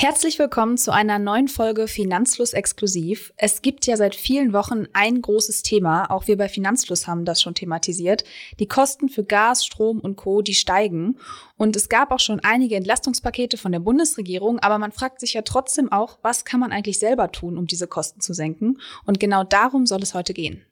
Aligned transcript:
Herzlich 0.00 0.38
willkommen 0.38 0.78
zu 0.78 0.92
einer 0.92 1.18
neuen 1.18 1.48
Folge 1.48 1.88
Finanzfluss 1.88 2.52
exklusiv. 2.52 3.32
Es 3.36 3.62
gibt 3.62 3.84
ja 3.84 3.96
seit 3.96 4.14
vielen 4.14 4.52
Wochen 4.52 4.84
ein 4.92 5.20
großes 5.20 5.62
Thema, 5.62 6.08
auch 6.12 6.28
wir 6.28 6.36
bei 6.36 6.48
Finanzfluss 6.48 7.08
haben 7.08 7.24
das 7.24 7.42
schon 7.42 7.56
thematisiert. 7.56 8.22
Die 8.60 8.68
Kosten 8.68 9.08
für 9.08 9.24
Gas, 9.24 9.66
Strom 9.66 9.98
und 9.98 10.14
Co, 10.14 10.40
die 10.40 10.54
steigen 10.54 11.18
und 11.56 11.74
es 11.74 11.88
gab 11.88 12.12
auch 12.12 12.20
schon 12.20 12.38
einige 12.38 12.76
Entlastungspakete 12.76 13.56
von 13.56 13.72
der 13.72 13.80
Bundesregierung, 13.80 14.60
aber 14.60 14.78
man 14.78 14.92
fragt 14.92 15.18
sich 15.18 15.34
ja 15.34 15.42
trotzdem 15.42 15.90
auch, 15.90 16.20
was 16.22 16.44
kann 16.44 16.60
man 16.60 16.70
eigentlich 16.70 17.00
selber 17.00 17.32
tun, 17.32 17.58
um 17.58 17.66
diese 17.66 17.88
Kosten 17.88 18.20
zu 18.20 18.34
senken? 18.34 18.78
Und 19.04 19.18
genau 19.18 19.42
darum 19.42 19.84
soll 19.84 20.04
es 20.04 20.14
heute 20.14 20.32
gehen. 20.32 20.64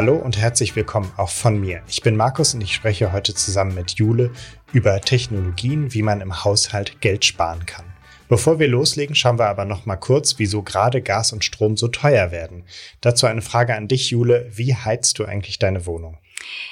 Hallo 0.00 0.14
und 0.14 0.38
herzlich 0.38 0.76
willkommen 0.76 1.10
auch 1.16 1.28
von 1.28 1.60
mir. 1.60 1.82
Ich 1.88 2.02
bin 2.02 2.14
Markus 2.14 2.54
und 2.54 2.60
ich 2.60 2.72
spreche 2.72 3.10
heute 3.10 3.34
zusammen 3.34 3.74
mit 3.74 3.98
Jule 3.98 4.30
über 4.72 5.00
Technologien, 5.00 5.92
wie 5.92 6.02
man 6.02 6.20
im 6.20 6.44
Haushalt 6.44 7.00
Geld 7.00 7.24
sparen 7.24 7.66
kann. 7.66 7.84
Bevor 8.28 8.60
wir 8.60 8.68
loslegen, 8.68 9.16
schauen 9.16 9.40
wir 9.40 9.48
aber 9.48 9.64
noch 9.64 9.86
mal 9.86 9.96
kurz, 9.96 10.38
wieso 10.38 10.62
gerade 10.62 11.02
Gas 11.02 11.32
und 11.32 11.44
Strom 11.44 11.76
so 11.76 11.88
teuer 11.88 12.30
werden. 12.30 12.62
Dazu 13.00 13.26
eine 13.26 13.42
Frage 13.42 13.74
an 13.74 13.88
dich, 13.88 14.10
Jule. 14.10 14.48
Wie 14.52 14.72
heizt 14.72 15.18
du 15.18 15.24
eigentlich 15.24 15.58
deine 15.58 15.84
Wohnung? 15.84 16.18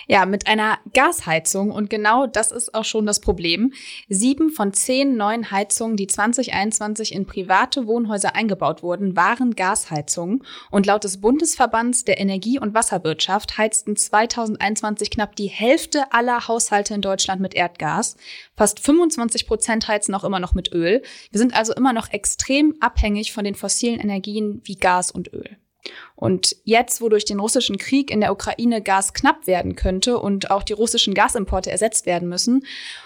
Ja, 0.09 0.25
mit 0.25 0.47
einer 0.47 0.79
Gasheizung 0.95 1.73
und 1.73 1.91
genau 1.91 2.29
das 2.29 2.53
ist 2.53 2.75
auch 2.75 2.85
schon 2.85 3.07
das 3.07 3.19
Problem. 3.19 3.73
Sieben 4.09 4.51
von 4.51 4.73
zehn 4.73 5.17
neuen 5.17 5.51
Heizungen, 5.51 5.97
die 5.97 6.07
2021 6.07 7.13
in 7.13 7.27
private 7.27 7.89
Wohnhäuser 7.89 8.37
eingebaut 8.37 8.85
wurden, 8.85 9.17
waren 9.17 9.57
Gasheizungen 9.57 10.45
und 10.71 10.87
laut 10.87 11.03
des 11.03 11.21
Bundesverbands 11.21 12.05
der 12.05 12.21
Energie- 12.21 12.61
und 12.61 12.73
Wasserwirtschaft 12.73 13.59
heizten 13.59 13.97
2021 13.97 15.11
knapp 15.11 15.35
die 15.35 15.49
Hälfte 15.49 16.13
aller 16.13 16.47
Haushalte 16.47 16.95
in 16.95 17.01
Deutschland 17.01 17.41
mit 17.41 17.55
Erdgas. 17.55 18.17
Fast 18.57 18.79
25 18.79 19.47
Prozent 19.49 19.89
heizen 19.89 20.15
auch 20.15 20.25
immer 20.25 20.41
noch 20.41 20.55
mit 20.55 20.73
Öl. 20.73 21.03
Wir 21.33 21.39
sind 21.39 21.55
also 21.55 21.75
immer 21.75 21.93
noch 21.93 22.13
extrem 22.13 22.75
abhängig 22.81 23.33
von 23.33 23.45
den 23.45 23.57
fossilen 23.57 23.99
Energien 23.99 24.61
wie 24.65 24.77
Gas 24.77 25.11
und 25.11 25.33
Öl. 25.33 25.57
Und 26.15 26.57
jetzt, 26.65 27.01
wo 27.01 27.09
durch 27.09 27.25
den 27.25 27.41
russischen 27.41 27.79
Krieg 27.79 28.11
in 28.11 28.21
der 28.21 28.33
Ukraine 28.33 28.83
Gas 28.83 29.13
knapp 29.13 29.47
werden 29.47 29.77
könnte 29.77 30.19
und 30.19 30.51
auch 30.51 30.63
die 30.63 30.73
russischen 30.73 31.15
Gasimporte 31.15 31.71
ersetzt 31.71 32.07
werden 32.07 32.29
müssen 32.29 32.65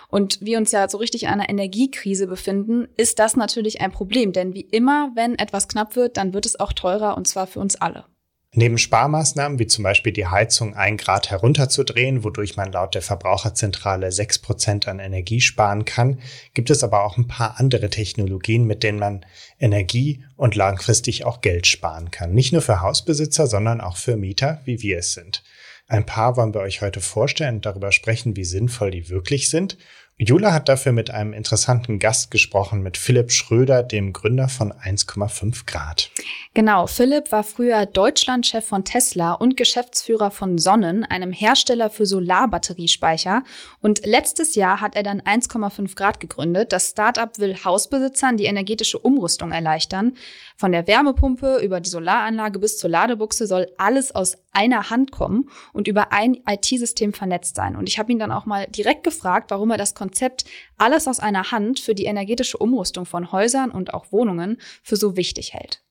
und 0.08 0.40
wir 0.40 0.58
uns 0.58 0.72
ja 0.72 0.88
so 0.88 0.98
richtig 0.98 1.24
in 1.24 1.28
einer 1.28 1.48
Energiekrise 1.48 2.26
befinden, 2.26 2.88
ist 2.96 3.18
das 3.18 3.36
natürlich 3.36 3.80
ein 3.80 3.92
Problem. 3.92 4.32
Denn 4.32 4.54
wie 4.54 4.66
immer, 4.70 5.10
wenn 5.14 5.38
etwas 5.38 5.68
knapp 5.68 5.96
wird, 5.96 6.16
dann 6.16 6.34
wird 6.34 6.46
es 6.46 6.58
auch 6.58 6.72
teurer 6.72 7.16
und 7.16 7.26
zwar 7.26 7.46
für 7.46 7.60
uns 7.60 7.76
alle. 7.76 8.04
Neben 8.52 8.78
Sparmaßnahmen 8.78 9.60
wie 9.60 9.68
zum 9.68 9.84
Beispiel 9.84 10.12
die 10.12 10.26
Heizung 10.26 10.74
ein 10.74 10.96
Grad 10.96 11.30
herunterzudrehen, 11.30 12.24
wodurch 12.24 12.56
man 12.56 12.72
laut 12.72 12.96
der 12.96 13.02
Verbraucherzentrale 13.02 14.10
sechs 14.10 14.40
Prozent 14.40 14.88
an 14.88 14.98
Energie 14.98 15.40
sparen 15.40 15.84
kann, 15.84 16.18
gibt 16.52 16.68
es 16.68 16.82
aber 16.82 17.04
auch 17.04 17.16
ein 17.16 17.28
paar 17.28 17.60
andere 17.60 17.90
Technologien, 17.90 18.66
mit 18.66 18.82
denen 18.82 18.98
man 18.98 19.24
Energie 19.60 20.24
und 20.34 20.56
langfristig 20.56 21.24
auch 21.24 21.42
Geld 21.42 21.68
sparen 21.68 22.10
kann. 22.10 22.34
Nicht 22.34 22.52
nur 22.52 22.62
für 22.62 22.80
Hausbesitzer, 22.80 23.46
sondern 23.46 23.80
auch 23.80 23.96
für 23.96 24.16
Mieter, 24.16 24.60
wie 24.64 24.82
wir 24.82 24.98
es 24.98 25.12
sind. 25.12 25.44
Ein 25.86 26.06
paar 26.06 26.36
wollen 26.36 26.52
wir 26.52 26.60
euch 26.60 26.82
heute 26.82 27.00
vorstellen 27.00 27.56
und 27.56 27.66
darüber 27.66 27.92
sprechen, 27.92 28.34
wie 28.34 28.44
sinnvoll 28.44 28.90
die 28.90 29.08
wirklich 29.10 29.48
sind 29.48 29.78
Jula 30.22 30.52
hat 30.52 30.68
dafür 30.68 30.92
mit 30.92 31.10
einem 31.10 31.32
interessanten 31.32 31.98
Gast 31.98 32.30
gesprochen, 32.30 32.82
mit 32.82 32.98
Philipp 32.98 33.32
Schröder, 33.32 33.82
dem 33.82 34.12
Gründer 34.12 34.50
von 34.50 34.70
1,5 34.70 35.64
Grad. 35.64 36.10
Genau, 36.52 36.86
Philipp 36.86 37.32
war 37.32 37.42
früher 37.42 37.86
Deutschlandchef 37.86 38.66
von 38.66 38.84
Tesla 38.84 39.32
und 39.32 39.56
Geschäftsführer 39.56 40.30
von 40.30 40.58
Sonnen, 40.58 41.04
einem 41.04 41.32
Hersteller 41.32 41.88
für 41.88 42.04
Solarbatteriespeicher. 42.04 43.44
Und 43.80 44.04
letztes 44.04 44.56
Jahr 44.56 44.82
hat 44.82 44.94
er 44.94 45.04
dann 45.04 45.22
1,5 45.22 45.96
Grad 45.96 46.20
gegründet. 46.20 46.74
Das 46.74 46.90
Startup 46.90 47.38
will 47.38 47.56
Hausbesitzern 47.64 48.36
die 48.36 48.44
energetische 48.44 48.98
Umrüstung 48.98 49.52
erleichtern. 49.52 50.18
Von 50.60 50.72
der 50.72 50.86
Wärmepumpe 50.86 51.60
über 51.62 51.80
die 51.80 51.88
Solaranlage 51.88 52.58
bis 52.58 52.76
zur 52.76 52.90
Ladebuchse 52.90 53.46
soll 53.46 53.68
alles 53.78 54.14
aus 54.14 54.36
einer 54.52 54.90
Hand 54.90 55.10
kommen 55.10 55.48
und 55.72 55.88
über 55.88 56.12
ein 56.12 56.36
IT-System 56.46 57.14
vernetzt 57.14 57.56
sein. 57.56 57.76
Und 57.76 57.88
ich 57.88 57.98
habe 57.98 58.12
ihn 58.12 58.18
dann 58.18 58.30
auch 58.30 58.44
mal 58.44 58.66
direkt 58.66 59.02
gefragt, 59.02 59.50
warum 59.50 59.70
er 59.70 59.78
das 59.78 59.94
Konzept 59.94 60.44
alles 60.76 61.08
aus 61.08 61.18
einer 61.18 61.50
Hand 61.50 61.80
für 61.80 61.94
die 61.94 62.04
energetische 62.04 62.58
Umrüstung 62.58 63.06
von 63.06 63.32
Häusern 63.32 63.70
und 63.70 63.94
auch 63.94 64.12
Wohnungen 64.12 64.58
für 64.82 64.96
so 64.96 65.16
wichtig 65.16 65.54
hält. 65.54 65.82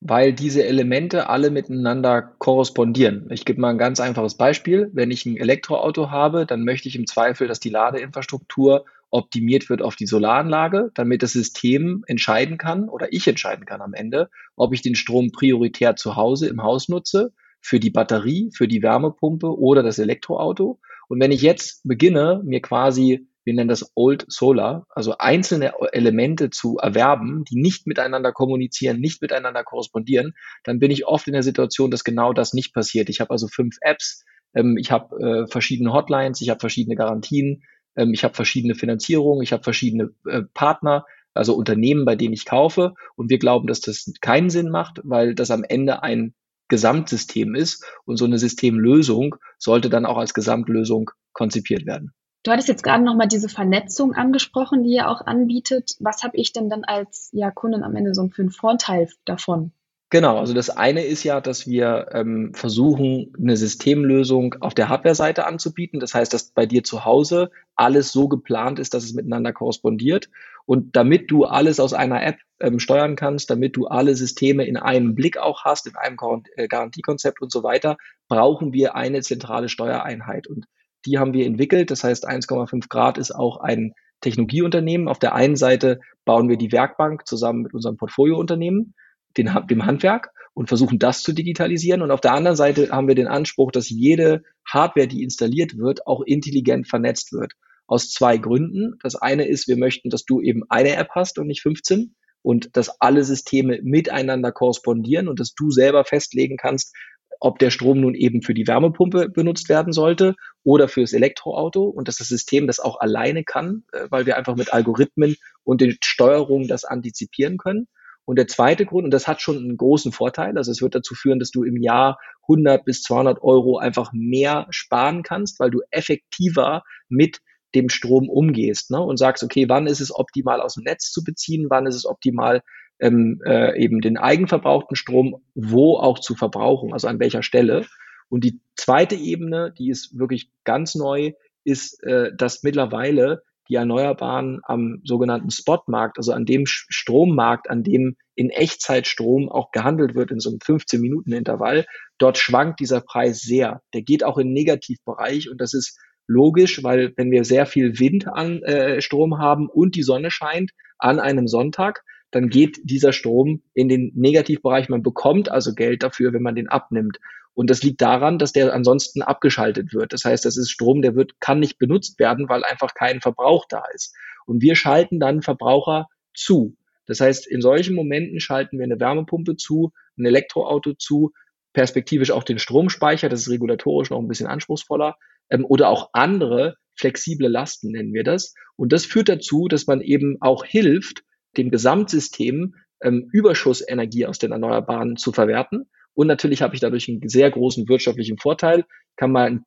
Weil 0.00 0.32
diese 0.32 0.64
Elemente 0.64 1.28
alle 1.28 1.50
miteinander 1.50 2.22
korrespondieren. 2.22 3.28
Ich 3.30 3.44
gebe 3.44 3.60
mal 3.60 3.70
ein 3.70 3.78
ganz 3.78 3.98
einfaches 3.98 4.36
Beispiel. 4.36 4.90
Wenn 4.92 5.10
ich 5.10 5.26
ein 5.26 5.36
Elektroauto 5.36 6.10
habe, 6.10 6.46
dann 6.46 6.64
möchte 6.64 6.88
ich 6.88 6.94
im 6.94 7.06
Zweifel, 7.06 7.48
dass 7.48 7.58
die 7.58 7.70
Ladeinfrastruktur 7.70 8.84
optimiert 9.10 9.70
wird 9.70 9.82
auf 9.82 9.96
die 9.96 10.06
Solaranlage, 10.06 10.90
damit 10.94 11.22
das 11.22 11.32
System 11.32 12.04
entscheiden 12.06 12.58
kann 12.58 12.88
oder 12.88 13.12
ich 13.12 13.26
entscheiden 13.26 13.64
kann 13.64 13.80
am 13.80 13.94
Ende, 13.94 14.30
ob 14.54 14.72
ich 14.74 14.82
den 14.82 14.94
Strom 14.94 15.30
prioritär 15.32 15.96
zu 15.96 16.16
Hause 16.16 16.48
im 16.48 16.62
Haus 16.62 16.88
nutze 16.88 17.32
für 17.60 17.80
die 17.80 17.90
Batterie, 17.90 18.50
für 18.54 18.68
die 18.68 18.82
Wärmepumpe 18.82 19.58
oder 19.58 19.82
das 19.82 19.98
Elektroauto. 19.98 20.78
Und 21.08 21.20
wenn 21.20 21.32
ich 21.32 21.42
jetzt 21.42 21.80
beginne, 21.84 22.42
mir 22.44 22.60
quasi, 22.60 23.27
wir 23.48 23.54
nennen 23.54 23.70
das 23.70 23.92
Old 23.94 24.26
Solar, 24.28 24.86
also 24.90 25.16
einzelne 25.16 25.72
Elemente 25.92 26.50
zu 26.50 26.76
erwerben, 26.76 27.44
die 27.50 27.58
nicht 27.58 27.86
miteinander 27.86 28.30
kommunizieren, 28.30 29.00
nicht 29.00 29.22
miteinander 29.22 29.64
korrespondieren, 29.64 30.34
dann 30.64 30.78
bin 30.78 30.90
ich 30.90 31.06
oft 31.06 31.26
in 31.28 31.32
der 31.32 31.42
Situation, 31.42 31.90
dass 31.90 32.04
genau 32.04 32.34
das 32.34 32.52
nicht 32.52 32.74
passiert. 32.74 33.08
Ich 33.08 33.20
habe 33.20 33.30
also 33.30 33.48
fünf 33.48 33.78
Apps, 33.80 34.26
ähm, 34.54 34.76
ich 34.76 34.90
habe 34.90 35.16
äh, 35.16 35.46
verschiedene 35.50 35.94
Hotlines, 35.94 36.42
ich 36.42 36.50
habe 36.50 36.60
verschiedene 36.60 36.94
Garantien, 36.94 37.62
ähm, 37.96 38.12
ich 38.12 38.22
habe 38.22 38.34
verschiedene 38.34 38.74
Finanzierungen, 38.74 39.42
ich 39.42 39.54
habe 39.54 39.62
verschiedene 39.62 40.10
äh, 40.26 40.42
Partner, 40.52 41.06
also 41.32 41.54
Unternehmen, 41.54 42.04
bei 42.04 42.16
denen 42.16 42.34
ich 42.34 42.44
kaufe. 42.44 42.92
Und 43.16 43.30
wir 43.30 43.38
glauben, 43.38 43.66
dass 43.66 43.80
das 43.80 44.12
keinen 44.20 44.50
Sinn 44.50 44.68
macht, 44.68 45.00
weil 45.04 45.34
das 45.34 45.50
am 45.50 45.64
Ende 45.64 46.02
ein 46.02 46.34
Gesamtsystem 46.68 47.54
ist. 47.54 47.82
Und 48.04 48.18
so 48.18 48.26
eine 48.26 48.38
Systemlösung 48.38 49.36
sollte 49.56 49.88
dann 49.88 50.04
auch 50.04 50.18
als 50.18 50.34
Gesamtlösung 50.34 51.10
konzipiert 51.32 51.86
werden. 51.86 52.12
Du 52.44 52.52
hattest 52.52 52.68
jetzt 52.68 52.82
gerade 52.82 53.04
nochmal 53.04 53.28
diese 53.28 53.48
Vernetzung 53.48 54.14
angesprochen, 54.14 54.84
die 54.84 54.94
ihr 54.94 55.08
auch 55.08 55.26
anbietet. 55.26 55.96
Was 56.00 56.22
habe 56.22 56.36
ich 56.36 56.52
denn 56.52 56.70
dann 56.70 56.84
als 56.84 57.30
ja, 57.32 57.50
Kundin 57.50 57.82
am 57.82 57.96
Ende 57.96 58.14
so 58.14 58.28
für 58.28 58.42
einen 58.42 58.50
Vorteil 58.50 59.08
davon? 59.24 59.72
Genau, 60.10 60.38
also 60.38 60.54
das 60.54 60.70
eine 60.70 61.04
ist 61.04 61.22
ja, 61.22 61.42
dass 61.42 61.66
wir 61.66 62.06
ähm, 62.12 62.54
versuchen, 62.54 63.34
eine 63.38 63.58
Systemlösung 63.58 64.54
auf 64.60 64.72
der 64.72 64.88
Hardware-Seite 64.88 65.44
anzubieten. 65.44 66.00
Das 66.00 66.14
heißt, 66.14 66.32
dass 66.32 66.50
bei 66.50 66.64
dir 66.64 66.82
zu 66.82 67.04
Hause 67.04 67.50
alles 67.76 68.10
so 68.10 68.26
geplant 68.26 68.78
ist, 68.78 68.94
dass 68.94 69.04
es 69.04 69.12
miteinander 69.12 69.52
korrespondiert. 69.52 70.30
Und 70.64 70.96
damit 70.96 71.30
du 71.30 71.44
alles 71.44 71.78
aus 71.78 71.92
einer 71.92 72.22
App 72.24 72.38
ähm, 72.58 72.78
steuern 72.78 73.16
kannst, 73.16 73.50
damit 73.50 73.76
du 73.76 73.86
alle 73.86 74.14
Systeme 74.14 74.64
in 74.64 74.78
einem 74.78 75.14
Blick 75.14 75.36
auch 75.36 75.64
hast, 75.64 75.86
in 75.86 75.96
einem 75.96 76.16
äh, 76.56 76.68
Garantiekonzept 76.68 77.42
und 77.42 77.52
so 77.52 77.62
weiter, 77.62 77.98
brauchen 78.28 78.72
wir 78.72 78.94
eine 78.94 79.20
zentrale 79.20 79.68
Steuereinheit. 79.68 80.46
Und 80.46 80.64
die 81.06 81.18
haben 81.18 81.32
wir 81.32 81.46
entwickelt. 81.46 81.90
Das 81.90 82.04
heißt, 82.04 82.28
1,5 82.28 82.88
Grad 82.88 83.18
ist 83.18 83.32
auch 83.32 83.58
ein 83.58 83.92
Technologieunternehmen. 84.20 85.08
Auf 85.08 85.18
der 85.18 85.34
einen 85.34 85.56
Seite 85.56 86.00
bauen 86.24 86.48
wir 86.48 86.56
die 86.56 86.72
Werkbank 86.72 87.26
zusammen 87.26 87.62
mit 87.62 87.74
unserem 87.74 87.96
Portfoliounternehmen 87.96 88.94
den, 89.36 89.50
dem 89.68 89.86
Handwerk 89.86 90.30
und 90.54 90.68
versuchen 90.68 90.98
das 90.98 91.22
zu 91.22 91.32
digitalisieren. 91.32 92.02
Und 92.02 92.10
auf 92.10 92.20
der 92.20 92.32
anderen 92.32 92.56
Seite 92.56 92.90
haben 92.90 93.08
wir 93.08 93.14
den 93.14 93.28
Anspruch, 93.28 93.70
dass 93.70 93.88
jede 93.88 94.42
Hardware, 94.66 95.06
die 95.06 95.22
installiert 95.22 95.76
wird, 95.78 96.06
auch 96.06 96.22
intelligent 96.22 96.88
vernetzt 96.88 97.32
wird. 97.32 97.52
Aus 97.86 98.10
zwei 98.10 98.36
Gründen. 98.36 98.98
Das 99.02 99.14
eine 99.14 99.46
ist, 99.46 99.68
wir 99.68 99.78
möchten, 99.78 100.10
dass 100.10 100.24
du 100.24 100.40
eben 100.40 100.62
eine 100.68 100.96
App 100.96 101.10
hast 101.14 101.38
und 101.38 101.46
nicht 101.46 101.62
15 101.62 102.14
und 102.42 102.76
dass 102.76 103.00
alle 103.00 103.24
Systeme 103.24 103.80
miteinander 103.82 104.52
korrespondieren 104.52 105.28
und 105.28 105.40
dass 105.40 105.54
du 105.54 105.70
selber 105.70 106.04
festlegen 106.04 106.56
kannst, 106.56 106.94
ob 107.40 107.58
der 107.58 107.70
Strom 107.70 108.00
nun 108.00 108.14
eben 108.14 108.42
für 108.42 108.54
die 108.54 108.66
Wärmepumpe 108.66 109.28
benutzt 109.28 109.68
werden 109.68 109.92
sollte 109.92 110.34
oder 110.64 110.88
fürs 110.88 111.12
Elektroauto 111.12 111.84
und 111.84 112.08
dass 112.08 112.16
das 112.16 112.28
System 112.28 112.66
das 112.66 112.80
auch 112.80 113.00
alleine 113.00 113.44
kann, 113.44 113.84
äh, 113.92 114.06
weil 114.10 114.26
wir 114.26 114.36
einfach 114.36 114.56
mit 114.56 114.72
Algorithmen 114.72 115.36
und 115.64 115.80
den 115.80 115.96
Steuerungen 116.02 116.68
das 116.68 116.84
antizipieren 116.84 117.58
können. 117.58 117.86
Und 118.24 118.36
der 118.36 118.46
zweite 118.46 118.84
Grund, 118.84 119.04
und 119.04 119.10
das 119.10 119.26
hat 119.26 119.40
schon 119.40 119.56
einen 119.56 119.78
großen 119.78 120.12
Vorteil, 120.12 120.58
also 120.58 120.70
es 120.70 120.82
wird 120.82 120.94
dazu 120.94 121.14
führen, 121.14 121.38
dass 121.38 121.50
du 121.50 121.64
im 121.64 121.80
Jahr 121.80 122.18
100 122.42 122.84
bis 122.84 123.00
200 123.02 123.42
Euro 123.42 123.78
einfach 123.78 124.10
mehr 124.12 124.66
sparen 124.68 125.22
kannst, 125.22 125.58
weil 125.60 125.70
du 125.70 125.80
effektiver 125.90 126.82
mit 127.08 127.38
dem 127.74 127.88
Strom 127.88 128.28
umgehst 128.28 128.90
ne? 128.90 129.00
und 129.00 129.16
sagst, 129.16 129.42
okay, 129.42 129.68
wann 129.68 129.86
ist 129.86 130.00
es 130.00 130.14
optimal 130.14 130.60
aus 130.60 130.74
dem 130.74 130.84
Netz 130.84 131.10
zu 131.10 131.24
beziehen, 131.24 131.68
wann 131.70 131.86
ist 131.86 131.94
es 131.94 132.06
optimal 132.06 132.62
ähm, 133.00 133.40
äh, 133.44 133.78
eben 133.80 134.00
den 134.00 134.16
eigenverbrauchten 134.16 134.96
Strom 134.96 135.42
wo 135.54 135.96
auch 135.96 136.18
zu 136.18 136.34
verbrauchen, 136.34 136.92
also 136.92 137.08
an 137.08 137.20
welcher 137.20 137.42
Stelle. 137.42 137.86
Und 138.28 138.44
die 138.44 138.60
zweite 138.76 139.14
Ebene, 139.14 139.72
die 139.76 139.90
ist 139.90 140.18
wirklich 140.18 140.50
ganz 140.64 140.94
neu, 140.94 141.32
ist, 141.64 142.02
äh, 142.04 142.30
dass 142.36 142.62
mittlerweile 142.62 143.42
die 143.68 143.74
Erneuerbaren 143.74 144.60
am 144.64 145.00
sogenannten 145.04 145.50
Spotmarkt, 145.50 146.16
also 146.16 146.32
an 146.32 146.46
dem 146.46 146.64
Strommarkt, 146.66 147.68
an 147.68 147.82
dem 147.82 148.16
in 148.34 148.50
Echtzeit 148.50 149.06
Strom 149.06 149.50
auch 149.50 149.72
gehandelt 149.72 150.14
wird 150.14 150.30
in 150.30 150.40
so 150.40 150.50
einem 150.50 150.58
15-Minuten-Intervall, 150.60 151.86
dort 152.18 152.38
schwankt 152.38 152.80
dieser 152.80 153.00
Preis 153.00 153.40
sehr. 153.40 153.82
Der 153.92 154.02
geht 154.02 154.24
auch 154.24 154.38
in 154.38 154.52
Negativbereich 154.52 155.50
und 155.50 155.60
das 155.60 155.74
ist 155.74 155.98
logisch, 156.26 156.82
weil 156.82 157.12
wenn 157.16 157.30
wir 157.30 157.44
sehr 157.44 157.66
viel 157.66 157.98
Wind 157.98 158.26
an 158.26 158.62
äh, 158.62 159.00
Strom 159.00 159.38
haben 159.38 159.68
und 159.68 159.96
die 159.96 160.02
Sonne 160.02 160.30
scheint 160.30 160.70
an 160.98 161.20
einem 161.20 161.46
Sonntag, 161.46 162.04
dann 162.30 162.48
geht 162.48 162.78
dieser 162.84 163.12
Strom 163.12 163.62
in 163.74 163.88
den 163.88 164.12
Negativbereich. 164.14 164.88
Man 164.88 165.02
bekommt 165.02 165.50
also 165.50 165.74
Geld 165.74 166.02
dafür, 166.02 166.32
wenn 166.32 166.42
man 166.42 166.54
den 166.54 166.68
abnimmt. 166.68 167.18
Und 167.54 167.70
das 167.70 167.82
liegt 167.82 168.00
daran, 168.00 168.38
dass 168.38 168.52
der 168.52 168.72
ansonsten 168.72 169.22
abgeschaltet 169.22 169.92
wird. 169.92 170.12
Das 170.12 170.24
heißt, 170.24 170.44
das 170.44 170.56
ist 170.56 170.70
Strom, 170.70 171.02
der 171.02 171.16
wird, 171.16 171.40
kann 171.40 171.58
nicht 171.58 171.78
benutzt 171.78 172.18
werden, 172.18 172.48
weil 172.48 172.64
einfach 172.64 172.94
kein 172.94 173.20
Verbrauch 173.20 173.64
da 173.68 173.82
ist. 173.94 174.14
Und 174.46 174.62
wir 174.62 174.76
schalten 174.76 175.18
dann 175.18 175.42
Verbraucher 175.42 176.06
zu. 176.34 176.76
Das 177.06 177.20
heißt, 177.20 177.46
in 177.46 177.60
solchen 177.60 177.96
Momenten 177.96 178.38
schalten 178.38 178.78
wir 178.78 178.84
eine 178.84 179.00
Wärmepumpe 179.00 179.56
zu, 179.56 179.92
ein 180.16 180.26
Elektroauto 180.26 180.92
zu, 180.92 181.32
perspektivisch 181.72 182.30
auch 182.30 182.44
den 182.44 182.58
Stromspeicher, 182.58 183.28
das 183.28 183.40
ist 183.40 183.50
regulatorisch 183.50 184.10
noch 184.10 184.18
ein 184.18 184.28
bisschen 184.28 184.46
anspruchsvoller, 184.46 185.16
ähm, 185.50 185.64
oder 185.64 185.88
auch 185.88 186.10
andere 186.12 186.76
flexible 186.94 187.48
Lasten 187.48 187.92
nennen 187.92 188.12
wir 188.12 188.24
das. 188.24 188.54
Und 188.76 188.92
das 188.92 189.06
führt 189.06 189.28
dazu, 189.28 189.68
dass 189.68 189.86
man 189.86 190.00
eben 190.00 190.36
auch 190.40 190.64
hilft, 190.64 191.22
dem 191.56 191.70
Gesamtsystem 191.70 192.74
ähm, 193.00 193.28
Überschussenergie 193.32 194.26
aus 194.26 194.38
den 194.38 194.52
Erneuerbaren 194.52 195.16
zu 195.16 195.32
verwerten 195.32 195.88
und 196.18 196.26
natürlich 196.26 196.62
habe 196.62 196.74
ich 196.74 196.80
dadurch 196.80 197.08
einen 197.08 197.28
sehr 197.28 197.48
großen 197.48 197.88
wirtschaftlichen 197.88 198.38
Vorteil. 198.38 198.80
Ich 198.80 199.16
kann 199.16 199.30
mal 199.30 199.46
ein 199.46 199.64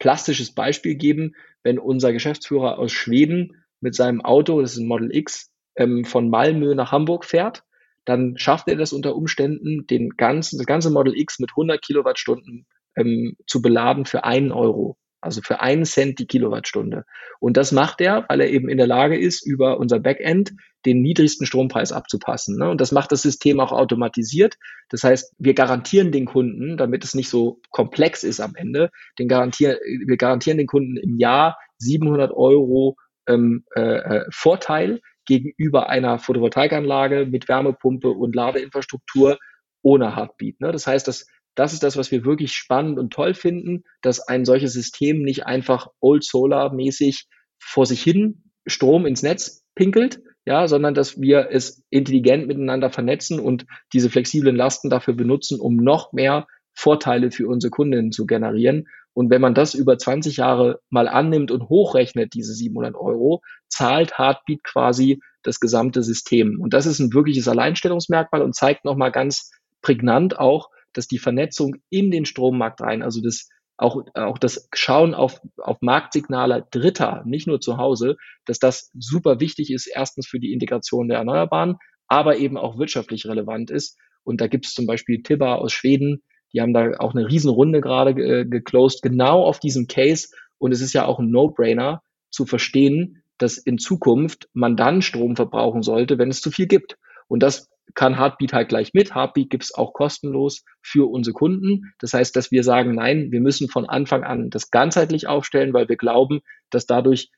plastisches 0.00 0.52
Beispiel 0.52 0.96
geben. 0.96 1.36
Wenn 1.62 1.78
unser 1.78 2.12
Geschäftsführer 2.12 2.76
aus 2.80 2.90
Schweden 2.90 3.62
mit 3.80 3.94
seinem 3.94 4.20
Auto, 4.20 4.60
das 4.60 4.72
ist 4.72 4.78
ein 4.78 4.88
Model 4.88 5.14
X, 5.14 5.52
ähm, 5.76 6.04
von 6.04 6.28
Malmö 6.28 6.74
nach 6.74 6.90
Hamburg 6.90 7.24
fährt, 7.24 7.62
dann 8.04 8.36
schafft 8.36 8.66
er 8.66 8.74
das 8.74 8.92
unter 8.92 9.14
Umständen, 9.14 9.86
den 9.86 10.16
ganzen, 10.16 10.58
das 10.58 10.66
ganze 10.66 10.90
Model 10.90 11.16
X 11.16 11.38
mit 11.38 11.50
100 11.50 11.80
Kilowattstunden 11.80 12.66
ähm, 12.96 13.36
zu 13.46 13.62
beladen 13.62 14.04
für 14.04 14.24
einen 14.24 14.50
Euro. 14.50 14.96
Also 15.22 15.40
für 15.40 15.60
einen 15.60 15.84
Cent 15.84 16.18
die 16.18 16.26
Kilowattstunde. 16.26 17.04
Und 17.40 17.56
das 17.56 17.72
macht 17.72 18.00
er, 18.00 18.24
weil 18.28 18.40
er 18.40 18.50
eben 18.50 18.68
in 18.68 18.76
der 18.76 18.86
Lage 18.86 19.18
ist, 19.18 19.46
über 19.46 19.78
unser 19.78 20.00
Backend 20.00 20.52
den 20.84 21.00
niedrigsten 21.00 21.46
Strompreis 21.46 21.92
abzupassen. 21.92 22.58
Ne? 22.58 22.68
Und 22.68 22.80
das 22.80 22.92
macht 22.92 23.12
das 23.12 23.22
System 23.22 23.60
auch 23.60 23.72
automatisiert. 23.72 24.56
Das 24.88 25.04
heißt, 25.04 25.34
wir 25.38 25.54
garantieren 25.54 26.10
den 26.12 26.26
Kunden, 26.26 26.76
damit 26.76 27.04
es 27.04 27.14
nicht 27.14 27.28
so 27.28 27.60
komplex 27.70 28.24
ist 28.24 28.40
am 28.40 28.54
Ende, 28.56 28.90
den 29.18 29.28
garantieren, 29.28 29.76
wir 30.06 30.16
garantieren 30.16 30.58
den 30.58 30.66
Kunden 30.66 30.96
im 30.96 31.18
Jahr 31.18 31.56
700 31.78 32.32
Euro 32.32 32.96
ähm, 33.28 33.64
äh, 33.76 33.80
äh, 33.80 34.24
Vorteil 34.30 35.00
gegenüber 35.24 35.88
einer 35.88 36.18
Photovoltaikanlage 36.18 37.26
mit 37.26 37.48
Wärmepumpe 37.48 38.08
und 38.08 38.34
Ladeinfrastruktur 38.34 39.38
ohne 39.82 40.16
Heartbeat. 40.16 40.60
Ne? 40.60 40.72
Das 40.72 40.86
heißt, 40.86 41.06
dass 41.06 41.26
das 41.54 41.72
ist 41.72 41.82
das, 41.82 41.96
was 41.96 42.10
wir 42.10 42.24
wirklich 42.24 42.52
spannend 42.52 42.98
und 42.98 43.12
toll 43.12 43.34
finden, 43.34 43.84
dass 44.00 44.26
ein 44.26 44.44
solches 44.44 44.72
System 44.72 45.22
nicht 45.22 45.46
einfach 45.46 45.88
Old 46.00 46.24
Solar 46.24 46.72
mäßig 46.72 47.26
vor 47.58 47.86
sich 47.86 48.02
hin 48.02 48.44
Strom 48.66 49.06
ins 49.06 49.22
Netz 49.22 49.64
pinkelt, 49.74 50.20
ja, 50.44 50.66
sondern 50.66 50.94
dass 50.94 51.20
wir 51.20 51.48
es 51.50 51.84
intelligent 51.90 52.46
miteinander 52.46 52.90
vernetzen 52.90 53.38
und 53.38 53.66
diese 53.92 54.10
flexiblen 54.10 54.56
Lasten 54.56 54.90
dafür 54.90 55.14
benutzen, 55.14 55.60
um 55.60 55.76
noch 55.76 56.12
mehr 56.12 56.46
Vorteile 56.74 57.30
für 57.30 57.48
unsere 57.48 57.70
Kundinnen 57.70 58.12
zu 58.12 58.26
generieren. 58.26 58.86
Und 59.14 59.30
wenn 59.30 59.42
man 59.42 59.54
das 59.54 59.74
über 59.74 59.98
20 59.98 60.38
Jahre 60.38 60.80
mal 60.88 61.06
annimmt 61.06 61.50
und 61.50 61.68
hochrechnet, 61.68 62.32
diese 62.34 62.54
700 62.54 62.94
Euro, 62.94 63.42
zahlt 63.68 64.18
Heartbeat 64.18 64.64
quasi 64.64 65.20
das 65.42 65.60
gesamte 65.60 66.02
System. 66.02 66.60
Und 66.60 66.72
das 66.72 66.86
ist 66.86 66.98
ein 66.98 67.12
wirkliches 67.12 67.46
Alleinstellungsmerkmal 67.46 68.42
und 68.42 68.54
zeigt 68.54 68.84
nochmal 68.84 69.12
ganz 69.12 69.50
prägnant 69.82 70.38
auch, 70.38 70.70
dass 70.92 71.08
die 71.08 71.18
Vernetzung 71.18 71.76
in 71.90 72.10
den 72.10 72.24
Strommarkt 72.24 72.80
rein, 72.80 73.02
also 73.02 73.20
das 73.20 73.48
auch, 73.76 74.02
auch 74.14 74.38
das 74.38 74.68
Schauen 74.74 75.14
auf, 75.14 75.40
auf 75.56 75.78
Marktsignale 75.80 76.66
Dritter, 76.70 77.22
nicht 77.26 77.46
nur 77.46 77.60
zu 77.60 77.78
Hause, 77.78 78.16
dass 78.44 78.58
das 78.58 78.90
super 78.94 79.40
wichtig 79.40 79.72
ist, 79.72 79.86
erstens 79.86 80.26
für 80.26 80.38
die 80.38 80.52
Integration 80.52 81.08
der 81.08 81.18
Erneuerbaren, 81.18 81.76
aber 82.06 82.36
eben 82.36 82.56
auch 82.56 82.78
wirtschaftlich 82.78 83.26
relevant 83.26 83.70
ist. 83.70 83.98
Und 84.24 84.40
da 84.40 84.46
gibt 84.46 84.66
es 84.66 84.74
zum 84.74 84.86
Beispiel 84.86 85.22
Tibba 85.22 85.56
aus 85.56 85.72
Schweden, 85.72 86.22
die 86.52 86.60
haben 86.60 86.74
da 86.74 86.92
auch 86.98 87.14
eine 87.14 87.28
Riesenrunde 87.28 87.80
gerade 87.80 88.10
äh, 88.10 88.44
geclosed, 88.44 89.02
genau 89.02 89.42
auf 89.44 89.58
diesem 89.58 89.86
Case. 89.86 90.28
Und 90.58 90.72
es 90.72 90.80
ist 90.80 90.92
ja 90.92 91.06
auch 91.06 91.18
ein 91.18 91.30
No-Brainer 91.30 92.02
zu 92.30 92.44
verstehen, 92.44 93.22
dass 93.38 93.58
in 93.58 93.78
Zukunft 93.78 94.48
man 94.52 94.76
dann 94.76 95.02
Strom 95.02 95.34
verbrauchen 95.34 95.82
sollte, 95.82 96.18
wenn 96.18 96.28
es 96.28 96.42
zu 96.42 96.50
viel 96.50 96.66
gibt. 96.66 96.98
Und 97.26 97.42
das 97.42 97.70
kann 97.94 98.18
Heartbeat 98.18 98.52
halt 98.52 98.68
gleich 98.68 98.94
mit. 98.94 99.14
Heartbeat 99.14 99.50
gibt 99.50 99.64
es 99.64 99.74
auch 99.74 99.92
kostenlos 99.92 100.64
für 100.80 101.10
unsere 101.10 101.34
Kunden. 101.34 101.92
Das 101.98 102.14
heißt, 102.14 102.34
dass 102.36 102.50
wir 102.50 102.64
sagen, 102.64 102.94
nein, 102.94 103.30
wir 103.30 103.40
müssen 103.40 103.68
von 103.68 103.86
Anfang 103.86 104.24
an 104.24 104.50
das 104.50 104.70
ganzheitlich 104.70 105.26
aufstellen, 105.26 105.72
weil 105.72 105.88
wir 105.88 105.96
glauben, 105.96 106.40
dass 106.70 106.86
dadurch 106.86 107.30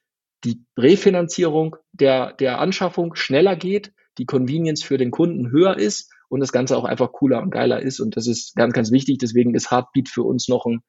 die 0.44 0.64
Refinanzierung 0.76 1.76
der, 1.92 2.34
der 2.34 2.60
Anschaffung 2.60 3.14
schneller 3.14 3.56
geht, 3.56 3.92
die 4.18 4.26
Convenience 4.26 4.84
für 4.84 4.98
den 4.98 5.10
Kunden 5.10 5.50
höher 5.50 5.76
ist 5.76 6.12
und 6.28 6.40
das 6.40 6.52
Ganze 6.52 6.76
auch 6.76 6.84
einfach 6.84 7.12
cooler 7.12 7.42
und 7.42 7.50
geiler 7.50 7.80
ist. 7.80 8.00
Und 8.00 8.16
das 8.16 8.26
ist 8.26 8.54
ganz, 8.54 8.74
ganz 8.74 8.92
wichtig. 8.92 9.18
Deswegen 9.18 9.54
ist 9.54 9.70
Heartbeat 9.70 10.08
für 10.08 10.22
uns 10.22 10.48
noch 10.48 10.66
ein, 10.66 10.82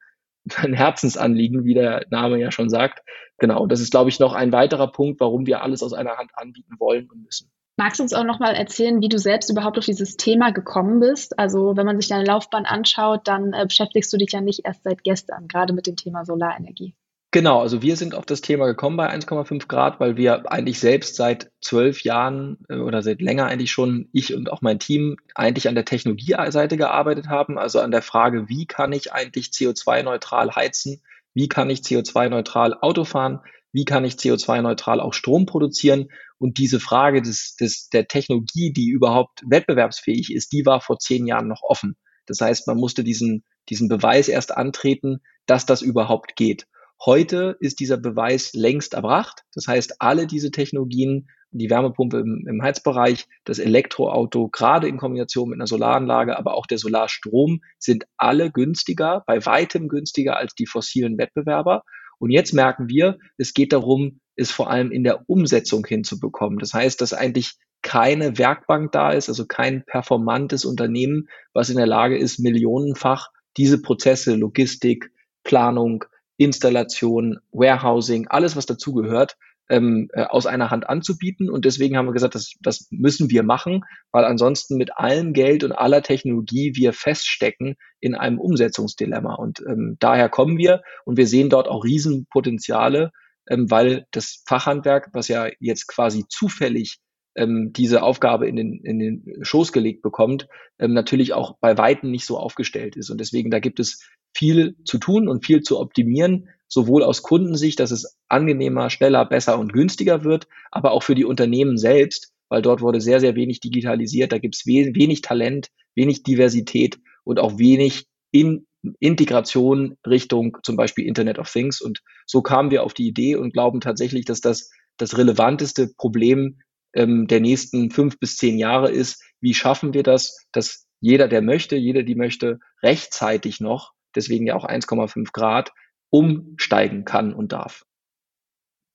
ein 0.56 0.74
Herzensanliegen, 0.74 1.64
wie 1.64 1.74
der 1.74 2.06
Name 2.10 2.38
ja 2.38 2.52
schon 2.52 2.68
sagt. 2.68 3.00
Genau, 3.38 3.66
das 3.66 3.80
ist, 3.80 3.90
glaube 3.90 4.10
ich, 4.10 4.20
noch 4.20 4.34
ein 4.34 4.52
weiterer 4.52 4.90
Punkt, 4.92 5.20
warum 5.20 5.46
wir 5.46 5.62
alles 5.62 5.82
aus 5.82 5.92
einer 5.92 6.16
Hand 6.16 6.30
anbieten 6.34 6.74
wollen 6.78 7.10
und 7.10 7.22
müssen. 7.22 7.50
Magst 7.78 7.98
du 7.98 8.02
uns 8.02 8.14
auch 8.14 8.24
noch 8.24 8.38
mal 8.38 8.54
erzählen, 8.54 9.02
wie 9.02 9.10
du 9.10 9.18
selbst 9.18 9.50
überhaupt 9.50 9.76
auf 9.76 9.84
dieses 9.84 10.16
Thema 10.16 10.50
gekommen 10.50 10.98
bist? 10.98 11.38
Also 11.38 11.76
wenn 11.76 11.84
man 11.84 12.00
sich 12.00 12.08
deine 12.08 12.24
Laufbahn 12.24 12.64
anschaut, 12.64 13.28
dann 13.28 13.52
äh, 13.52 13.66
beschäftigst 13.66 14.10
du 14.12 14.16
dich 14.16 14.32
ja 14.32 14.40
nicht 14.40 14.64
erst 14.64 14.84
seit 14.84 15.04
gestern, 15.04 15.46
gerade 15.46 15.74
mit 15.74 15.86
dem 15.86 15.96
Thema 15.96 16.24
Solarenergie. 16.24 16.94
Genau, 17.32 17.60
also 17.60 17.82
wir 17.82 17.96
sind 17.96 18.14
auf 18.14 18.24
das 18.24 18.40
Thema 18.40 18.64
gekommen 18.64 18.96
bei 18.96 19.12
1,5 19.12 19.68
Grad, 19.68 20.00
weil 20.00 20.16
wir 20.16 20.50
eigentlich 20.50 20.80
selbst 20.80 21.16
seit 21.16 21.50
zwölf 21.60 22.02
Jahren 22.02 22.56
äh, 22.70 22.76
oder 22.76 23.02
seit 23.02 23.20
länger 23.20 23.44
eigentlich 23.44 23.72
schon, 23.72 24.08
ich 24.12 24.34
und 24.34 24.50
auch 24.50 24.62
mein 24.62 24.78
Team, 24.78 25.18
eigentlich 25.34 25.68
an 25.68 25.74
der 25.74 25.84
Technologieseite 25.84 26.78
gearbeitet 26.78 27.28
haben, 27.28 27.58
also 27.58 27.80
an 27.80 27.90
der 27.90 28.00
Frage, 28.00 28.48
wie 28.48 28.64
kann 28.64 28.92
ich 28.94 29.12
eigentlich 29.12 29.48
CO2-neutral 29.48 30.56
heizen, 30.56 31.02
wie 31.34 31.48
kann 31.48 31.68
ich 31.68 31.80
CO2-neutral 31.80 32.72
Auto 32.80 33.04
fahren, 33.04 33.40
wie 33.76 33.84
kann 33.84 34.06
ich 34.06 34.14
CO2-neutral 34.14 35.00
auch 35.00 35.12
Strom 35.12 35.44
produzieren 35.44 36.08
und 36.38 36.56
diese 36.56 36.80
Frage 36.80 37.20
des, 37.20 37.56
des, 37.56 37.90
der 37.90 38.08
Technologie, 38.08 38.72
die 38.72 38.88
überhaupt 38.88 39.42
wettbewerbsfähig 39.46 40.32
ist, 40.32 40.52
die 40.52 40.64
war 40.64 40.80
vor 40.80 40.98
zehn 40.98 41.26
Jahren 41.26 41.46
noch 41.46 41.60
offen. 41.62 41.94
Das 42.24 42.40
heißt, 42.40 42.66
man 42.68 42.78
musste 42.78 43.04
diesen, 43.04 43.44
diesen 43.68 43.90
Beweis 43.90 44.28
erst 44.28 44.56
antreten, 44.56 45.18
dass 45.44 45.66
das 45.66 45.82
überhaupt 45.82 46.36
geht. 46.36 46.66
Heute 47.04 47.58
ist 47.60 47.78
dieser 47.78 47.98
Beweis 47.98 48.54
längst 48.54 48.94
erbracht. 48.94 49.42
Das 49.52 49.68
heißt, 49.68 49.96
alle 50.00 50.26
diese 50.26 50.50
Technologien, 50.50 51.28
die 51.50 51.68
Wärmepumpe 51.68 52.16
im, 52.16 52.46
im 52.48 52.62
Heizbereich, 52.62 53.26
das 53.44 53.58
Elektroauto, 53.58 54.48
gerade 54.48 54.88
in 54.88 54.96
Kombination 54.96 55.50
mit 55.50 55.58
einer 55.58 55.66
Solaranlage, 55.66 56.38
aber 56.38 56.54
auch 56.54 56.66
der 56.66 56.78
Solarstrom, 56.78 57.60
sind 57.78 58.06
alle 58.16 58.50
günstiger, 58.50 59.22
bei 59.26 59.44
weitem 59.44 59.88
günstiger 59.88 60.38
als 60.38 60.54
die 60.54 60.66
fossilen 60.66 61.18
Wettbewerber. 61.18 61.82
Und 62.18 62.30
jetzt 62.30 62.52
merken 62.52 62.88
wir, 62.88 63.18
es 63.36 63.54
geht 63.54 63.72
darum, 63.72 64.20
es 64.36 64.50
vor 64.50 64.70
allem 64.70 64.90
in 64.90 65.04
der 65.04 65.28
Umsetzung 65.28 65.84
hinzubekommen. 65.86 66.58
Das 66.58 66.74
heißt, 66.74 67.00
dass 67.00 67.12
eigentlich 67.12 67.54
keine 67.82 68.38
Werkbank 68.38 68.92
da 68.92 69.12
ist, 69.12 69.28
also 69.28 69.46
kein 69.46 69.84
performantes 69.84 70.64
Unternehmen, 70.64 71.28
was 71.52 71.70
in 71.70 71.76
der 71.76 71.86
Lage 71.86 72.18
ist, 72.18 72.38
millionenfach 72.38 73.28
diese 73.56 73.80
Prozesse, 73.80 74.34
Logistik, 74.34 75.12
Planung, 75.44 76.04
Installation, 76.36 77.38
Warehousing, 77.52 78.26
alles, 78.28 78.56
was 78.56 78.66
dazugehört, 78.66 79.36
ähm, 79.68 80.08
äh, 80.12 80.22
aus 80.22 80.46
einer 80.46 80.70
Hand 80.70 80.88
anzubieten. 80.88 81.50
Und 81.50 81.64
deswegen 81.64 81.96
haben 81.96 82.06
wir 82.06 82.12
gesagt, 82.12 82.34
das, 82.34 82.54
das 82.60 82.88
müssen 82.90 83.30
wir 83.30 83.42
machen, 83.42 83.84
weil 84.12 84.24
ansonsten 84.24 84.76
mit 84.76 84.96
allem 84.96 85.32
Geld 85.32 85.64
und 85.64 85.72
aller 85.72 86.02
Technologie 86.02 86.72
wir 86.74 86.92
feststecken 86.92 87.76
in 88.00 88.14
einem 88.14 88.38
Umsetzungsdilemma. 88.38 89.34
Und 89.34 89.60
ähm, 89.68 89.96
daher 89.98 90.28
kommen 90.28 90.58
wir 90.58 90.82
und 91.04 91.16
wir 91.16 91.26
sehen 91.26 91.50
dort 91.50 91.68
auch 91.68 91.84
Riesenpotenziale, 91.84 93.10
ähm, 93.48 93.70
weil 93.70 94.06
das 94.10 94.42
Fachhandwerk, 94.46 95.10
was 95.12 95.28
ja 95.28 95.48
jetzt 95.60 95.86
quasi 95.86 96.24
zufällig 96.28 96.98
ähm, 97.36 97.72
diese 97.72 98.02
Aufgabe 98.02 98.48
in 98.48 98.56
den, 98.56 98.80
in 98.82 98.98
den 98.98 99.44
Schoß 99.44 99.72
gelegt 99.72 100.02
bekommt, 100.02 100.48
ähm, 100.78 100.94
natürlich 100.94 101.32
auch 101.34 101.58
bei 101.60 101.76
Weitem 101.76 102.10
nicht 102.10 102.24
so 102.24 102.38
aufgestellt 102.38 102.96
ist. 102.96 103.10
Und 103.10 103.20
deswegen, 103.20 103.50
da 103.50 103.58
gibt 103.58 103.78
es 103.78 104.02
viel 104.34 104.76
zu 104.84 104.98
tun 104.98 105.28
und 105.28 105.44
viel 105.44 105.62
zu 105.62 105.78
optimieren, 105.78 106.48
sowohl 106.68 107.02
aus 107.02 107.22
Kundensicht, 107.22 107.80
dass 107.80 107.90
es 107.90 108.18
angenehmer, 108.28 108.90
schneller, 108.90 109.24
besser 109.24 109.58
und 109.58 109.72
günstiger 109.72 110.24
wird, 110.24 110.48
aber 110.70 110.92
auch 110.92 111.02
für 111.02 111.14
die 111.14 111.24
Unternehmen 111.24 111.78
selbst, 111.78 112.32
weil 112.48 112.62
dort 112.62 112.80
wurde 112.80 113.00
sehr, 113.00 113.20
sehr 113.20 113.34
wenig 113.34 113.60
digitalisiert, 113.60 114.32
da 114.32 114.38
gibt 114.38 114.56
es 114.56 114.66
we 114.66 114.94
wenig 114.94 115.20
Talent, 115.20 115.68
wenig 115.94 116.22
Diversität 116.22 116.98
und 117.24 117.38
auch 117.38 117.58
wenig 117.58 118.06
in 118.30 118.66
Integration 119.00 119.96
Richtung 120.06 120.58
zum 120.62 120.76
Beispiel 120.76 121.06
Internet 121.06 121.38
of 121.38 121.50
Things. 121.50 121.80
Und 121.80 122.02
so 122.26 122.42
kamen 122.42 122.70
wir 122.70 122.84
auf 122.84 122.94
die 122.94 123.08
Idee 123.08 123.34
und 123.36 123.52
glauben 123.52 123.80
tatsächlich, 123.80 124.24
dass 124.24 124.40
das 124.40 124.70
das 124.96 125.18
relevanteste 125.18 125.88
Problem 125.96 126.60
ähm, 126.94 127.26
der 127.26 127.40
nächsten 127.40 127.90
fünf 127.90 128.18
bis 128.18 128.36
zehn 128.36 128.58
Jahre 128.58 128.90
ist, 128.90 129.22
wie 129.40 129.54
schaffen 129.54 129.92
wir 129.92 130.02
das, 130.02 130.46
dass 130.52 130.86
jeder, 131.00 131.28
der 131.28 131.42
möchte, 131.42 131.76
jeder, 131.76 132.02
die 132.02 132.14
möchte, 132.14 132.58
rechtzeitig 132.82 133.60
noch, 133.60 133.92
deswegen 134.14 134.46
ja 134.46 134.54
auch 134.54 134.64
1,5 134.64 135.30
Grad, 135.32 135.72
umsteigen 136.16 137.04
kann 137.04 137.32
und 137.34 137.52
darf 137.52 137.86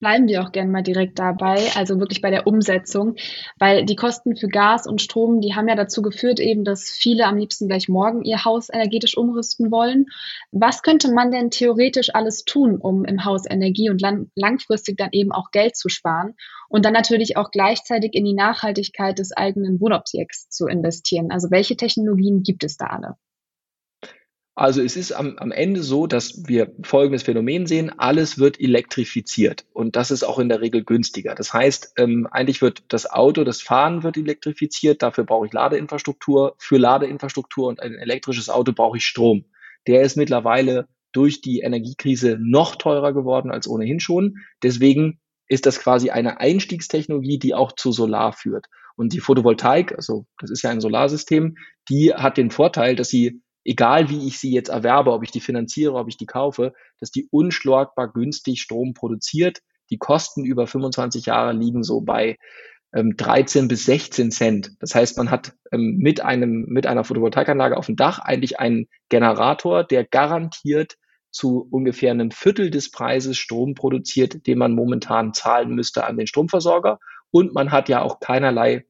bleiben 0.01 0.27
wir 0.27 0.41
auch 0.41 0.51
gerne 0.51 0.69
mal 0.69 0.81
direkt 0.81 1.19
dabei, 1.19 1.69
also 1.75 1.99
wirklich 1.99 2.21
bei 2.21 2.31
der 2.31 2.47
Umsetzung, 2.47 3.15
weil 3.59 3.85
die 3.85 3.95
Kosten 3.95 4.35
für 4.35 4.47
Gas 4.47 4.87
und 4.87 5.01
Strom, 5.01 5.39
die 5.39 5.55
haben 5.55 5.69
ja 5.69 5.75
dazu 5.75 6.01
geführt 6.01 6.39
eben, 6.39 6.65
dass 6.65 6.89
viele 6.89 7.25
am 7.25 7.37
liebsten 7.37 7.67
gleich 7.67 7.87
morgen 7.87 8.23
ihr 8.23 8.43
Haus 8.43 8.69
energetisch 8.69 9.15
umrüsten 9.15 9.71
wollen. 9.71 10.07
Was 10.51 10.81
könnte 10.81 11.13
man 11.13 11.31
denn 11.31 11.51
theoretisch 11.51 12.13
alles 12.13 12.43
tun, 12.43 12.77
um 12.77 13.05
im 13.05 13.23
Haus 13.23 13.43
Energie 13.47 13.89
und 13.89 14.01
lang 14.01 14.29
langfristig 14.35 14.97
dann 14.97 15.09
eben 15.11 15.31
auch 15.31 15.51
Geld 15.51 15.77
zu 15.77 15.87
sparen 15.87 16.33
und 16.67 16.83
dann 16.83 16.93
natürlich 16.93 17.37
auch 17.37 17.51
gleichzeitig 17.51 18.15
in 18.15 18.25
die 18.25 18.33
Nachhaltigkeit 18.33 19.19
des 19.19 19.31
eigenen 19.31 19.79
Wohnobjekts 19.79 20.49
zu 20.49 20.65
investieren? 20.65 21.29
Also 21.31 21.51
welche 21.51 21.77
Technologien 21.77 22.41
gibt 22.41 22.63
es 22.63 22.75
da 22.75 22.87
alle? 22.87 23.17
Also 24.53 24.81
es 24.81 24.97
ist 24.97 25.13
am, 25.13 25.37
am 25.37 25.51
Ende 25.51 25.81
so, 25.81 26.07
dass 26.07 26.45
wir 26.47 26.73
folgendes 26.83 27.23
Phänomen 27.23 27.67
sehen, 27.67 27.89
alles 27.97 28.37
wird 28.37 28.59
elektrifiziert 28.59 29.65
und 29.71 29.95
das 29.95 30.11
ist 30.11 30.23
auch 30.23 30.39
in 30.39 30.49
der 30.49 30.59
Regel 30.59 30.83
günstiger. 30.83 31.35
Das 31.35 31.53
heißt, 31.53 31.93
ähm, 31.97 32.27
eigentlich 32.29 32.61
wird 32.61 32.83
das 32.89 33.09
Auto, 33.09 33.45
das 33.45 33.61
Fahren 33.61 34.03
wird 34.03 34.17
elektrifiziert, 34.17 35.01
dafür 35.01 35.23
brauche 35.23 35.45
ich 35.45 35.53
Ladeinfrastruktur, 35.53 36.55
für 36.57 36.77
Ladeinfrastruktur 36.77 37.69
und 37.69 37.81
ein 37.81 37.93
elektrisches 37.93 38.49
Auto 38.49 38.73
brauche 38.73 38.97
ich 38.97 39.05
Strom. 39.05 39.45
Der 39.87 40.01
ist 40.01 40.17
mittlerweile 40.17 40.87
durch 41.13 41.41
die 41.41 41.61
Energiekrise 41.61 42.37
noch 42.39 42.75
teurer 42.75 43.13
geworden 43.13 43.51
als 43.51 43.67
ohnehin 43.67 43.99
schon. 43.99 44.37
Deswegen 44.63 45.19
ist 45.47 45.65
das 45.65 45.79
quasi 45.79 46.09
eine 46.09 46.39
Einstiegstechnologie, 46.39 47.39
die 47.39 47.53
auch 47.53 47.73
zu 47.73 47.91
Solar 47.91 48.33
führt. 48.33 48.67
Und 48.95 49.13
die 49.13 49.19
Photovoltaik, 49.19 49.93
also 49.93 50.25
das 50.39 50.51
ist 50.51 50.61
ja 50.61 50.69
ein 50.69 50.81
Solarsystem, 50.81 51.57
die 51.89 52.13
hat 52.13 52.37
den 52.37 52.51
Vorteil, 52.51 52.95
dass 52.95 53.09
sie 53.09 53.41
egal 53.63 54.09
wie 54.09 54.27
ich 54.27 54.39
sie 54.39 54.51
jetzt 54.51 54.69
erwerbe, 54.69 55.11
ob 55.11 55.23
ich 55.23 55.31
die 55.31 55.41
finanziere, 55.41 55.95
ob 55.95 56.07
ich 56.07 56.17
die 56.17 56.25
kaufe, 56.25 56.73
dass 56.99 57.11
die 57.11 57.27
unschlagbar 57.31 58.11
günstig 58.11 58.61
Strom 58.61 58.93
produziert. 58.93 59.59
Die 59.89 59.97
Kosten 59.97 60.45
über 60.45 60.67
25 60.67 61.27
Jahre 61.27 61.53
liegen 61.53 61.83
so 61.83 62.01
bei 62.01 62.37
ähm, 62.93 63.15
13 63.15 63.67
bis 63.67 63.85
16 63.85 64.31
Cent. 64.31 64.71
Das 64.79 64.95
heißt, 64.95 65.17
man 65.17 65.31
hat 65.31 65.53
ähm, 65.71 65.97
mit 65.97 66.21
einem, 66.21 66.65
mit 66.67 66.87
einer 66.87 67.03
Photovoltaikanlage 67.03 67.77
auf 67.77 67.85
dem 67.85 67.95
Dach 67.95 68.19
eigentlich 68.19 68.59
einen 68.59 68.87
Generator, 69.09 69.83
der 69.83 70.05
garantiert 70.05 70.97
zu 71.31 71.67
ungefähr 71.71 72.11
einem 72.11 72.31
Viertel 72.31 72.71
des 72.71 72.91
Preises 72.91 73.37
Strom 73.37 73.73
produziert, 73.73 74.45
den 74.47 74.57
man 74.57 74.73
momentan 74.73 75.33
zahlen 75.33 75.73
müsste 75.73 76.05
an 76.05 76.17
den 76.17 76.27
Stromversorger. 76.27 76.99
Und 77.31 77.53
man 77.53 77.71
hat 77.71 77.87
ja 77.87 78.01
auch 78.01 78.19
keinerlei 78.19 78.85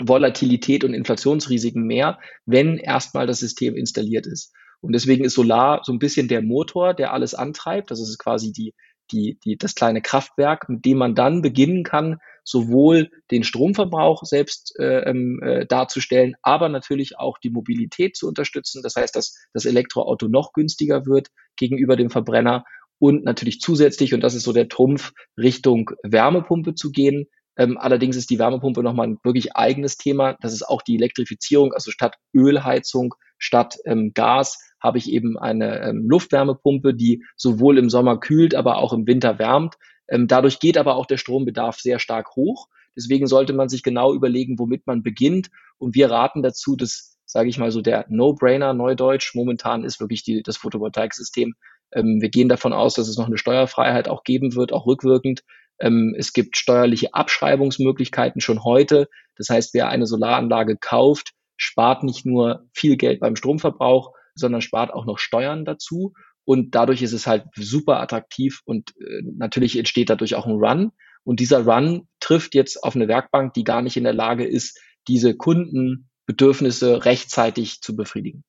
Volatilität 0.00 0.84
und 0.84 0.94
Inflationsrisiken 0.94 1.84
mehr, 1.86 2.18
wenn 2.46 2.78
erstmal 2.78 3.26
das 3.26 3.38
System 3.38 3.76
installiert 3.76 4.26
ist. 4.26 4.52
Und 4.80 4.92
deswegen 4.92 5.24
ist 5.24 5.34
Solar 5.34 5.80
so 5.84 5.92
ein 5.92 5.98
bisschen 5.98 6.28
der 6.28 6.42
Motor, 6.42 6.94
der 6.94 7.12
alles 7.12 7.34
antreibt. 7.34 7.90
Das 7.90 8.00
ist 8.00 8.18
quasi 8.18 8.52
die, 8.52 8.74
die, 9.12 9.38
die, 9.44 9.56
das 9.56 9.74
kleine 9.74 10.02
Kraftwerk, 10.02 10.68
mit 10.68 10.84
dem 10.84 10.98
man 10.98 11.14
dann 11.14 11.42
beginnen 11.42 11.84
kann, 11.84 12.18
sowohl 12.44 13.10
den 13.30 13.44
Stromverbrauch 13.44 14.24
selbst 14.24 14.74
äh, 14.78 15.08
ähm, 15.08 15.40
äh, 15.42 15.66
darzustellen, 15.66 16.34
aber 16.42 16.68
natürlich 16.68 17.18
auch 17.18 17.38
die 17.38 17.50
Mobilität 17.50 18.16
zu 18.16 18.28
unterstützen. 18.28 18.82
Das 18.82 18.96
heißt, 18.96 19.16
dass 19.16 19.34
das 19.54 19.64
Elektroauto 19.64 20.28
noch 20.28 20.52
günstiger 20.52 21.06
wird 21.06 21.28
gegenüber 21.56 21.96
dem 21.96 22.10
Verbrenner 22.10 22.64
und 22.98 23.24
natürlich 23.24 23.60
zusätzlich, 23.60 24.14
und 24.14 24.20
das 24.20 24.34
ist 24.34 24.44
so 24.44 24.52
der 24.52 24.68
Trumpf, 24.68 25.12
Richtung 25.38 25.90
Wärmepumpe 26.02 26.74
zu 26.74 26.90
gehen, 26.90 27.26
ähm, 27.56 27.78
allerdings 27.78 28.16
ist 28.16 28.30
die 28.30 28.38
Wärmepumpe 28.38 28.82
nochmal 28.82 29.08
ein 29.08 29.18
wirklich 29.22 29.54
eigenes 29.56 29.96
Thema. 29.96 30.36
Das 30.40 30.52
ist 30.52 30.68
auch 30.68 30.82
die 30.82 30.96
Elektrifizierung. 30.96 31.72
Also 31.72 31.90
statt 31.90 32.16
Ölheizung, 32.34 33.14
statt 33.38 33.76
ähm, 33.84 34.12
Gas 34.14 34.58
habe 34.80 34.98
ich 34.98 35.10
eben 35.10 35.38
eine 35.38 35.80
ähm, 35.80 36.06
Luftwärmepumpe, 36.08 36.94
die 36.94 37.24
sowohl 37.36 37.78
im 37.78 37.90
Sommer 37.90 38.18
kühlt, 38.18 38.54
aber 38.54 38.78
auch 38.78 38.92
im 38.92 39.06
Winter 39.06 39.38
wärmt. 39.38 39.76
Ähm, 40.08 40.26
dadurch 40.26 40.58
geht 40.58 40.76
aber 40.76 40.96
auch 40.96 41.06
der 41.06 41.16
Strombedarf 41.16 41.78
sehr 41.78 41.98
stark 41.98 42.36
hoch. 42.36 42.68
Deswegen 42.96 43.26
sollte 43.26 43.52
man 43.52 43.68
sich 43.68 43.82
genau 43.82 44.14
überlegen, 44.14 44.58
womit 44.58 44.86
man 44.86 45.02
beginnt. 45.02 45.50
Und 45.78 45.94
wir 45.94 46.10
raten 46.10 46.42
dazu, 46.42 46.76
dass, 46.76 47.18
sage 47.24 47.48
ich 47.48 47.58
mal 47.58 47.70
so, 47.70 47.80
der 47.80 48.06
No-Brainer 48.08 48.74
Neudeutsch 48.74 49.34
momentan 49.34 49.84
ist 49.84 50.00
wirklich 50.00 50.22
die, 50.22 50.42
das 50.42 50.56
Photovoltaiksystem. 50.56 51.54
Ähm, 51.92 52.20
wir 52.20 52.28
gehen 52.28 52.48
davon 52.48 52.72
aus, 52.72 52.94
dass 52.94 53.08
es 53.08 53.16
noch 53.16 53.26
eine 53.26 53.38
Steuerfreiheit 53.38 54.08
auch 54.08 54.24
geben 54.24 54.54
wird, 54.54 54.72
auch 54.72 54.86
rückwirkend. 54.86 55.42
Ähm, 55.80 56.14
es 56.16 56.32
gibt 56.32 56.56
steuerliche 56.56 57.14
Abschreibungsmöglichkeiten 57.14 58.40
schon 58.40 58.64
heute. 58.64 59.08
Das 59.36 59.48
heißt, 59.48 59.74
wer 59.74 59.88
eine 59.88 60.06
Solaranlage 60.06 60.76
kauft, 60.76 61.32
spart 61.56 62.02
nicht 62.02 62.26
nur 62.26 62.66
viel 62.72 62.96
Geld 62.96 63.20
beim 63.20 63.36
Stromverbrauch, 63.36 64.12
sondern 64.34 64.60
spart 64.60 64.92
auch 64.92 65.06
noch 65.06 65.18
Steuern 65.18 65.64
dazu. 65.64 66.12
Und 66.44 66.74
dadurch 66.74 67.02
ist 67.02 67.12
es 67.12 67.26
halt 67.26 67.46
super 67.54 68.00
attraktiv 68.00 68.60
und 68.64 68.90
äh, 69.00 69.22
natürlich 69.36 69.78
entsteht 69.78 70.10
dadurch 70.10 70.34
auch 70.34 70.46
ein 70.46 70.52
Run. 70.58 70.92
Und 71.24 71.40
dieser 71.40 71.64
Run 71.64 72.06
trifft 72.20 72.54
jetzt 72.54 72.82
auf 72.84 72.94
eine 72.94 73.08
Werkbank, 73.08 73.54
die 73.54 73.64
gar 73.64 73.80
nicht 73.80 73.96
in 73.96 74.04
der 74.04 74.12
Lage 74.12 74.46
ist, 74.46 74.78
diese 75.08 75.34
Kundenbedürfnisse 75.34 77.04
rechtzeitig 77.04 77.80
zu 77.80 77.96
befriedigen 77.96 78.44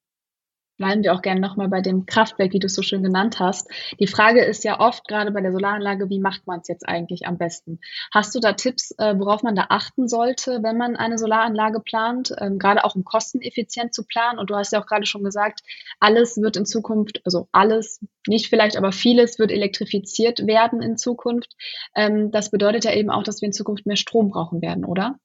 bleiben 0.78 1.04
wir 1.04 1.14
auch 1.14 1.22
gerne 1.22 1.40
nochmal 1.40 1.70
bei 1.70 1.82
dem 1.82 2.06
Kraftwerk, 2.06 2.54
wie 2.54 2.60
du 2.60 2.68
es 2.68 2.76
so 2.76 2.82
schön 2.82 3.04
genannt 3.04 3.40
hast. 3.40 3.70
Die 4.00 4.08
Frage 4.08 4.44
ist 4.44 4.64
ja 4.64 4.80
oft, 4.80 5.08
gerade 5.08 5.32
bei 5.32 5.42
der 5.42 5.52
Solaranlage, 5.52 6.10
wie 6.10 6.20
macht 6.20 6.48
man 6.48 6.60
es 6.60 6.68
jetzt 6.68 6.88
eigentlich 6.88 7.28
am 7.28 7.38
besten? 7.38 7.80
Hast 8.12 8.36
du 8.36 8.40
da 8.40 8.54
Tipps, 8.54 8.92
äh, 8.98 9.18
worauf 9.18 9.44
man 9.44 9.56
da 9.56 9.68
achten 9.70 10.08
sollte, 10.08 10.64
wenn 10.64 10.78
man 10.78 10.96
eine 10.96 11.18
Solaranlage 11.18 11.80
plant, 11.80 12.34
ähm, 12.40 12.60
gerade 12.60 12.84
auch 12.84 12.96
um 12.96 13.04
kosteneffizient 13.04 13.94
zu 13.94 14.06
planen? 14.06 14.40
Und 14.40 14.50
du 14.50 14.56
hast 14.56 14.72
ja 14.74 14.82
auch 14.82 14.88
gerade 14.88 15.06
schon 15.06 15.24
gesagt, 15.24 15.62
alles 16.00 16.38
wird 16.38 16.58
in 16.58 16.66
Zukunft, 16.66 17.22
also 17.26 17.48
alles, 17.52 18.00
nicht 18.28 18.48
vielleicht, 18.48 18.78
aber 18.78 18.92
vieles 18.92 19.40
wird 19.40 19.52
elektrifiziert 19.52 20.46
werden 20.48 20.82
in 20.82 20.98
Zukunft. 20.98 21.56
Ähm, 21.96 22.32
das 22.32 22.52
bedeutet 22.52 22.86
ja 22.86 22.94
eben 22.94 23.10
auch, 23.10 23.24
dass 23.24 23.42
wir 23.42 23.48
in 23.48 23.54
Zukunft 23.54 23.86
mehr 23.86 23.96
Strom 23.96 24.30
brauchen 24.30 24.62
werden, 24.62 24.86
oder? 24.86 25.18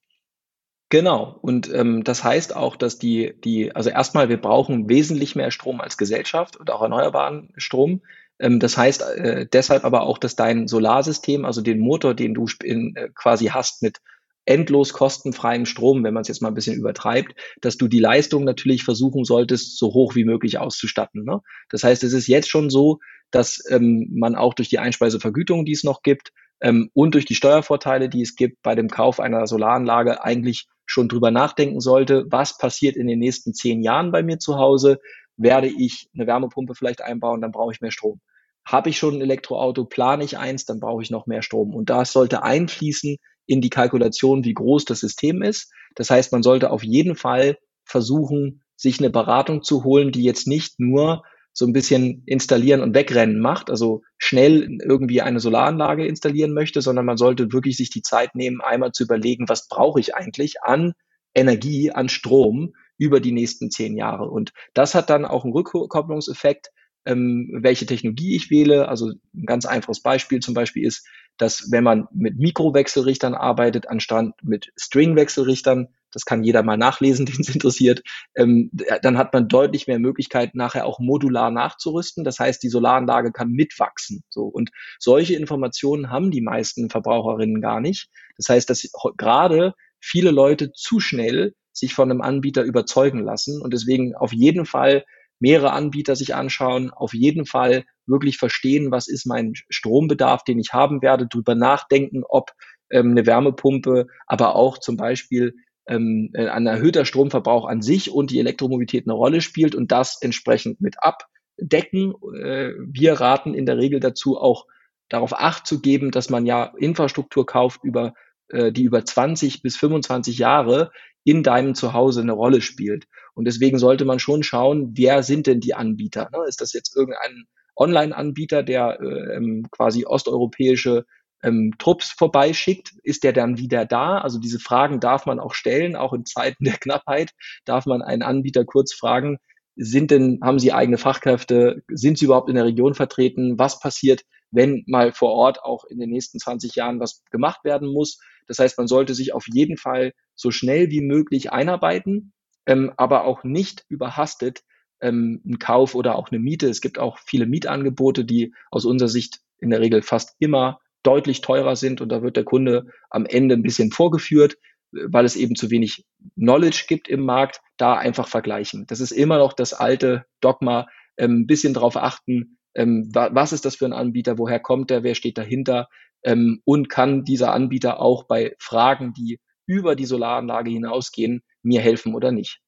Genau. 0.90 1.38
Und 1.40 1.72
ähm, 1.72 2.02
das 2.02 2.24
heißt 2.24 2.54
auch, 2.54 2.74
dass 2.74 2.98
die, 2.98 3.34
die, 3.44 3.74
also 3.74 3.90
erstmal, 3.90 4.28
wir 4.28 4.40
brauchen 4.40 4.88
wesentlich 4.88 5.36
mehr 5.36 5.52
Strom 5.52 5.80
als 5.80 5.96
Gesellschaft 5.96 6.56
und 6.56 6.68
auch 6.70 6.82
erneuerbaren 6.82 7.52
Strom. 7.56 8.02
Ähm, 8.40 8.58
das 8.58 8.76
heißt 8.76 9.02
äh, 9.02 9.46
deshalb 9.50 9.84
aber 9.84 10.02
auch, 10.02 10.18
dass 10.18 10.34
dein 10.34 10.66
Solarsystem, 10.66 11.44
also 11.44 11.62
den 11.62 11.78
Motor, 11.78 12.14
den 12.14 12.34
du 12.34 12.46
in, 12.64 12.96
äh, 12.96 13.08
quasi 13.14 13.46
hast 13.46 13.82
mit 13.82 13.98
endlos 14.46 14.92
kostenfreiem 14.92 15.64
Strom, 15.64 16.02
wenn 16.02 16.12
man 16.12 16.22
es 16.22 16.28
jetzt 16.28 16.42
mal 16.42 16.48
ein 16.48 16.54
bisschen 16.54 16.76
übertreibt, 16.76 17.36
dass 17.60 17.76
du 17.76 17.86
die 17.86 18.00
Leistung 18.00 18.42
natürlich 18.42 18.82
versuchen 18.82 19.24
solltest, 19.24 19.78
so 19.78 19.94
hoch 19.94 20.16
wie 20.16 20.24
möglich 20.24 20.58
auszustatten. 20.58 21.22
Ne? 21.24 21.40
Das 21.68 21.84
heißt, 21.84 22.02
es 22.02 22.12
ist 22.12 22.26
jetzt 22.26 22.50
schon 22.50 22.68
so, 22.68 22.98
dass 23.30 23.62
ähm, 23.70 24.08
man 24.12 24.34
auch 24.34 24.54
durch 24.54 24.68
die 24.68 24.80
Einspeisevergütung, 24.80 25.64
die 25.64 25.72
es 25.72 25.84
noch 25.84 26.02
gibt, 26.02 26.32
ähm, 26.60 26.90
und 26.94 27.14
durch 27.14 27.24
die 27.24 27.34
Steuervorteile, 27.34 28.08
die 28.08 28.22
es 28.22 28.36
gibt 28.36 28.62
bei 28.62 28.74
dem 28.74 28.88
Kauf 28.88 29.20
einer 29.20 29.46
Solaranlage, 29.46 30.22
eigentlich 30.24 30.66
schon 30.86 31.08
drüber 31.08 31.30
nachdenken 31.30 31.80
sollte, 31.80 32.26
was 32.28 32.58
passiert 32.58 32.96
in 32.96 33.06
den 33.06 33.18
nächsten 33.18 33.54
zehn 33.54 33.82
Jahren 33.82 34.10
bei 34.12 34.22
mir 34.22 34.38
zu 34.38 34.56
Hause. 34.56 34.98
Werde 35.36 35.68
ich 35.68 36.08
eine 36.14 36.26
Wärmepumpe 36.26 36.74
vielleicht 36.74 37.00
einbauen, 37.00 37.40
dann 37.40 37.52
brauche 37.52 37.72
ich 37.72 37.80
mehr 37.80 37.92
Strom. 37.92 38.20
Habe 38.66 38.90
ich 38.90 38.98
schon 38.98 39.14
ein 39.14 39.20
Elektroauto, 39.22 39.84
plane 39.84 40.24
ich 40.24 40.36
eins, 40.36 40.66
dann 40.66 40.80
brauche 40.80 41.02
ich 41.02 41.10
noch 41.10 41.26
mehr 41.26 41.42
Strom. 41.42 41.74
Und 41.74 41.88
das 41.88 42.12
sollte 42.12 42.42
einfließen 42.42 43.16
in 43.46 43.60
die 43.60 43.70
Kalkulation, 43.70 44.44
wie 44.44 44.54
groß 44.54 44.84
das 44.84 45.00
System 45.00 45.42
ist. 45.42 45.72
Das 45.94 46.10
heißt, 46.10 46.32
man 46.32 46.42
sollte 46.42 46.70
auf 46.70 46.84
jeden 46.84 47.16
Fall 47.16 47.56
versuchen, 47.84 48.62
sich 48.76 48.98
eine 48.98 49.10
Beratung 49.10 49.62
zu 49.62 49.84
holen, 49.84 50.12
die 50.12 50.22
jetzt 50.22 50.46
nicht 50.46 50.78
nur 50.78 51.22
so 51.52 51.66
ein 51.66 51.72
bisschen 51.72 52.22
installieren 52.26 52.80
und 52.80 52.94
wegrennen 52.94 53.40
macht, 53.40 53.70
also 53.70 54.02
schnell 54.18 54.78
irgendwie 54.82 55.20
eine 55.20 55.40
Solaranlage 55.40 56.06
installieren 56.06 56.52
möchte, 56.52 56.80
sondern 56.80 57.04
man 57.04 57.16
sollte 57.16 57.52
wirklich 57.52 57.76
sich 57.76 57.90
die 57.90 58.02
Zeit 58.02 58.34
nehmen, 58.34 58.60
einmal 58.60 58.92
zu 58.92 59.04
überlegen, 59.04 59.48
was 59.48 59.68
brauche 59.68 60.00
ich 60.00 60.14
eigentlich 60.14 60.62
an 60.62 60.92
Energie, 61.34 61.90
an 61.90 62.08
Strom 62.08 62.74
über 62.98 63.20
die 63.20 63.32
nächsten 63.32 63.70
zehn 63.70 63.96
Jahre. 63.96 64.30
Und 64.30 64.52
das 64.74 64.94
hat 64.94 65.10
dann 65.10 65.24
auch 65.24 65.44
einen 65.44 65.52
Rückkopplungseffekt, 65.52 66.70
ähm, 67.06 67.58
welche 67.62 67.86
Technologie 67.86 68.36
ich 68.36 68.50
wähle. 68.50 68.88
Also 68.88 69.12
ein 69.34 69.46
ganz 69.46 69.66
einfaches 69.66 70.02
Beispiel 70.02 70.40
zum 70.40 70.54
Beispiel 70.54 70.86
ist, 70.86 71.06
dass 71.36 71.70
wenn 71.70 71.84
man 71.84 72.06
mit 72.12 72.38
Mikrowechselrichtern 72.38 73.34
arbeitet, 73.34 73.88
anstatt 73.88 74.34
mit 74.42 74.72
Stringwechselrichtern, 74.76 75.88
das 76.12 76.24
kann 76.24 76.42
jeder 76.42 76.62
mal 76.62 76.76
nachlesen, 76.76 77.26
den 77.26 77.40
es 77.40 77.48
interessiert, 77.48 78.02
ähm, 78.36 78.70
dann 79.02 79.18
hat 79.18 79.32
man 79.32 79.48
deutlich 79.48 79.86
mehr 79.86 79.98
Möglichkeit, 79.98 80.54
nachher 80.54 80.86
auch 80.86 80.98
modular 80.98 81.50
nachzurüsten. 81.50 82.24
Das 82.24 82.38
heißt, 82.38 82.62
die 82.62 82.68
Solaranlage 82.68 83.32
kann 83.32 83.50
mitwachsen. 83.50 84.22
So. 84.28 84.44
Und 84.44 84.70
solche 84.98 85.34
Informationen 85.34 86.10
haben 86.10 86.30
die 86.30 86.42
meisten 86.42 86.90
Verbraucherinnen 86.90 87.60
gar 87.60 87.80
nicht. 87.80 88.08
Das 88.36 88.48
heißt, 88.48 88.70
dass 88.70 88.90
gerade 89.16 89.74
viele 90.00 90.30
Leute 90.30 90.72
zu 90.72 91.00
schnell 91.00 91.54
sich 91.72 91.94
von 91.94 92.10
einem 92.10 92.20
Anbieter 92.20 92.62
überzeugen 92.62 93.20
lassen 93.20 93.60
und 93.60 93.72
deswegen 93.72 94.14
auf 94.14 94.32
jeden 94.32 94.66
Fall 94.66 95.04
mehrere 95.38 95.72
Anbieter 95.72 96.16
sich 96.16 96.34
anschauen, 96.34 96.90
auf 96.90 97.14
jeden 97.14 97.46
Fall 97.46 97.84
wirklich 98.06 98.36
verstehen, 98.36 98.90
was 98.90 99.08
ist 99.08 99.26
mein 99.26 99.54
Strombedarf, 99.70 100.44
den 100.44 100.58
ich 100.58 100.72
haben 100.72 101.00
werde, 101.02 101.26
drüber 101.26 101.54
nachdenken, 101.54 102.22
ob 102.28 102.50
ähm, 102.90 103.12
eine 103.12 103.26
Wärmepumpe, 103.26 104.06
aber 104.26 104.54
auch 104.54 104.78
zum 104.78 104.96
Beispiel 104.96 105.54
ähm, 105.90 106.32
ein 106.34 106.66
erhöhter 106.66 107.04
Stromverbrauch 107.04 107.66
an 107.66 107.82
sich 107.82 108.10
und 108.10 108.30
die 108.30 108.38
Elektromobilität 108.38 109.06
eine 109.06 109.14
Rolle 109.14 109.40
spielt 109.40 109.74
und 109.74 109.92
das 109.92 110.20
entsprechend 110.22 110.80
mit 110.80 110.96
abdecken. 111.02 112.14
Äh, 112.40 112.72
wir 112.86 113.14
raten 113.14 113.54
in 113.54 113.66
der 113.66 113.76
Regel 113.78 114.00
dazu 114.00 114.38
auch 114.38 114.66
darauf 115.08 115.34
acht 115.34 115.66
zu 115.66 115.80
geben, 115.80 116.10
dass 116.10 116.30
man 116.30 116.46
ja 116.46 116.72
Infrastruktur 116.78 117.44
kauft 117.44 117.80
über 117.82 118.14
äh, 118.50 118.72
die 118.72 118.82
über 118.82 119.04
20 119.04 119.62
bis 119.62 119.76
25 119.76 120.38
Jahre 120.38 120.90
in 121.24 121.42
deinem 121.42 121.74
Zuhause 121.74 122.20
eine 122.20 122.32
Rolle 122.32 122.60
spielt. 122.60 123.06
Und 123.34 123.44
deswegen 123.46 123.78
sollte 123.78 124.04
man 124.04 124.18
schon 124.18 124.42
schauen, 124.42 124.92
wer 124.96 125.22
sind 125.22 125.46
denn 125.46 125.60
die 125.60 125.74
Anbieter? 125.74 126.28
Ne? 126.32 126.38
Ist 126.48 126.60
das 126.60 126.72
jetzt 126.72 126.96
irgendein 126.96 127.44
Online-Anbieter, 127.76 128.62
der 128.62 128.98
äh, 129.00 129.36
ähm, 129.36 129.66
quasi 129.70 130.04
osteuropäische 130.04 131.06
ähm, 131.42 131.74
Trupps 131.78 132.10
vorbeischickt, 132.10 132.92
ist 133.02 133.24
der 133.24 133.32
dann 133.32 133.58
wieder 133.58 133.86
da? 133.86 134.18
Also 134.18 134.38
diese 134.38 134.58
Fragen 134.58 135.00
darf 135.00 135.26
man 135.26 135.40
auch 135.40 135.54
stellen, 135.54 135.96
auch 135.96 136.12
in 136.12 136.24
Zeiten 136.24 136.64
der 136.64 136.76
Knappheit 136.78 137.32
darf 137.64 137.86
man 137.86 138.02
einen 138.02 138.22
Anbieter 138.22 138.64
kurz 138.64 138.92
fragen, 138.94 139.38
sind 139.76 140.10
denn, 140.10 140.40
haben 140.42 140.58
sie 140.58 140.72
eigene 140.72 140.98
Fachkräfte? 140.98 141.82
Sind 141.88 142.18
sie 142.18 142.26
überhaupt 142.26 142.50
in 142.50 142.56
der 142.56 142.66
Region 142.66 142.94
vertreten? 142.94 143.58
Was 143.58 143.80
passiert, 143.80 144.24
wenn 144.50 144.84
mal 144.86 145.12
vor 145.12 145.30
Ort 145.30 145.62
auch 145.62 145.84
in 145.84 145.98
den 145.98 146.10
nächsten 146.10 146.38
20 146.38 146.74
Jahren 146.74 147.00
was 147.00 147.24
gemacht 147.30 147.64
werden 147.64 147.90
muss? 147.90 148.18
Das 148.46 148.58
heißt, 148.58 148.76
man 148.76 148.88
sollte 148.88 149.14
sich 149.14 149.32
auf 149.32 149.46
jeden 149.50 149.76
Fall 149.76 150.12
so 150.34 150.50
schnell 150.50 150.90
wie 150.90 151.00
möglich 151.00 151.52
einarbeiten, 151.52 152.32
ähm, 152.66 152.92
aber 152.96 153.24
auch 153.24 153.44
nicht 153.44 153.84
überhastet 153.88 154.62
ähm, 155.00 155.40
einen 155.46 155.58
Kauf 155.58 155.94
oder 155.94 156.16
auch 156.16 156.30
eine 156.30 156.40
Miete. 156.40 156.68
Es 156.68 156.80
gibt 156.80 156.98
auch 156.98 157.18
viele 157.18 157.46
Mietangebote, 157.46 158.24
die 158.24 158.52
aus 158.70 158.84
unserer 158.84 159.08
Sicht 159.08 159.40
in 159.60 159.70
der 159.70 159.80
Regel 159.80 160.02
fast 160.02 160.34
immer 160.40 160.80
deutlich 161.02 161.40
teurer 161.40 161.76
sind 161.76 162.00
und 162.00 162.10
da 162.10 162.22
wird 162.22 162.36
der 162.36 162.44
Kunde 162.44 162.86
am 163.08 163.26
Ende 163.26 163.54
ein 163.54 163.62
bisschen 163.62 163.90
vorgeführt, 163.90 164.56
weil 164.92 165.24
es 165.24 165.36
eben 165.36 165.54
zu 165.54 165.70
wenig 165.70 166.04
Knowledge 166.34 166.84
gibt 166.88 167.08
im 167.08 167.24
Markt, 167.24 167.60
da 167.76 167.94
einfach 167.94 168.28
vergleichen. 168.28 168.86
Das 168.88 169.00
ist 169.00 169.12
immer 169.12 169.38
noch 169.38 169.52
das 169.52 169.72
alte 169.72 170.24
Dogma, 170.40 170.86
ähm, 171.16 171.40
ein 171.40 171.46
bisschen 171.46 171.74
drauf 171.74 171.96
achten, 171.96 172.58
ähm, 172.74 173.10
was 173.12 173.52
ist 173.52 173.64
das 173.64 173.76
für 173.76 173.86
ein 173.86 173.92
Anbieter, 173.92 174.38
woher 174.38 174.60
kommt 174.60 174.90
der, 174.90 175.02
wer 175.02 175.14
steht 175.14 175.38
dahinter 175.38 175.88
ähm, 176.22 176.60
und 176.64 176.88
kann 176.88 177.24
dieser 177.24 177.52
Anbieter 177.52 178.00
auch 178.00 178.24
bei 178.24 178.54
Fragen, 178.58 179.12
die 179.12 179.40
über 179.66 179.96
die 179.96 180.04
Solaranlage 180.04 180.70
hinausgehen, 180.70 181.42
mir 181.62 181.80
helfen 181.80 182.14
oder 182.14 182.32
nicht. 182.32 182.60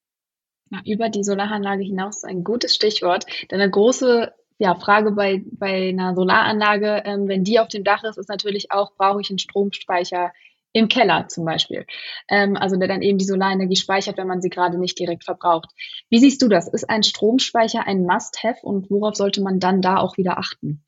Ja, 0.70 0.80
über 0.86 1.08
die 1.08 1.24
Solaranlage 1.24 1.84
hinaus 1.84 2.18
ist 2.18 2.24
ein 2.24 2.44
gutes 2.44 2.74
Stichwort, 2.74 3.26
denn 3.50 3.60
eine 3.60 3.70
große 3.70 4.32
ja, 4.62 4.76
Frage 4.76 5.10
bei, 5.10 5.42
bei 5.50 5.88
einer 5.88 6.14
Solaranlage, 6.14 7.02
ähm, 7.04 7.26
wenn 7.26 7.42
die 7.42 7.58
auf 7.58 7.66
dem 7.66 7.82
Dach 7.82 8.04
ist, 8.04 8.16
ist 8.16 8.28
natürlich 8.28 8.70
auch, 8.70 8.94
brauche 8.94 9.20
ich 9.20 9.28
einen 9.28 9.40
Stromspeicher 9.40 10.32
im 10.72 10.86
Keller 10.86 11.26
zum 11.26 11.44
Beispiel. 11.44 11.84
Ähm, 12.28 12.56
also 12.56 12.76
der 12.76 12.86
dann 12.86 13.02
eben 13.02 13.18
die 13.18 13.24
Solarenergie 13.24 13.74
speichert, 13.74 14.18
wenn 14.18 14.28
man 14.28 14.40
sie 14.40 14.50
gerade 14.50 14.78
nicht 14.78 15.00
direkt 15.00 15.24
verbraucht. 15.24 15.70
Wie 16.10 16.20
siehst 16.20 16.42
du 16.42 16.48
das? 16.48 16.68
Ist 16.68 16.88
ein 16.88 17.02
Stromspeicher 17.02 17.88
ein 17.88 18.04
Must-Have 18.04 18.60
und 18.62 18.88
worauf 18.88 19.16
sollte 19.16 19.42
man 19.42 19.58
dann 19.58 19.82
da 19.82 19.96
auch 19.96 20.16
wieder 20.16 20.38
achten? 20.38 20.84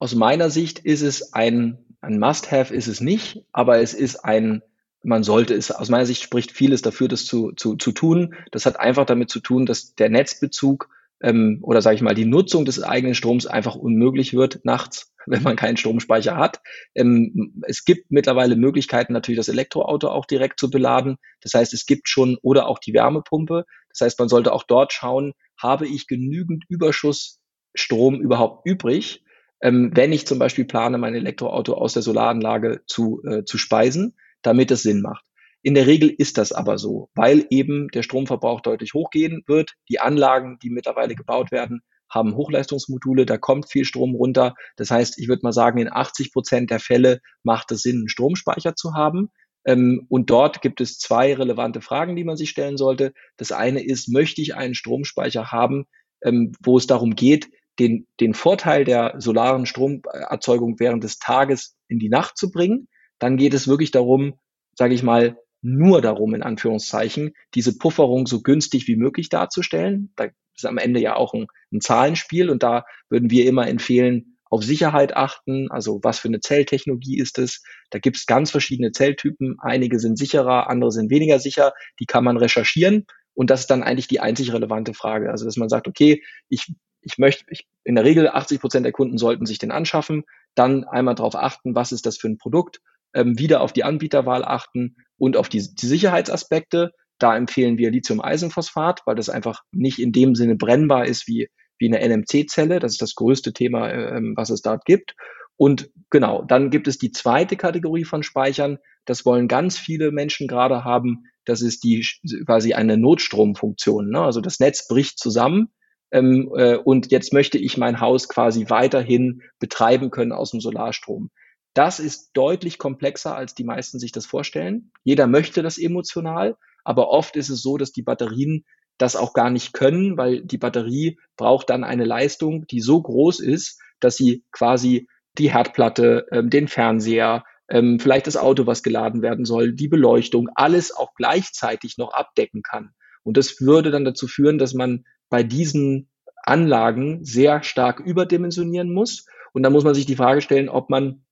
Aus 0.00 0.16
meiner 0.16 0.50
Sicht 0.50 0.80
ist 0.80 1.02
es 1.02 1.32
ein, 1.34 1.78
ein 2.00 2.18
Must-Have 2.18 2.74
ist 2.74 2.88
es 2.88 3.00
nicht, 3.00 3.44
aber 3.52 3.78
es 3.78 3.94
ist 3.94 4.24
ein 4.24 4.62
man 5.04 5.22
sollte 5.22 5.54
es, 5.54 5.70
aus 5.70 5.90
meiner 5.90 6.06
Sicht 6.06 6.22
spricht 6.22 6.50
vieles 6.50 6.82
dafür, 6.82 7.06
das 7.06 7.24
zu, 7.24 7.52
zu, 7.52 7.76
zu 7.76 7.92
tun. 7.92 8.34
Das 8.50 8.66
hat 8.66 8.80
einfach 8.80 9.06
damit 9.06 9.30
zu 9.30 9.38
tun, 9.38 9.64
dass 9.64 9.94
der 9.94 10.08
Netzbezug 10.10 10.90
ähm, 11.20 11.58
oder 11.62 11.82
sage 11.82 11.96
ich 11.96 12.02
mal 12.02 12.14
die 12.14 12.24
Nutzung 12.24 12.64
des 12.64 12.82
eigenen 12.82 13.14
Stroms 13.14 13.46
einfach 13.46 13.74
unmöglich 13.74 14.34
wird 14.34 14.64
nachts, 14.64 15.12
wenn 15.26 15.42
man 15.42 15.56
keinen 15.56 15.76
Stromspeicher 15.76 16.36
hat. 16.36 16.60
Ähm, 16.94 17.62
es 17.66 17.84
gibt 17.84 18.10
mittlerweile 18.10 18.56
Möglichkeiten, 18.56 19.12
natürlich 19.12 19.38
das 19.38 19.48
Elektroauto 19.48 20.08
auch 20.08 20.26
direkt 20.26 20.60
zu 20.60 20.70
beladen. 20.70 21.16
Das 21.40 21.54
heißt, 21.54 21.74
es 21.74 21.86
gibt 21.86 22.08
schon 22.08 22.38
oder 22.42 22.66
auch 22.66 22.78
die 22.78 22.94
Wärmepumpe. 22.94 23.64
Das 23.90 24.00
heißt, 24.00 24.18
man 24.18 24.28
sollte 24.28 24.52
auch 24.52 24.64
dort 24.64 24.92
schauen, 24.92 25.32
habe 25.56 25.86
ich 25.86 26.06
genügend 26.06 26.64
Überschussstrom 26.68 28.20
überhaupt 28.20 28.66
übrig, 28.66 29.24
ähm, 29.60 29.90
wenn 29.94 30.12
ich 30.12 30.26
zum 30.26 30.38
Beispiel 30.38 30.64
plane, 30.64 30.98
mein 30.98 31.14
Elektroauto 31.14 31.74
aus 31.74 31.94
der 31.94 32.02
Solaranlage 32.02 32.82
zu, 32.86 33.22
äh, 33.24 33.44
zu 33.44 33.58
speisen, 33.58 34.16
damit 34.42 34.70
es 34.70 34.82
Sinn 34.82 35.02
macht. 35.02 35.27
In 35.62 35.74
der 35.74 35.86
Regel 35.86 36.08
ist 36.08 36.38
das 36.38 36.52
aber 36.52 36.78
so, 36.78 37.10
weil 37.14 37.46
eben 37.50 37.88
der 37.88 38.02
Stromverbrauch 38.02 38.60
deutlich 38.60 38.94
hochgehen 38.94 39.42
wird. 39.46 39.74
Die 39.88 40.00
Anlagen, 40.00 40.58
die 40.62 40.70
mittlerweile 40.70 41.14
gebaut 41.14 41.50
werden, 41.50 41.82
haben 42.08 42.36
Hochleistungsmodule, 42.36 43.26
da 43.26 43.36
kommt 43.36 43.70
viel 43.70 43.84
Strom 43.84 44.14
runter. 44.14 44.54
Das 44.76 44.90
heißt, 44.90 45.18
ich 45.18 45.28
würde 45.28 45.40
mal 45.42 45.52
sagen, 45.52 45.78
in 45.78 45.92
80 45.92 46.32
Prozent 46.32 46.70
der 46.70 46.80
Fälle 46.80 47.20
macht 47.42 47.70
es 47.72 47.82
Sinn, 47.82 47.96
einen 47.96 48.08
Stromspeicher 48.08 48.76
zu 48.76 48.94
haben. 48.94 49.30
Ähm, 49.64 50.06
und 50.08 50.30
dort 50.30 50.62
gibt 50.62 50.80
es 50.80 50.98
zwei 50.98 51.34
relevante 51.34 51.80
Fragen, 51.80 52.16
die 52.16 52.24
man 52.24 52.36
sich 52.36 52.50
stellen 52.50 52.76
sollte. 52.76 53.12
Das 53.36 53.52
eine 53.52 53.84
ist, 53.84 54.08
möchte 54.08 54.40
ich 54.40 54.54
einen 54.54 54.74
Stromspeicher 54.74 55.52
haben, 55.52 55.84
ähm, 56.22 56.52
wo 56.62 56.78
es 56.78 56.86
darum 56.86 57.14
geht, 57.14 57.50
den, 57.78 58.06
den 58.20 58.34
Vorteil 58.34 58.84
der 58.84 59.14
solaren 59.18 59.66
Stromerzeugung 59.66 60.80
während 60.80 61.04
des 61.04 61.18
Tages 61.18 61.76
in 61.88 61.98
die 61.98 62.08
Nacht 62.08 62.36
zu 62.36 62.50
bringen. 62.50 62.88
Dann 63.18 63.36
geht 63.36 63.54
es 63.54 63.68
wirklich 63.68 63.90
darum, 63.90 64.38
sage 64.74 64.94
ich 64.94 65.02
mal, 65.02 65.36
nur 65.60 66.00
darum, 66.00 66.34
in 66.34 66.42
Anführungszeichen, 66.42 67.32
diese 67.54 67.76
Pufferung 67.76 68.26
so 68.26 68.42
günstig 68.42 68.86
wie 68.86 68.96
möglich 68.96 69.28
darzustellen. 69.28 70.12
Da 70.16 70.28
ist 70.54 70.66
am 70.66 70.78
Ende 70.78 71.00
ja 71.00 71.16
auch 71.16 71.34
ein, 71.34 71.46
ein 71.72 71.80
Zahlenspiel 71.80 72.50
und 72.50 72.62
da 72.62 72.84
würden 73.08 73.30
wir 73.30 73.46
immer 73.46 73.68
empfehlen, 73.68 74.38
auf 74.50 74.64
Sicherheit 74.64 75.14
achten, 75.14 75.70
also 75.70 76.00
was 76.02 76.20
für 76.20 76.28
eine 76.28 76.40
Zelltechnologie 76.40 77.18
ist 77.18 77.38
es. 77.38 77.62
Da 77.90 77.98
gibt 77.98 78.16
es 78.16 78.26
ganz 78.26 78.50
verschiedene 78.50 78.92
Zelltypen. 78.92 79.56
Einige 79.60 79.98
sind 79.98 80.16
sicherer, 80.16 80.70
andere 80.70 80.90
sind 80.90 81.10
weniger 81.10 81.38
sicher. 81.38 81.74
Die 82.00 82.06
kann 82.06 82.24
man 82.24 82.38
recherchieren 82.38 83.06
und 83.34 83.50
das 83.50 83.60
ist 83.60 83.70
dann 83.70 83.82
eigentlich 83.82 84.08
die 84.08 84.20
einzig 84.20 84.52
relevante 84.52 84.94
Frage. 84.94 85.30
Also 85.30 85.44
dass 85.44 85.56
man 85.56 85.68
sagt, 85.68 85.86
okay, 85.86 86.22
ich, 86.48 86.74
ich 87.02 87.18
möchte, 87.18 87.44
ich, 87.50 87.68
in 87.84 87.94
der 87.94 88.04
Regel 88.04 88.28
80 88.28 88.60
Prozent 88.60 88.84
der 88.84 88.92
Kunden 88.92 89.18
sollten 89.18 89.46
sich 89.46 89.58
den 89.58 89.70
anschaffen, 89.70 90.24
dann 90.54 90.84
einmal 90.84 91.14
darauf 91.14 91.36
achten, 91.36 91.74
was 91.74 91.92
ist 91.92 92.06
das 92.06 92.16
für 92.16 92.28
ein 92.28 92.38
Produkt, 92.38 92.80
ähm, 93.14 93.38
wieder 93.38 93.60
auf 93.60 93.72
die 93.72 93.84
Anbieterwahl 93.84 94.44
achten 94.44 94.96
und 95.18 95.36
auf 95.36 95.48
die, 95.48 95.58
die 95.74 95.86
Sicherheitsaspekte. 95.86 96.92
Da 97.18 97.36
empfehlen 97.36 97.78
wir 97.78 97.90
Lithium-Eisenphosphat, 97.90 99.02
weil 99.04 99.16
das 99.16 99.28
einfach 99.28 99.62
nicht 99.72 99.98
in 99.98 100.12
dem 100.12 100.34
Sinne 100.34 100.56
brennbar 100.56 101.06
ist 101.06 101.26
wie, 101.26 101.48
wie 101.78 101.92
eine 101.92 102.00
NMC-Zelle. 102.00 102.78
Das 102.78 102.92
ist 102.92 103.02
das 103.02 103.14
größte 103.14 103.52
Thema, 103.52 103.90
ähm, 103.90 104.34
was 104.36 104.50
es 104.50 104.62
dort 104.62 104.84
gibt. 104.84 105.14
Und 105.56 105.90
genau, 106.10 106.42
dann 106.42 106.70
gibt 106.70 106.86
es 106.86 106.98
die 106.98 107.10
zweite 107.10 107.56
Kategorie 107.56 108.04
von 108.04 108.22
Speichern. 108.22 108.78
Das 109.04 109.26
wollen 109.26 109.48
ganz 109.48 109.76
viele 109.76 110.12
Menschen 110.12 110.46
gerade 110.46 110.84
haben. 110.84 111.24
Das 111.44 111.62
ist 111.62 111.82
die 111.82 112.06
quasi 112.46 112.74
eine 112.74 112.96
Notstromfunktion. 112.96 114.08
Ne? 114.10 114.20
Also 114.20 114.40
das 114.40 114.60
Netz 114.60 114.86
bricht 114.86 115.18
zusammen. 115.18 115.70
Ähm, 116.12 116.50
äh, 116.56 116.76
und 116.76 117.10
jetzt 117.10 117.32
möchte 117.32 117.58
ich 117.58 117.76
mein 117.76 118.00
Haus 118.00 118.28
quasi 118.28 118.66
weiterhin 118.68 119.42
betreiben 119.58 120.10
können 120.10 120.32
aus 120.32 120.52
dem 120.52 120.60
Solarstrom. 120.60 121.30
Das 121.78 122.00
ist 122.00 122.30
deutlich 122.32 122.76
komplexer, 122.76 123.36
als 123.36 123.54
die 123.54 123.62
meisten 123.62 124.00
sich 124.00 124.10
das 124.10 124.26
vorstellen. 124.26 124.90
Jeder 125.04 125.28
möchte 125.28 125.62
das 125.62 125.78
emotional, 125.78 126.56
aber 126.82 127.10
oft 127.10 127.36
ist 127.36 127.50
es 127.50 127.62
so, 127.62 127.76
dass 127.76 127.92
die 127.92 128.02
Batterien 128.02 128.64
das 128.98 129.14
auch 129.14 129.32
gar 129.32 129.48
nicht 129.48 129.74
können, 129.74 130.16
weil 130.16 130.42
die 130.42 130.58
Batterie 130.58 131.20
braucht 131.36 131.70
dann 131.70 131.84
eine 131.84 132.04
Leistung, 132.04 132.66
die 132.66 132.80
so 132.80 133.00
groß 133.00 133.38
ist, 133.38 133.80
dass 134.00 134.16
sie 134.16 134.42
quasi 134.50 135.06
die 135.38 135.52
Herdplatte, 135.52 136.26
ähm, 136.32 136.50
den 136.50 136.66
Fernseher, 136.66 137.44
ähm, 137.68 138.00
vielleicht 138.00 138.26
das 138.26 138.36
Auto, 138.36 138.66
was 138.66 138.82
geladen 138.82 139.22
werden 139.22 139.44
soll, 139.44 139.72
die 139.72 139.86
Beleuchtung, 139.86 140.48
alles 140.56 140.90
auch 140.90 141.14
gleichzeitig 141.14 141.96
noch 141.96 142.12
abdecken 142.12 142.62
kann. 142.62 142.90
Und 143.22 143.36
das 143.36 143.60
würde 143.60 143.92
dann 143.92 144.04
dazu 144.04 144.26
führen, 144.26 144.58
dass 144.58 144.74
man 144.74 145.04
bei 145.28 145.44
diesen 145.44 146.10
Anlagen 146.42 147.24
sehr 147.24 147.62
stark 147.62 148.00
überdimensionieren 148.00 148.92
muss. 148.92 149.26
Und 149.52 149.62
da 149.62 149.70
muss 149.70 149.84
man 149.84 149.94
sich 149.94 150.06
die 150.06 150.16
Frage 150.16 150.40
stellen, 150.40 150.68
ob 150.68 150.90
man 150.90 151.22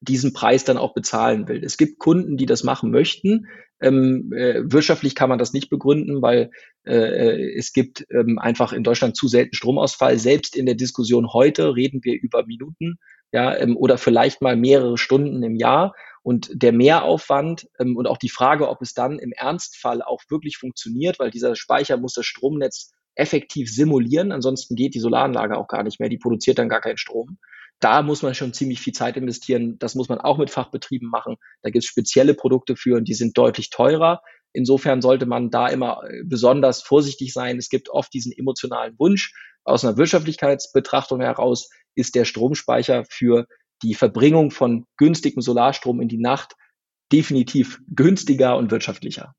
diesen 0.00 0.32
Preis 0.32 0.64
dann 0.64 0.78
auch 0.78 0.94
bezahlen 0.94 1.48
will. 1.48 1.62
Es 1.64 1.76
gibt 1.76 1.98
Kunden, 1.98 2.36
die 2.36 2.46
das 2.46 2.62
machen 2.62 2.90
möchten. 2.90 3.46
Ähm, 3.80 4.32
äh, 4.32 4.62
wirtschaftlich 4.64 5.14
kann 5.14 5.28
man 5.28 5.38
das 5.38 5.52
nicht 5.52 5.70
begründen, 5.70 6.22
weil 6.22 6.50
äh, 6.84 6.94
äh, 6.94 7.56
es 7.56 7.72
gibt 7.72 8.06
ähm, 8.10 8.38
einfach 8.38 8.72
in 8.72 8.84
Deutschland 8.84 9.16
zu 9.16 9.28
selten 9.28 9.54
Stromausfall. 9.54 10.18
Selbst 10.18 10.56
in 10.56 10.66
der 10.66 10.74
Diskussion 10.74 11.32
heute 11.32 11.74
reden 11.74 12.00
wir 12.02 12.20
über 12.20 12.46
Minuten 12.46 12.98
ja, 13.32 13.56
ähm, 13.56 13.76
oder 13.76 13.98
vielleicht 13.98 14.40
mal 14.40 14.56
mehrere 14.56 14.98
Stunden 14.98 15.42
im 15.42 15.56
Jahr. 15.56 15.94
Und 16.22 16.50
der 16.52 16.72
Mehraufwand 16.72 17.68
ähm, 17.78 17.96
und 17.96 18.06
auch 18.06 18.18
die 18.18 18.28
Frage, 18.28 18.68
ob 18.68 18.82
es 18.82 18.94
dann 18.94 19.18
im 19.18 19.32
Ernstfall 19.32 20.02
auch 20.02 20.22
wirklich 20.28 20.58
funktioniert, 20.58 21.18
weil 21.18 21.30
dieser 21.30 21.56
Speicher 21.56 21.96
muss 21.96 22.14
das 22.14 22.26
Stromnetz 22.26 22.92
effektiv 23.14 23.72
simulieren, 23.72 24.30
ansonsten 24.30 24.76
geht 24.76 24.94
die 24.94 25.00
Solaranlage 25.00 25.56
auch 25.56 25.66
gar 25.66 25.82
nicht 25.82 25.98
mehr, 25.98 26.08
die 26.08 26.18
produziert 26.18 26.58
dann 26.58 26.68
gar 26.68 26.80
keinen 26.80 26.98
Strom 26.98 27.38
da 27.80 28.02
muss 28.02 28.22
man 28.22 28.34
schon 28.34 28.52
ziemlich 28.52 28.80
viel 28.80 28.92
Zeit 28.92 29.16
investieren. 29.16 29.78
Das 29.78 29.94
muss 29.94 30.08
man 30.08 30.20
auch 30.20 30.38
mit 30.38 30.50
Fachbetrieben 30.50 31.08
machen. 31.08 31.36
Da 31.62 31.70
gibt 31.70 31.84
es 31.84 31.88
spezielle 31.88 32.34
Produkte 32.34 32.76
für 32.76 32.96
und 32.96 33.06
die 33.06 33.14
sind 33.14 33.38
deutlich 33.38 33.70
teurer. 33.70 34.20
Insofern 34.52 35.02
sollte 35.02 35.26
man 35.26 35.50
da 35.50 35.68
immer 35.68 36.02
äh, 36.04 36.22
besonders 36.24 36.82
vorsichtig 36.82 37.32
sein. 37.32 37.58
Es 37.58 37.68
gibt 37.68 37.90
oft 37.90 38.12
diesen 38.12 38.32
emotionalen 38.32 38.98
Wunsch. 38.98 39.32
Aus 39.64 39.84
einer 39.84 39.96
Wirtschaftlichkeitsbetrachtung 39.96 41.20
heraus 41.20 41.68
ist 41.94 42.14
der 42.14 42.24
Stromspeicher 42.24 43.04
für 43.08 43.46
die 43.82 43.94
Verbringung 43.94 44.50
von 44.50 44.86
günstigem 44.96 45.42
Solarstrom 45.42 46.00
in 46.00 46.08
die 46.08 46.18
Nacht 46.18 46.54
definitiv 47.12 47.80
günstiger 47.94 48.56
und 48.56 48.70
wirtschaftlicher. 48.70 49.34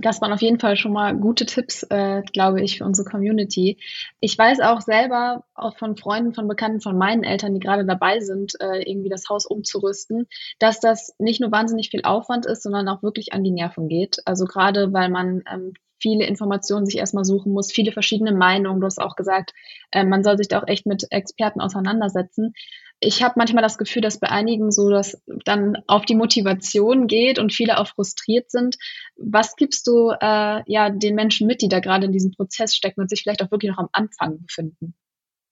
Das 0.00 0.20
waren 0.20 0.32
auf 0.32 0.42
jeden 0.42 0.58
Fall 0.58 0.76
schon 0.76 0.92
mal 0.92 1.14
gute 1.16 1.46
Tipps, 1.46 1.82
äh, 1.84 2.22
glaube 2.32 2.62
ich, 2.62 2.78
für 2.78 2.84
unsere 2.84 3.08
Community. 3.08 3.78
Ich 4.20 4.36
weiß 4.36 4.60
auch 4.60 4.80
selber 4.80 5.44
auch 5.54 5.76
von 5.76 5.96
Freunden, 5.96 6.34
von 6.34 6.48
Bekannten, 6.48 6.80
von 6.80 6.96
meinen 6.96 7.22
Eltern, 7.22 7.54
die 7.54 7.60
gerade 7.60 7.84
dabei 7.84 8.20
sind, 8.20 8.54
äh, 8.60 8.82
irgendwie 8.82 9.08
das 9.08 9.28
Haus 9.28 9.46
umzurüsten, 9.46 10.26
dass 10.58 10.80
das 10.80 11.14
nicht 11.18 11.40
nur 11.40 11.52
wahnsinnig 11.52 11.90
viel 11.90 12.02
Aufwand 12.02 12.46
ist, 12.46 12.62
sondern 12.62 12.88
auch 12.88 13.02
wirklich 13.02 13.32
an 13.32 13.44
die 13.44 13.50
Nerven 13.50 13.88
geht. 13.88 14.18
Also 14.24 14.44
gerade, 14.44 14.92
weil 14.92 15.10
man 15.10 15.42
ähm, 15.52 15.74
viele 16.00 16.24
Informationen 16.24 16.86
sich 16.86 16.96
erstmal 16.96 17.24
suchen 17.24 17.52
muss, 17.52 17.72
viele 17.72 17.92
verschiedene 17.92 18.32
Meinungen. 18.32 18.80
Du 18.80 18.86
hast 18.86 19.00
auch 19.00 19.16
gesagt, 19.16 19.52
äh, 19.90 20.04
man 20.04 20.24
soll 20.24 20.38
sich 20.38 20.48
da 20.48 20.60
auch 20.60 20.66
echt 20.66 20.86
mit 20.86 21.06
Experten 21.10 21.60
auseinandersetzen 21.60 22.54
ich 23.00 23.22
habe 23.22 23.34
manchmal 23.36 23.62
das 23.62 23.78
Gefühl, 23.78 24.02
dass 24.02 24.20
bei 24.20 24.28
einigen 24.28 24.70
so 24.70 24.90
das 24.90 25.22
dann 25.44 25.78
auf 25.86 26.04
die 26.04 26.14
Motivation 26.14 27.06
geht 27.06 27.38
und 27.38 27.52
viele 27.52 27.78
auch 27.78 27.88
frustriert 27.88 28.50
sind. 28.50 28.76
Was 29.16 29.56
gibst 29.56 29.86
du 29.86 30.10
äh, 30.10 30.62
ja 30.66 30.90
den 30.90 31.14
Menschen 31.14 31.46
mit, 31.46 31.62
die 31.62 31.68
da 31.68 31.80
gerade 31.80 32.06
in 32.06 32.12
diesem 32.12 32.32
Prozess 32.32 32.76
stecken 32.76 33.00
und 33.00 33.08
sich 33.08 33.22
vielleicht 33.22 33.42
auch 33.42 33.50
wirklich 33.50 33.70
noch 33.70 33.78
am 33.78 33.88
Anfang 33.92 34.42
befinden? 34.42 34.94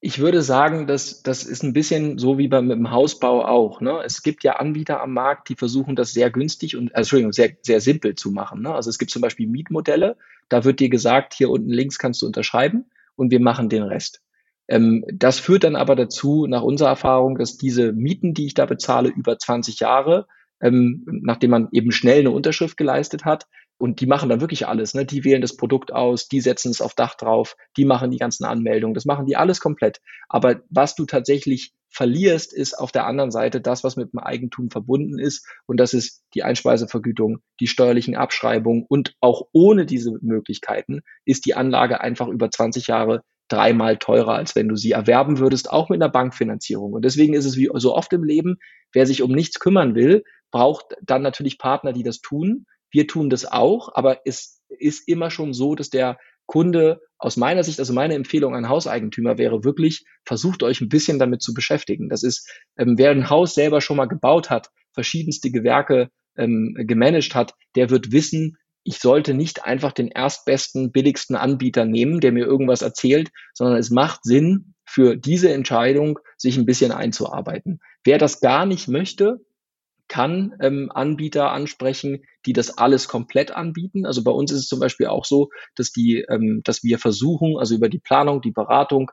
Ich 0.00 0.20
würde 0.20 0.42
sagen, 0.42 0.86
dass 0.86 1.22
das 1.22 1.42
ist 1.42 1.64
ein 1.64 1.72
bisschen 1.72 2.18
so 2.18 2.38
wie 2.38 2.46
beim 2.46 2.68
mit 2.68 2.76
dem 2.76 2.92
Hausbau 2.92 3.44
auch. 3.44 3.80
Ne? 3.80 4.00
Es 4.04 4.22
gibt 4.22 4.44
ja 4.44 4.56
Anbieter 4.56 5.00
am 5.00 5.12
Markt, 5.12 5.48
die 5.48 5.56
versuchen, 5.56 5.96
das 5.96 6.12
sehr 6.12 6.30
günstig 6.30 6.76
und 6.76 6.90
äh, 6.90 6.98
Entschuldigung, 6.98 7.32
sehr, 7.32 7.56
sehr 7.62 7.80
simpel 7.80 8.14
zu 8.14 8.30
machen. 8.30 8.60
Ne? 8.60 8.72
Also 8.72 8.90
es 8.90 8.98
gibt 8.98 9.10
zum 9.10 9.22
Beispiel 9.22 9.48
Mietmodelle, 9.48 10.16
da 10.50 10.64
wird 10.64 10.80
dir 10.80 10.90
gesagt, 10.90 11.34
hier 11.34 11.50
unten 11.50 11.70
links 11.70 11.98
kannst 11.98 12.22
du 12.22 12.26
unterschreiben 12.26 12.90
und 13.16 13.30
wir 13.30 13.40
machen 13.40 13.70
den 13.70 13.82
Rest. 13.82 14.22
Ähm, 14.68 15.04
das 15.12 15.40
führt 15.40 15.64
dann 15.64 15.76
aber 15.76 15.96
dazu, 15.96 16.46
nach 16.46 16.62
unserer 16.62 16.90
Erfahrung, 16.90 17.38
dass 17.38 17.56
diese 17.56 17.92
Mieten, 17.92 18.34
die 18.34 18.46
ich 18.46 18.54
da 18.54 18.66
bezahle, 18.66 19.08
über 19.08 19.38
20 19.38 19.80
Jahre, 19.80 20.26
ähm, 20.60 21.04
nachdem 21.06 21.50
man 21.50 21.68
eben 21.72 21.92
schnell 21.92 22.20
eine 22.20 22.30
Unterschrift 22.30 22.76
geleistet 22.76 23.24
hat, 23.24 23.46
und 23.78 24.00
die 24.00 24.06
machen 24.06 24.28
dann 24.28 24.40
wirklich 24.40 24.66
alles. 24.66 24.94
Ne? 24.94 25.06
Die 25.06 25.24
wählen 25.24 25.40
das 25.40 25.56
Produkt 25.56 25.92
aus, 25.92 26.28
die 26.28 26.40
setzen 26.40 26.70
es 26.70 26.80
auf 26.80 26.94
Dach 26.94 27.14
drauf, 27.14 27.56
die 27.76 27.84
machen 27.84 28.10
die 28.10 28.18
ganzen 28.18 28.44
Anmeldungen, 28.44 28.94
das 28.94 29.04
machen 29.04 29.26
die 29.26 29.36
alles 29.36 29.60
komplett. 29.60 30.00
Aber 30.28 30.62
was 30.68 30.96
du 30.96 31.06
tatsächlich 31.06 31.72
verlierst, 31.88 32.52
ist 32.52 32.74
auf 32.74 32.92
der 32.92 33.06
anderen 33.06 33.30
Seite 33.30 33.60
das, 33.60 33.84
was 33.84 33.96
mit 33.96 34.12
dem 34.12 34.18
Eigentum 34.18 34.70
verbunden 34.70 35.18
ist. 35.18 35.46
Und 35.66 35.78
das 35.78 35.94
ist 35.94 36.22
die 36.34 36.42
Einspeisevergütung, 36.42 37.38
die 37.60 37.66
steuerlichen 37.68 38.16
Abschreibungen. 38.16 38.84
Und 38.86 39.14
auch 39.20 39.46
ohne 39.52 39.86
diese 39.86 40.12
Möglichkeiten 40.20 41.00
ist 41.24 41.46
die 41.46 41.54
Anlage 41.54 42.00
einfach 42.00 42.28
über 42.28 42.50
20 42.50 42.88
Jahre 42.88 43.22
dreimal 43.48 43.96
teurer, 43.96 44.34
als 44.34 44.54
wenn 44.54 44.68
du 44.68 44.76
sie 44.76 44.92
erwerben 44.92 45.38
würdest, 45.38 45.70
auch 45.70 45.88
mit 45.88 46.00
einer 46.00 46.10
Bankfinanzierung. 46.10 46.92
Und 46.92 47.04
deswegen 47.04 47.34
ist 47.34 47.44
es 47.44 47.56
wie 47.56 47.70
so 47.74 47.94
oft 47.94 48.12
im 48.12 48.24
Leben, 48.24 48.58
wer 48.92 49.06
sich 49.06 49.22
um 49.22 49.32
nichts 49.32 49.58
kümmern 49.58 49.94
will, 49.94 50.24
braucht 50.50 50.94
dann 51.02 51.22
natürlich 51.22 51.58
Partner, 51.58 51.92
die 51.92 52.02
das 52.02 52.20
tun. 52.20 52.66
Wir 52.90 53.06
tun 53.06 53.30
das 53.30 53.50
auch, 53.50 53.94
aber 53.94 54.20
es 54.24 54.62
ist 54.68 55.08
immer 55.08 55.30
schon 55.30 55.52
so, 55.52 55.74
dass 55.74 55.90
der 55.90 56.18
Kunde 56.46 57.00
aus 57.18 57.36
meiner 57.36 57.62
Sicht, 57.62 57.78
also 57.78 57.92
meine 57.92 58.14
Empfehlung 58.14 58.54
an 58.54 58.68
Hauseigentümer 58.68 59.36
wäre 59.36 59.64
wirklich, 59.64 60.04
versucht 60.24 60.62
euch 60.62 60.80
ein 60.80 60.88
bisschen 60.88 61.18
damit 61.18 61.42
zu 61.42 61.52
beschäftigen. 61.52 62.08
Das 62.08 62.22
ist, 62.22 62.50
ähm, 62.78 62.94
wer 62.96 63.10
ein 63.10 63.28
Haus 63.28 63.54
selber 63.54 63.80
schon 63.80 63.98
mal 63.98 64.06
gebaut 64.06 64.48
hat, 64.48 64.70
verschiedenste 64.92 65.50
Gewerke 65.50 66.10
ähm, 66.36 66.74
gemanagt 66.78 67.34
hat, 67.34 67.54
der 67.76 67.90
wird 67.90 68.12
wissen, 68.12 68.56
ich 68.84 68.98
sollte 68.98 69.34
nicht 69.34 69.64
einfach 69.64 69.92
den 69.92 70.08
erstbesten, 70.08 70.92
billigsten 70.92 71.36
Anbieter 71.36 71.84
nehmen, 71.84 72.20
der 72.20 72.32
mir 72.32 72.46
irgendwas 72.46 72.82
erzählt, 72.82 73.30
sondern 73.54 73.78
es 73.78 73.90
macht 73.90 74.24
Sinn, 74.24 74.74
für 74.88 75.16
diese 75.16 75.52
Entscheidung 75.52 76.18
sich 76.38 76.56
ein 76.56 76.64
bisschen 76.64 76.92
einzuarbeiten. 76.92 77.80
Wer 78.04 78.16
das 78.16 78.40
gar 78.40 78.64
nicht 78.64 78.88
möchte, 78.88 79.40
kann 80.08 80.54
ähm, 80.60 80.90
Anbieter 80.92 81.52
ansprechen, 81.52 82.22
die 82.46 82.54
das 82.54 82.78
alles 82.78 83.06
komplett 83.06 83.50
anbieten. 83.50 84.06
Also 84.06 84.24
bei 84.24 84.30
uns 84.30 84.50
ist 84.50 84.60
es 84.60 84.68
zum 84.68 84.80
Beispiel 84.80 85.08
auch 85.08 85.26
so, 85.26 85.50
dass 85.76 85.92
die, 85.92 86.24
ähm, 86.30 86.62
dass 86.64 86.82
wir 86.82 86.98
versuchen, 86.98 87.58
also 87.58 87.74
über 87.74 87.90
die 87.90 87.98
Planung, 87.98 88.40
die 88.40 88.50
Beratung, 88.50 89.10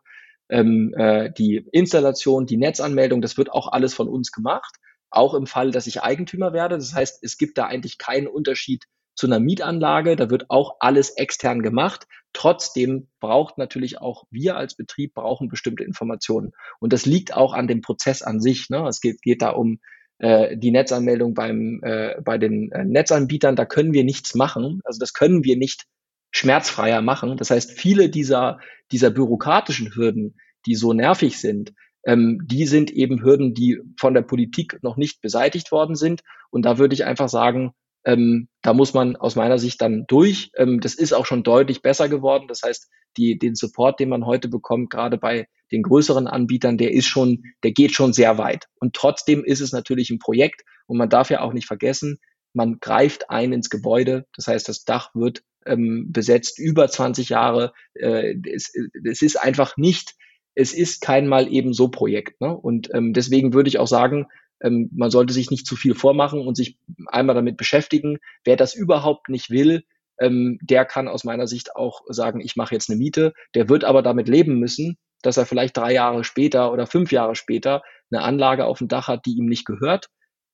ähm, 0.50 0.94
äh, 0.98 1.32
die 1.38 1.68
Installation, 1.74 2.46
die 2.46 2.58
Netzanmeldung, 2.58 3.22
das 3.22 3.38
wird 3.38 3.52
auch 3.52 3.68
alles 3.72 3.94
von 3.94 4.08
uns 4.08 4.32
gemacht. 4.32 4.78
Auch 5.10 5.34
im 5.34 5.46
Fall, 5.46 5.72
dass 5.72 5.88
ich 5.88 6.02
Eigentümer 6.02 6.54
werde. 6.54 6.78
Das 6.78 6.94
heißt, 6.94 7.20
es 7.22 7.38
gibt 7.38 7.58
da 7.58 7.66
eigentlich 7.66 7.98
keinen 7.98 8.28
Unterschied 8.28 8.86
zu 9.16 9.28
einer 9.28 9.40
Mietanlage. 9.40 10.16
Da 10.16 10.30
wird 10.30 10.50
auch 10.50 10.78
alles 10.80 11.12
extern 11.12 11.62
gemacht. 11.62 12.08
Trotzdem 12.34 13.08
braucht 13.20 13.58
natürlich 13.58 14.00
auch 14.00 14.26
wir 14.30 14.58
als 14.58 14.76
Betrieb 14.76 15.14
brauchen 15.14 15.48
bestimmte 15.48 15.84
Informationen. 15.84 16.52
Und 16.80 16.94
das 16.94 17.06
liegt 17.06 17.34
auch 17.34 17.54
an 17.54 17.68
dem 17.68 17.82
Prozess 17.82 18.22
an 18.22 18.42
sich. 18.42 18.70
Ne? 18.70 18.86
Es 18.88 19.00
geht, 19.00 19.22
geht 19.22 19.42
da 19.42 19.50
um 19.50 19.80
äh, 20.20 20.58
die 20.58 20.72
Netzanmeldung 20.72 21.34
beim, 21.34 21.82
äh, 21.84 22.22
bei 22.22 22.38
den 22.38 22.72
äh, 22.72 22.84
Netzanbietern. 22.84 23.56
Da 23.56 23.66
können 23.66 23.94
wir 23.94 24.04
nichts 24.04 24.36
machen. 24.36 24.82
Also 24.84 25.00
das 25.00 25.14
können 25.14 25.44
wir 25.44 25.58
nicht 25.58 25.86
schmerzfreier 26.32 27.02
machen. 27.02 27.38
Das 27.38 27.50
heißt, 27.50 27.72
viele 27.72 28.10
dieser, 28.10 28.60
dieser 28.92 29.10
bürokratischen 29.10 29.96
Hürden, 29.96 30.36
die 30.66 30.76
so 30.76 30.92
nervig 30.92 31.40
sind, 31.40 31.74
ähm, 32.06 32.42
die 32.46 32.66
sind 32.68 32.92
eben 32.92 33.24
Hürden, 33.24 33.54
die 33.54 33.80
von 33.98 34.14
der 34.14 34.22
Politik 34.22 34.78
noch 34.82 34.98
nicht 34.98 35.22
beseitigt 35.22 35.72
worden 35.72 35.96
sind. 35.96 36.22
Und 36.50 36.66
da 36.66 36.78
würde 36.78 36.94
ich 36.94 37.06
einfach 37.06 37.30
sagen, 37.30 37.72
ähm, 38.06 38.48
da 38.62 38.74
muss 38.74 38.94
man 38.94 39.16
aus 39.16 39.36
meiner 39.36 39.58
Sicht 39.58 39.82
dann 39.82 40.06
durch. 40.08 40.52
Ähm, 40.58 40.80
das 40.80 40.94
ist 40.94 41.14
auch 41.14 41.26
schon 41.26 41.44
deutlich 41.44 41.82
besser 41.82 42.08
geworden. 42.08 42.48
Das 42.48 42.62
heißt, 42.64 42.90
die, 43.18 43.38
den 43.38 43.56
Support, 43.56 44.00
den 44.00 44.10
man 44.10 44.26
heute 44.26 44.48
bekommt, 44.48 44.90
gerade 44.92 45.18
bei 45.18 45.48
den 45.72 45.82
größeren 45.82 46.28
Anbietern, 46.28 46.78
der 46.78 46.94
ist 46.94 47.08
schon, 47.08 47.44
der 47.64 47.72
geht 47.72 47.94
schon 47.94 48.14
sehr 48.14 48.38
weit. 48.38 48.68
Und 48.80 48.94
trotzdem 48.94 49.44
ist 49.44 49.62
es 49.62 49.72
natürlich 49.72 50.12
ein 50.12 50.20
Projekt 50.20 50.62
und 50.86 50.98
man 50.98 51.10
darf 51.10 51.30
ja 51.32 51.42
auch 51.42 51.54
nicht 51.54 51.66
vergessen, 51.66 52.20
man 52.54 52.80
greift 52.80 53.30
ein 53.30 53.52
ins 53.52 53.70
Gebäude. 53.70 54.26
Das 54.36 54.48
heißt, 54.48 54.70
das 54.70 54.86
Dach 54.86 55.10
wird 55.14 55.44
ähm, 55.66 56.12
besetzt 56.12 56.60
über 56.60 56.88
20 56.88 57.30
Jahre. 57.30 57.74
Äh, 57.96 58.36
es, 58.50 58.72
es 59.04 59.22
ist 59.22 59.36
einfach 59.38 59.78
nicht, 59.78 60.14
es 60.54 60.74
ist 60.74 61.02
kein 61.02 61.28
mal 61.28 61.52
eben 61.52 61.74
so 61.74 61.90
Projekt. 61.90 62.40
Ne? 62.40 62.56
Und 62.56 62.94
ähm, 62.94 63.14
deswegen 63.14 63.54
würde 63.54 63.68
ich 63.68 63.80
auch 63.80 63.88
sagen, 63.88 64.28
ähm, 64.62 64.90
man 64.94 65.12
sollte 65.12 65.34
sich 65.34 65.52
nicht 65.52 65.66
zu 65.66 65.76
viel 65.76 65.96
vormachen 65.96 66.46
und 66.46 66.56
sich 66.56 66.78
einmal 67.08 67.36
damit 67.36 67.58
beschäftigen. 67.58 68.18
Wer 68.44 68.56
das 68.56 68.76
überhaupt 68.76 69.30
nicht 69.30 69.50
will, 69.50 69.84
ähm, 70.20 70.60
der 70.62 70.86
kann 70.86 71.08
aus 71.08 71.24
meiner 71.24 71.48
Sicht 71.48 71.76
auch 71.76 72.02
sagen, 72.08 72.42
ich 72.42 72.56
mache 72.56 72.74
jetzt 72.74 72.90
eine 72.90 72.98
Miete. 72.98 73.34
Der 73.54 73.70
wird 73.70 73.84
aber 73.84 74.02
damit 74.02 74.28
leben 74.28 74.60
müssen, 74.60 74.98
dass 75.22 75.38
er 75.38 75.46
vielleicht 75.46 75.76
drei 75.76 75.94
Jahre 75.94 76.24
später 76.24 76.72
oder 76.72 76.88
fünf 76.88 77.12
Jahre 77.12 77.36
später 77.36 77.84
eine 78.12 78.22
Anlage 78.22 78.66
auf 78.66 78.78
dem 78.80 78.88
Dach 78.88 79.08
hat, 79.08 79.26
die 79.26 79.38
ihm 79.38 79.48
nicht 79.48 79.66
gehört, 79.66 80.08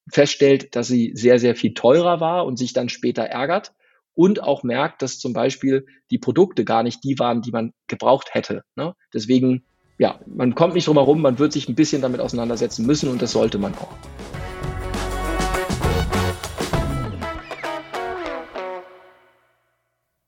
feststellt, 0.09 0.75
dass 0.75 0.87
sie 0.87 1.11
sehr, 1.15 1.39
sehr 1.39 1.55
viel 1.55 1.73
teurer 1.73 2.19
war 2.19 2.45
und 2.45 2.57
sich 2.57 2.73
dann 2.73 2.89
später 2.89 3.23
ärgert 3.23 3.73
und 4.13 4.43
auch 4.43 4.63
merkt, 4.63 5.01
dass 5.01 5.19
zum 5.19 5.33
Beispiel 5.33 5.85
die 6.09 6.17
Produkte 6.17 6.65
gar 6.65 6.83
nicht 6.83 7.03
die 7.03 7.17
waren, 7.19 7.41
die 7.41 7.51
man 7.51 7.73
gebraucht 7.87 8.33
hätte. 8.33 8.63
Ne? 8.75 8.93
Deswegen 9.13 9.65
ja, 10.01 10.19
man 10.25 10.55
kommt 10.55 10.73
nicht 10.73 10.87
drum 10.87 10.97
herum, 10.97 11.21
man 11.21 11.37
wird 11.37 11.53
sich 11.53 11.69
ein 11.69 11.75
bisschen 11.75 12.01
damit 12.01 12.21
auseinandersetzen 12.21 12.87
müssen 12.87 13.07
und 13.07 13.21
das 13.21 13.33
sollte 13.33 13.59
man 13.59 13.75
auch. 13.75 13.93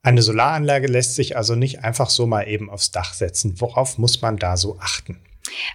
Eine 0.03 0.21
Solaranlage 0.21 0.85
lässt 0.85 1.15
sich 1.15 1.37
also 1.37 1.55
nicht 1.55 1.83
einfach 1.83 2.11
so 2.11 2.27
mal 2.27 2.47
eben 2.47 2.69
aufs 2.69 2.91
Dach 2.91 3.13
setzen. 3.13 3.59
Worauf 3.59 3.97
muss 3.97 4.21
man 4.21 4.37
da 4.37 4.57
so 4.57 4.77
achten? 4.79 5.17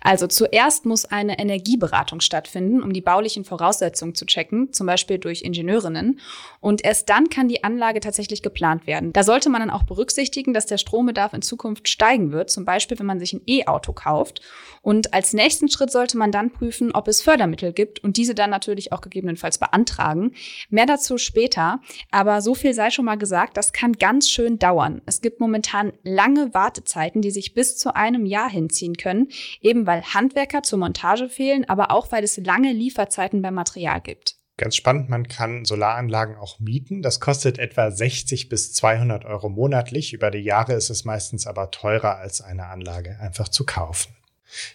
Also 0.02 0.26
zuerst 0.26 0.86
muss 0.86 1.04
eine 1.04 1.38
Energieberatung 1.38 2.20
stattfinden, 2.20 2.82
um 2.82 2.92
die 2.92 3.00
baulichen 3.00 3.44
Voraussetzungen 3.44 4.14
zu 4.14 4.24
checken, 4.24 4.72
zum 4.72 4.86
Beispiel 4.86 5.18
durch 5.18 5.42
Ingenieurinnen. 5.42 6.20
Und 6.60 6.84
erst 6.84 7.08
dann 7.08 7.28
kann 7.28 7.48
die 7.48 7.64
Anlage 7.64 8.00
tatsächlich 8.00 8.42
geplant 8.42 8.86
werden. 8.86 9.12
Da 9.12 9.22
sollte 9.22 9.50
man 9.50 9.60
dann 9.60 9.70
auch 9.70 9.82
berücksichtigen, 9.82 10.54
dass 10.54 10.66
der 10.66 10.78
Strombedarf 10.78 11.32
in 11.34 11.42
Zukunft 11.42 11.88
steigen 11.88 12.32
wird, 12.32 12.50
zum 12.50 12.64
Beispiel 12.64 12.98
wenn 12.98 13.06
man 13.06 13.20
sich 13.20 13.32
ein 13.32 13.42
E-Auto 13.46 13.92
kauft. 13.92 14.40
Und 14.82 15.12
als 15.12 15.32
nächsten 15.32 15.68
Schritt 15.68 15.90
sollte 15.90 16.16
man 16.16 16.32
dann 16.32 16.50
prüfen, 16.50 16.94
ob 16.94 17.08
es 17.08 17.20
Fördermittel 17.20 17.72
gibt 17.72 18.02
und 18.02 18.16
diese 18.16 18.34
dann 18.34 18.50
natürlich 18.50 18.92
auch 18.92 19.00
gegebenenfalls 19.00 19.58
beantragen. 19.58 20.32
Mehr 20.70 20.86
dazu 20.86 21.18
später, 21.18 21.80
aber 22.10 22.40
so 22.40 22.54
viel 22.54 22.72
sei 22.72 22.90
schon 22.90 23.04
mal 23.04 23.18
gesagt, 23.18 23.56
das 23.56 23.72
kann 23.72 23.92
ganz 23.92 24.30
schön 24.30 24.58
dauern. 24.58 25.02
Es 25.04 25.20
gibt 25.20 25.40
momentan 25.40 25.92
lange 26.04 26.54
Wartezeiten, 26.54 27.20
die 27.20 27.30
sich 27.30 27.54
bis 27.54 27.76
zu 27.76 27.94
einem 27.94 28.24
Jahr 28.24 28.48
hinziehen 28.48 28.96
können, 28.96 29.28
eben 29.60 29.86
weil 29.86 30.02
Handwerker 30.02 30.62
zur 30.62 30.78
Montage 30.78 31.28
fehlen, 31.28 31.68
aber 31.68 31.90
auch 31.90 32.12
weil 32.12 32.24
es 32.24 32.36
lange 32.36 32.72
Lieferzeiten 32.72 33.42
beim 33.42 33.54
Material 33.54 34.00
gibt. 34.00 34.36
Ganz 34.58 34.74
spannend, 34.74 35.08
man 35.08 35.28
kann 35.28 35.64
Solaranlagen 35.64 36.34
auch 36.34 36.58
mieten. 36.58 37.00
Das 37.00 37.20
kostet 37.20 37.60
etwa 37.60 37.92
60 37.92 38.48
bis 38.48 38.72
200 38.72 39.24
Euro 39.24 39.48
monatlich. 39.48 40.12
Über 40.12 40.32
die 40.32 40.38
Jahre 40.38 40.72
ist 40.72 40.90
es 40.90 41.04
meistens 41.04 41.46
aber 41.46 41.70
teurer 41.70 42.16
als 42.16 42.40
eine 42.40 42.66
Anlage 42.66 43.18
einfach 43.20 43.48
zu 43.48 43.64
kaufen. 43.64 44.16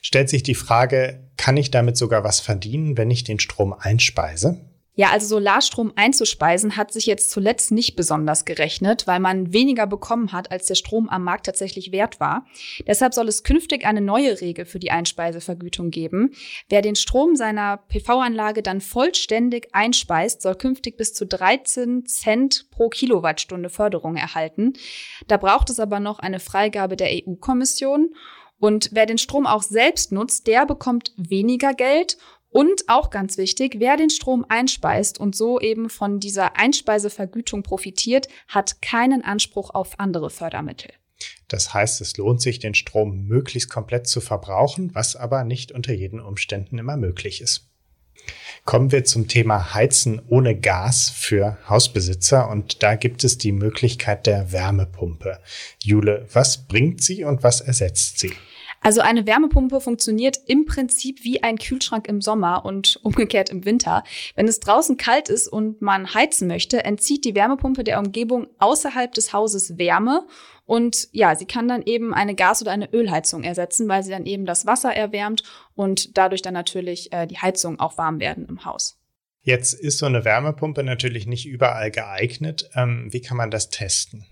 Stellt 0.01 0.29
sich 0.29 0.43
die 0.43 0.55
Frage, 0.55 1.29
kann 1.35 1.57
ich 1.57 1.69
damit 1.69 1.97
sogar 1.97 2.23
was 2.23 2.39
verdienen, 2.39 2.97
wenn 2.97 3.11
ich 3.11 3.25
den 3.25 3.39
Strom 3.39 3.73
einspeise? 3.73 4.61
Ja, 4.95 5.09
also 5.09 5.25
Solarstrom 5.25 5.91
einzuspeisen 5.95 6.77
hat 6.77 6.93
sich 6.93 7.07
jetzt 7.07 7.31
zuletzt 7.31 7.71
nicht 7.71 7.95
besonders 7.95 8.45
gerechnet, 8.45 9.07
weil 9.07 9.19
man 9.19 9.51
weniger 9.51 9.87
bekommen 9.87 10.31
hat, 10.31 10.51
als 10.51 10.67
der 10.67 10.75
Strom 10.75 11.09
am 11.09 11.23
Markt 11.23 11.47
tatsächlich 11.47 11.91
wert 11.91 12.19
war. 12.19 12.45
Deshalb 12.85 13.15
soll 13.15 13.27
es 13.27 13.43
künftig 13.43 13.87
eine 13.87 14.01
neue 14.01 14.39
Regel 14.39 14.65
für 14.65 14.77
die 14.77 14.91
Einspeisevergütung 14.91 15.89
geben. 15.89 16.35
Wer 16.69 16.83
den 16.83 16.95
Strom 16.95 17.35
seiner 17.35 17.77
PV-Anlage 17.77 18.61
dann 18.61 18.81
vollständig 18.81 19.69
einspeist, 19.73 20.43
soll 20.43 20.55
künftig 20.55 20.95
bis 20.95 21.15
zu 21.15 21.25
13 21.25 22.05
Cent 22.05 22.67
pro 22.69 22.89
Kilowattstunde 22.89 23.69
Förderung 23.69 24.15
erhalten. 24.15 24.73
Da 25.27 25.37
braucht 25.37 25.71
es 25.71 25.79
aber 25.79 25.99
noch 25.99 26.19
eine 26.19 26.39
Freigabe 26.39 26.97
der 26.97 27.09
EU-Kommission. 27.09 28.13
Und 28.59 28.91
wer 28.93 29.07
den 29.07 29.17
Strom 29.17 29.47
auch 29.47 29.63
selbst 29.63 30.11
nutzt, 30.11 30.45
der 30.45 30.67
bekommt 30.67 31.13
weniger 31.17 31.73
Geld 31.73 32.17
und 32.53 32.83
auch 32.87 33.09
ganz 33.09 33.37
wichtig, 33.37 33.75
wer 33.79 33.97
den 33.97 34.09
Strom 34.09 34.45
einspeist 34.47 35.19
und 35.19 35.35
so 35.35 35.59
eben 35.59 35.89
von 35.89 36.19
dieser 36.19 36.55
Einspeisevergütung 36.55 37.63
profitiert, 37.63 38.27
hat 38.47 38.81
keinen 38.81 39.23
Anspruch 39.23 39.71
auf 39.71 39.99
andere 39.99 40.29
Fördermittel. 40.29 40.91
Das 41.47 41.73
heißt, 41.73 41.99
es 42.01 42.15
lohnt 42.17 42.41
sich, 42.41 42.59
den 42.59 42.75
Strom 42.75 43.25
möglichst 43.27 43.69
komplett 43.69 44.07
zu 44.07 44.21
verbrauchen, 44.21 44.93
was 44.93 45.15
aber 45.15 45.43
nicht 45.43 45.71
unter 45.71 45.93
jeden 45.93 46.19
Umständen 46.19 46.77
immer 46.77 46.95
möglich 46.95 47.41
ist. 47.41 47.69
Kommen 48.65 48.91
wir 48.91 49.03
zum 49.03 49.27
Thema 49.27 49.73
Heizen 49.73 50.21
ohne 50.27 50.57
Gas 50.57 51.09
für 51.09 51.57
Hausbesitzer 51.67 52.49
und 52.49 52.81
da 52.81 52.95
gibt 52.95 53.23
es 53.23 53.37
die 53.37 53.51
Möglichkeit 53.51 54.25
der 54.25 54.51
Wärmepumpe. 54.51 55.39
Jule, 55.79 56.27
was 56.31 56.65
bringt 56.67 57.03
sie 57.03 57.25
und 57.25 57.43
was 57.43 57.61
ersetzt 57.61 58.19
sie? 58.19 58.33
Also 58.83 58.99
eine 58.99 59.25
Wärmepumpe 59.25 59.79
funktioniert 59.79 60.37
im 60.45 60.65
Prinzip 60.65 61.23
wie 61.23 61.41
ein 61.41 61.57
Kühlschrank 61.57 62.07
im 62.07 62.21
Sommer 62.21 62.65
und 62.65 62.99
umgekehrt 63.03 63.49
im 63.49 63.65
Winter. 63.65 64.03
Wenn 64.35 64.47
es 64.47 64.59
draußen 64.59 64.97
kalt 64.97 65.29
ist 65.29 65.47
und 65.47 65.81
man 65.81 66.13
heizen 66.13 66.47
möchte, 66.47 66.83
entzieht 66.83 67.23
die 67.25 67.33
Wärmepumpe 67.33 67.83
der 67.83 67.99
Umgebung 67.99 68.47
außerhalb 68.59 69.13
des 69.13 69.31
Hauses 69.31 69.77
Wärme 69.77 70.27
und 70.65 71.07
ja, 71.11 71.35
sie 71.35 71.45
kann 71.45 71.67
dann 71.67 71.83
eben 71.83 72.13
eine 72.13 72.35
Gas- 72.35 72.61
oder 72.61 72.71
eine 72.71 72.91
Ölheizung 72.93 73.43
ersetzen, 73.43 73.87
weil 73.87 74.03
sie 74.03 74.11
dann 74.11 74.25
eben 74.25 74.45
das 74.45 74.65
Wasser 74.65 74.93
erwärmt 74.93 75.43
und 75.75 76.17
dadurch 76.17 76.41
dann 76.41 76.53
natürlich 76.53 77.11
äh, 77.11 77.25
die 77.25 77.37
Heizung 77.37 77.79
auch 77.79 77.97
warm 77.97 78.19
werden 78.19 78.45
im 78.47 78.65
Haus. 78.65 78.99
Jetzt 79.41 79.73
ist 79.73 79.97
so 79.97 80.05
eine 80.05 80.23
Wärmepumpe 80.23 80.83
natürlich 80.83 81.27
nicht 81.27 81.45
überall 81.45 81.91
geeignet. 81.91 82.69
Ähm, 82.75 83.09
wie 83.11 83.19
kann 83.19 83.35
man 83.35 83.51
das 83.51 83.69
testen? 83.69 84.25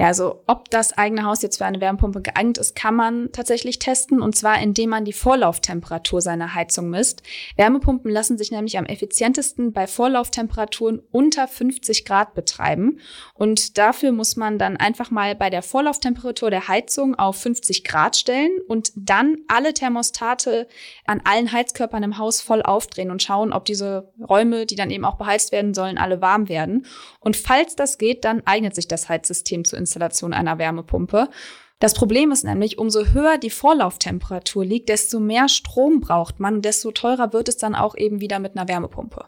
Ja, 0.00 0.06
also 0.06 0.42
ob 0.46 0.70
das 0.70 0.96
eigene 0.96 1.24
Haus 1.24 1.42
jetzt 1.42 1.58
für 1.58 1.66
eine 1.66 1.78
Wärmepumpe 1.78 2.22
geeignet 2.22 2.56
ist, 2.56 2.74
kann 2.74 2.94
man 2.94 3.32
tatsächlich 3.32 3.78
testen 3.78 4.22
und 4.22 4.34
zwar 4.34 4.58
indem 4.58 4.88
man 4.88 5.04
die 5.04 5.12
Vorlauftemperatur 5.12 6.22
seiner 6.22 6.54
Heizung 6.54 6.88
misst. 6.88 7.22
Wärmepumpen 7.56 8.10
lassen 8.10 8.38
sich 8.38 8.50
nämlich 8.50 8.78
am 8.78 8.86
effizientesten 8.86 9.74
bei 9.74 9.86
Vorlauftemperaturen 9.86 11.02
unter 11.10 11.46
50 11.46 12.06
Grad 12.06 12.32
betreiben 12.32 12.98
und 13.34 13.76
dafür 13.76 14.12
muss 14.12 14.36
man 14.36 14.58
dann 14.58 14.78
einfach 14.78 15.10
mal 15.10 15.34
bei 15.34 15.50
der 15.50 15.60
Vorlauftemperatur 15.60 16.48
der 16.48 16.68
Heizung 16.68 17.16
auf 17.16 17.36
50 17.36 17.84
Grad 17.84 18.16
stellen 18.16 18.52
und 18.68 18.92
dann 18.96 19.36
alle 19.48 19.74
Thermostate 19.74 20.66
an 21.04 21.20
allen 21.24 21.52
Heizkörpern 21.52 22.04
im 22.04 22.16
Haus 22.16 22.40
voll 22.40 22.62
aufdrehen 22.62 23.10
und 23.10 23.22
schauen, 23.22 23.52
ob 23.52 23.66
diese 23.66 24.10
Räume, 24.26 24.64
die 24.64 24.76
dann 24.76 24.90
eben 24.90 25.04
auch 25.04 25.18
beheizt 25.18 25.52
werden 25.52 25.74
sollen, 25.74 25.98
alle 25.98 26.22
warm 26.22 26.48
werden. 26.48 26.86
Und 27.18 27.36
falls 27.36 27.76
das 27.76 27.98
geht, 27.98 28.24
dann 28.24 28.40
eignet 28.46 28.74
sich 28.74 28.88
das 28.88 29.10
Heizsystem 29.10 29.66
zur 29.66 29.78
Installation 29.90 30.32
einer 30.32 30.58
Wärmepumpe. 30.58 31.28
Das 31.80 31.94
Problem 31.94 32.30
ist 32.30 32.44
nämlich, 32.44 32.78
umso 32.78 33.06
höher 33.06 33.38
die 33.38 33.50
Vorlauftemperatur 33.50 34.64
liegt, 34.64 34.88
desto 34.88 35.18
mehr 35.18 35.48
Strom 35.48 36.00
braucht 36.00 36.38
man, 36.38 36.62
desto 36.62 36.92
teurer 36.92 37.32
wird 37.32 37.48
es 37.48 37.56
dann 37.56 37.74
auch 37.74 37.96
eben 37.96 38.20
wieder 38.20 38.38
mit 38.38 38.56
einer 38.56 38.68
Wärmepumpe. 38.68 39.24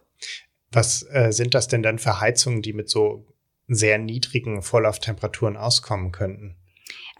Was 0.70 1.06
äh, 1.10 1.32
sind 1.32 1.54
das 1.54 1.68
denn 1.68 1.82
dann 1.82 1.98
für 1.98 2.20
Heizungen, 2.20 2.62
die 2.62 2.72
mit 2.72 2.88
so 2.88 3.26
sehr 3.68 3.98
niedrigen 3.98 4.62
Vorlauftemperaturen 4.62 5.56
auskommen 5.56 6.12
könnten? 6.12 6.56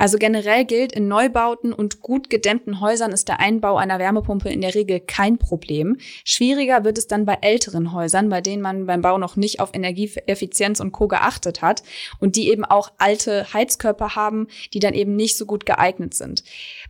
Also 0.03 0.19
generell 0.19 0.65
gilt, 0.65 0.91
in 0.91 1.07
Neubauten 1.07 1.73
und 1.73 2.01
gut 2.01 2.29
gedämmten 2.29 2.81
Häusern 2.81 3.12
ist 3.12 3.29
der 3.29 3.38
Einbau 3.38 3.77
einer 3.77 4.01
Wärmepumpe 4.01 4.49
in 4.49 4.61
der 4.61 4.75
Regel 4.75 4.99
kein 4.99 5.38
Problem. 5.38 5.97
Schwieriger 6.25 6.83
wird 6.83 6.99
es 6.99 7.07
dann 7.07 7.25
bei 7.25 7.38
älteren 7.41 7.93
Häusern, 7.93 8.29
bei 8.29 8.41
denen 8.41 8.62
man 8.62 8.87
beim 8.87 9.01
Bau 9.01 9.17
noch 9.17 9.37
nicht 9.37 9.61
auf 9.61 9.71
Energieeffizienz 9.73 10.81
und 10.81 10.91
Co. 10.91 11.07
geachtet 11.07 11.62
hat 11.62 11.85
und 12.19 12.35
die 12.35 12.49
eben 12.51 12.65
auch 12.65 12.91
alte 12.99 13.53
Heizkörper 13.55 14.17
haben, 14.17 14.49
die 14.75 14.81
dann 14.81 14.93
eben 14.93 15.15
nicht 15.15 15.37
so 15.37 15.47
gut 15.47 15.67
geeignet 15.67 16.15
sind. 16.15 16.43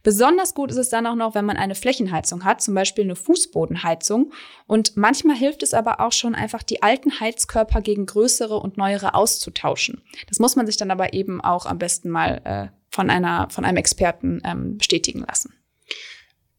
Besonders 0.03 0.55
gut 0.55 0.71
ist 0.71 0.79
es 0.79 0.89
dann 0.89 1.07
auch 1.07 1.15
noch, 1.15 1.35
wenn 1.35 1.45
man 1.45 1.59
eine 1.59 1.75
Flächenheizung 1.75 2.47
hat, 2.47 2.63
zum 2.63 2.73
Beispiel 2.73 3.05
eine 3.05 3.15
Fußbodenheizung. 3.15 4.33
Und 4.67 4.97
manchmal 4.97 5.37
hilft 5.37 5.63
es 5.63 5.75
aber 5.75 6.01
auch 6.01 6.13
schon 6.13 6.35
einfach, 6.35 6.63
die 6.63 6.83
alten 6.83 7.21
Heizkörper 7.21 7.83
gegen 7.83 8.07
größere 8.07 8.57
und 8.57 8.79
neuere 8.79 9.13
auszutauschen. 9.13 10.01
Das 10.31 10.39
muss 10.39 10.57
man 10.57 10.67
sich 10.67 10.79
dann 10.79 10.91
aber 10.91 11.13
eben 11.13 11.43
auch 11.43 11.67
am 11.67 11.77
besten 11.77 12.09
mal 12.09 12.41
äh, 12.45 12.82
von, 12.93 13.11
einer, 13.11 13.49
von 13.51 13.65
einem 13.65 13.79
Experten 13.79 14.41
ähm, 14.45 14.79
bestätigen 14.79 15.25
lassen. 15.27 15.55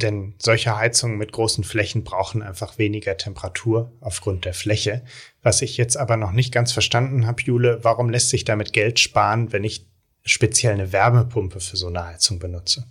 Denn 0.01 0.35
solche 0.39 0.75
Heizungen 0.75 1.17
mit 1.17 1.31
großen 1.31 1.63
Flächen 1.63 2.03
brauchen 2.03 2.41
einfach 2.41 2.77
weniger 2.77 3.15
Temperatur 3.15 3.93
aufgrund 4.01 4.43
der 4.43 4.53
Fläche. 4.53 5.05
Was 5.41 5.61
ich 5.61 5.77
jetzt 5.77 5.95
aber 5.95 6.17
noch 6.17 6.31
nicht 6.31 6.51
ganz 6.51 6.71
verstanden 6.71 7.27
habe, 7.27 7.43
Jule, 7.43 7.83
warum 7.83 8.09
lässt 8.09 8.29
sich 8.29 8.43
damit 8.43 8.73
Geld 8.73 8.99
sparen, 8.99 9.53
wenn 9.53 9.63
ich 9.63 9.87
speziell 10.25 10.73
eine 10.73 10.91
Wärmepumpe 10.91 11.59
für 11.59 11.77
so 11.77 11.87
eine 11.87 12.05
Heizung 12.05 12.39
benutze? 12.39 12.85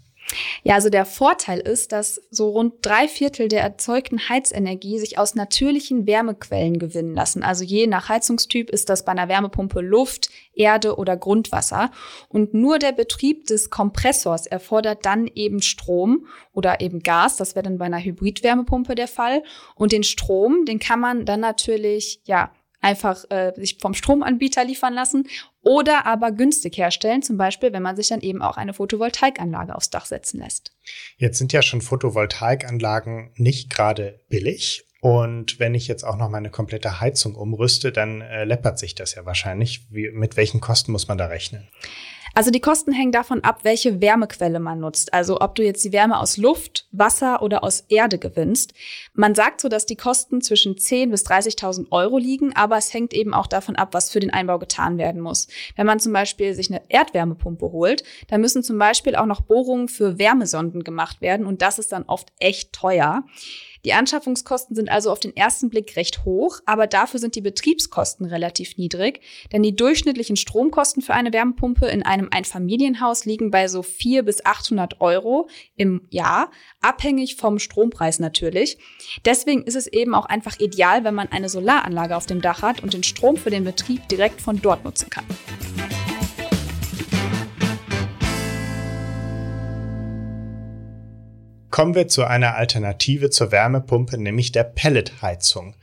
Ja, 0.62 0.74
also 0.74 0.90
der 0.90 1.04
Vorteil 1.04 1.60
ist, 1.60 1.92
dass 1.92 2.20
so 2.30 2.50
rund 2.50 2.74
drei 2.82 3.08
Viertel 3.08 3.48
der 3.48 3.62
erzeugten 3.62 4.28
Heizenergie 4.28 4.98
sich 4.98 5.18
aus 5.18 5.34
natürlichen 5.34 6.06
Wärmequellen 6.06 6.78
gewinnen 6.78 7.14
lassen. 7.14 7.42
Also 7.42 7.64
je 7.64 7.86
nach 7.86 8.08
Heizungstyp 8.08 8.70
ist 8.70 8.88
das 8.88 9.04
bei 9.04 9.12
einer 9.12 9.28
Wärmepumpe 9.28 9.80
Luft, 9.80 10.30
Erde 10.54 10.96
oder 10.96 11.16
Grundwasser. 11.16 11.90
Und 12.28 12.54
nur 12.54 12.78
der 12.78 12.92
Betrieb 12.92 13.46
des 13.46 13.70
Kompressors 13.70 14.46
erfordert 14.46 15.04
dann 15.06 15.26
eben 15.26 15.62
Strom 15.62 16.26
oder 16.52 16.80
eben 16.80 17.02
Gas. 17.02 17.36
Das 17.36 17.54
wäre 17.54 17.64
dann 17.64 17.78
bei 17.78 17.86
einer 17.86 18.02
Hybridwärmepumpe 18.02 18.94
der 18.94 19.08
Fall. 19.08 19.42
Und 19.74 19.92
den 19.92 20.02
Strom, 20.02 20.64
den 20.64 20.78
kann 20.78 21.00
man 21.00 21.24
dann 21.24 21.40
natürlich, 21.40 22.20
ja, 22.24 22.52
einfach 22.82 23.24
äh, 23.30 23.52
sich 23.54 23.78
vom 23.80 23.94
Stromanbieter 23.94 24.64
liefern 24.64 24.92
lassen 24.92 25.28
oder 25.62 26.06
aber 26.06 26.32
günstig 26.32 26.76
herstellen, 26.76 27.22
zum 27.22 27.36
Beispiel, 27.36 27.72
wenn 27.72 27.82
man 27.82 27.96
sich 27.96 28.08
dann 28.08 28.20
eben 28.20 28.42
auch 28.42 28.56
eine 28.56 28.74
Photovoltaikanlage 28.74 29.74
aufs 29.74 29.90
Dach 29.90 30.06
setzen 30.06 30.40
lässt. 30.40 30.72
Jetzt 31.16 31.38
sind 31.38 31.52
ja 31.52 31.62
schon 31.62 31.80
Photovoltaikanlagen 31.80 33.32
nicht 33.36 33.70
gerade 33.70 34.20
billig. 34.28 34.84
Und 35.00 35.58
wenn 35.58 35.74
ich 35.74 35.88
jetzt 35.88 36.04
auch 36.04 36.16
noch 36.16 36.28
meine 36.28 36.50
komplette 36.50 37.00
Heizung 37.00 37.34
umrüste, 37.34 37.90
dann 37.90 38.20
äh, 38.20 38.44
läppert 38.44 38.78
sich 38.78 38.94
das 38.94 39.14
ja 39.14 39.26
wahrscheinlich. 39.26 39.86
Wie, 39.90 40.10
mit 40.10 40.36
welchen 40.36 40.60
Kosten 40.60 40.92
muss 40.92 41.08
man 41.08 41.18
da 41.18 41.26
rechnen? 41.26 41.68
Also 42.34 42.50
die 42.50 42.60
Kosten 42.60 42.92
hängen 42.92 43.12
davon 43.12 43.44
ab, 43.44 43.60
welche 43.62 44.00
Wärmequelle 44.00 44.60
man 44.60 44.80
nutzt. 44.80 45.12
Also 45.12 45.40
ob 45.40 45.54
du 45.54 45.62
jetzt 45.62 45.84
die 45.84 45.92
Wärme 45.92 46.18
aus 46.18 46.36
Luft, 46.36 46.86
Wasser 46.92 47.42
oder 47.42 47.62
aus 47.62 47.84
Erde 47.88 48.18
gewinnst. 48.18 48.72
Man 49.14 49.34
sagt 49.34 49.60
so, 49.60 49.68
dass 49.68 49.86
die 49.86 49.96
Kosten 49.96 50.40
zwischen 50.40 50.74
10.000 50.76 51.10
bis 51.10 51.26
30.000 51.26 51.86
Euro 51.90 52.18
liegen, 52.18 52.54
aber 52.56 52.76
es 52.76 52.92
hängt 52.94 53.12
eben 53.12 53.34
auch 53.34 53.46
davon 53.46 53.76
ab, 53.76 53.90
was 53.92 54.10
für 54.10 54.20
den 54.20 54.32
Einbau 54.32 54.58
getan 54.58 54.98
werden 54.98 55.20
muss. 55.20 55.48
Wenn 55.76 55.86
man 55.86 56.00
zum 56.00 56.12
Beispiel 56.12 56.54
sich 56.54 56.70
eine 56.70 56.82
Erdwärmepumpe 56.88 57.70
holt, 57.70 58.02
dann 58.28 58.40
müssen 58.40 58.62
zum 58.62 58.78
Beispiel 58.78 59.16
auch 59.16 59.26
noch 59.26 59.42
Bohrungen 59.42 59.88
für 59.88 60.18
Wärmesonden 60.18 60.84
gemacht 60.84 61.20
werden 61.20 61.46
und 61.46 61.62
das 61.62 61.78
ist 61.78 61.92
dann 61.92 62.04
oft 62.04 62.32
echt 62.38 62.72
teuer. 62.72 63.24
Die 63.84 63.94
Anschaffungskosten 63.94 64.76
sind 64.76 64.90
also 64.90 65.10
auf 65.10 65.18
den 65.18 65.36
ersten 65.36 65.68
Blick 65.68 65.96
recht 65.96 66.24
hoch, 66.24 66.60
aber 66.66 66.86
dafür 66.86 67.18
sind 67.18 67.34
die 67.34 67.40
Betriebskosten 67.40 68.26
relativ 68.26 68.76
niedrig, 68.76 69.20
denn 69.52 69.62
die 69.62 69.74
durchschnittlichen 69.74 70.36
Stromkosten 70.36 71.02
für 71.02 71.14
eine 71.14 71.32
Wärmepumpe 71.32 71.86
in 71.86 72.04
einem 72.04 72.28
Einfamilienhaus 72.30 73.24
liegen 73.24 73.50
bei 73.50 73.66
so 73.66 73.82
400 73.82 74.24
bis 74.24 74.44
800 74.44 75.00
Euro 75.00 75.48
im 75.74 76.06
Jahr, 76.10 76.52
abhängig 76.80 77.36
vom 77.36 77.58
Strompreis 77.58 78.20
natürlich. 78.20 78.78
Deswegen 79.24 79.64
ist 79.64 79.76
es 79.76 79.88
eben 79.88 80.14
auch 80.14 80.26
einfach 80.26 80.60
ideal, 80.60 81.02
wenn 81.02 81.14
man 81.14 81.32
eine 81.32 81.48
Solaranlage 81.48 82.16
auf 82.16 82.26
dem 82.26 82.40
Dach 82.40 82.62
hat 82.62 82.82
und 82.82 82.94
den 82.94 83.02
Strom 83.02 83.36
für 83.36 83.50
den 83.50 83.64
Betrieb 83.64 84.08
direkt 84.08 84.40
von 84.40 84.62
dort 84.62 84.84
nutzen 84.84 85.10
kann. 85.10 85.24
Kommen 91.72 91.94
wir 91.94 92.06
zu 92.06 92.24
einer 92.24 92.54
Alternative 92.54 93.30
zur 93.30 93.50
Wärmepumpe, 93.50 94.18
nämlich 94.18 94.52
der 94.52 94.62
Pelletheizung. 94.62 95.74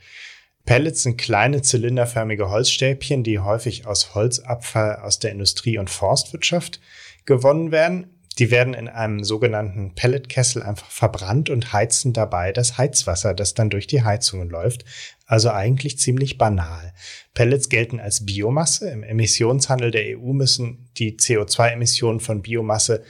Pellets 0.64 1.02
sind 1.02 1.16
kleine 1.16 1.62
zylinderförmige 1.62 2.48
Holzstäbchen, 2.48 3.24
die 3.24 3.40
häufig 3.40 3.88
aus 3.88 4.14
Holzabfall 4.14 5.00
aus 5.00 5.18
der 5.18 5.32
Industrie- 5.32 5.78
und 5.78 5.90
Forstwirtschaft 5.90 6.80
gewonnen 7.24 7.72
werden. 7.72 8.20
Die 8.38 8.52
werden 8.52 8.72
in 8.72 8.86
einem 8.86 9.24
sogenannten 9.24 9.96
Pelletkessel 9.96 10.62
einfach 10.62 10.88
verbrannt 10.88 11.50
und 11.50 11.72
heizen 11.72 12.12
dabei 12.12 12.52
das 12.52 12.78
Heizwasser, 12.78 13.34
das 13.34 13.54
dann 13.54 13.68
durch 13.68 13.88
die 13.88 14.04
Heizungen 14.04 14.48
läuft. 14.48 14.84
Also 15.26 15.50
eigentlich 15.50 15.98
ziemlich 15.98 16.38
banal. 16.38 16.94
Pellets 17.34 17.68
gelten 17.68 17.98
als 17.98 18.24
Biomasse. 18.24 18.90
Im 18.90 19.02
Emissionshandel 19.02 19.90
der 19.90 20.16
EU 20.16 20.32
müssen 20.32 20.88
die 20.98 21.16
CO2-Emissionen 21.18 22.20
von 22.20 22.42
Biomasse 22.42 23.02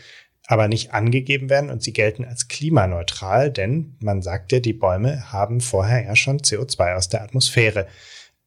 aber 0.50 0.66
nicht 0.66 0.92
angegeben 0.92 1.48
werden 1.48 1.70
und 1.70 1.80
sie 1.80 1.92
gelten 1.92 2.24
als 2.24 2.48
klimaneutral, 2.48 3.52
denn 3.52 3.94
man 4.00 4.20
sagt 4.20 4.50
ja, 4.50 4.58
die 4.58 4.72
Bäume 4.72 5.30
haben 5.30 5.60
vorher 5.60 6.02
ja 6.02 6.16
schon 6.16 6.40
CO2 6.40 6.96
aus 6.96 7.08
der 7.08 7.22
Atmosphäre 7.22 7.86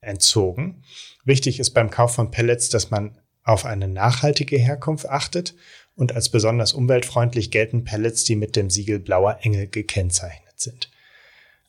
entzogen. 0.02 0.84
Wichtig 1.24 1.62
ist 1.62 1.70
beim 1.70 1.90
Kauf 1.90 2.14
von 2.14 2.30
Pellets, 2.30 2.68
dass 2.68 2.92
man 2.92 3.18
auf 3.46 3.64
eine 3.64 3.88
nachhaltige 3.88 4.58
Herkunft 4.58 5.08
achtet 5.08 5.56
und 5.96 6.14
als 6.14 6.28
besonders 6.28 6.74
umweltfreundlich 6.74 7.52
gelten 7.52 7.86
Pellets, 7.86 8.26
die 8.26 8.36
mit 8.36 8.58
dem 8.58 8.70
Siegel 8.70 9.00
Blauer 9.00 9.38
Engel 9.40 9.68
gekennzeichnet 9.68 10.60
sind. 10.60 10.92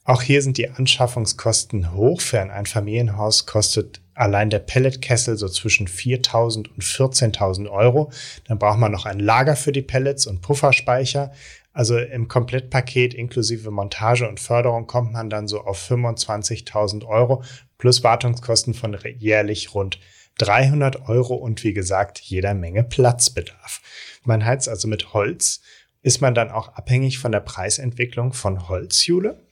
Auch 0.03 0.21
hier 0.21 0.43
sind 0.43 0.59
die 0.59 0.69
Anschaffungskosten 0.69 1.95
hoch. 1.95 2.21
Für 2.21 2.41
ein 2.41 2.51
Einfamilienhaus 2.51 3.47
kostet 3.47 4.01
allein 4.15 4.51
der 4.51 4.61
Pelletkessel 4.61 5.37
so 5.37 5.49
zwischen 5.49 5.89
4.000 5.89 6.69
und 6.69 6.83
14.000 6.83 7.71
Euro. 7.71 8.11
Dann 8.47 8.59
braucht 8.59 8.79
man 8.79 8.93
noch 8.93 9.07
ein 9.07 9.21
Lager 9.21 9.57
für 9.57 9.73
die 9.73 9.83
Pellets 9.83 10.27
und 10.27 10.41
Pufferspeicher. 10.41 11.33
Also 11.73 11.99
im 11.99 12.29
Komplettpaket 12.29 13.15
inklusive 13.15 13.71
Montage 13.71 14.29
und 14.29 14.39
Förderung 14.39 14.87
kommt 14.87 15.13
man 15.13 15.29
dann 15.29 15.49
so 15.49 15.61
auf 15.61 15.91
25.000 15.91 17.05
Euro 17.05 17.43
plus 17.79 18.05
Wartungskosten 18.05 18.75
von 18.75 18.97
jährlich 19.19 19.75
rund 19.75 19.99
300 20.39 21.09
Euro 21.09 21.35
und 21.35 21.63
wie 21.65 21.73
gesagt 21.73 22.21
jeder 22.21 22.55
Menge 22.55 22.85
Platzbedarf. 22.85 23.81
Man 24.25 24.45
heizt 24.45 24.69
also 24.69 24.89
mit 24.89 25.13
Holz. 25.13 25.63
Ist 26.03 26.21
man 26.21 26.35
dann 26.35 26.51
auch 26.51 26.69
abhängig 26.69 27.19
von 27.19 27.33
der 27.33 27.41
Preisentwicklung 27.41 28.33
von 28.33 28.69
Holzjule? 28.69 29.43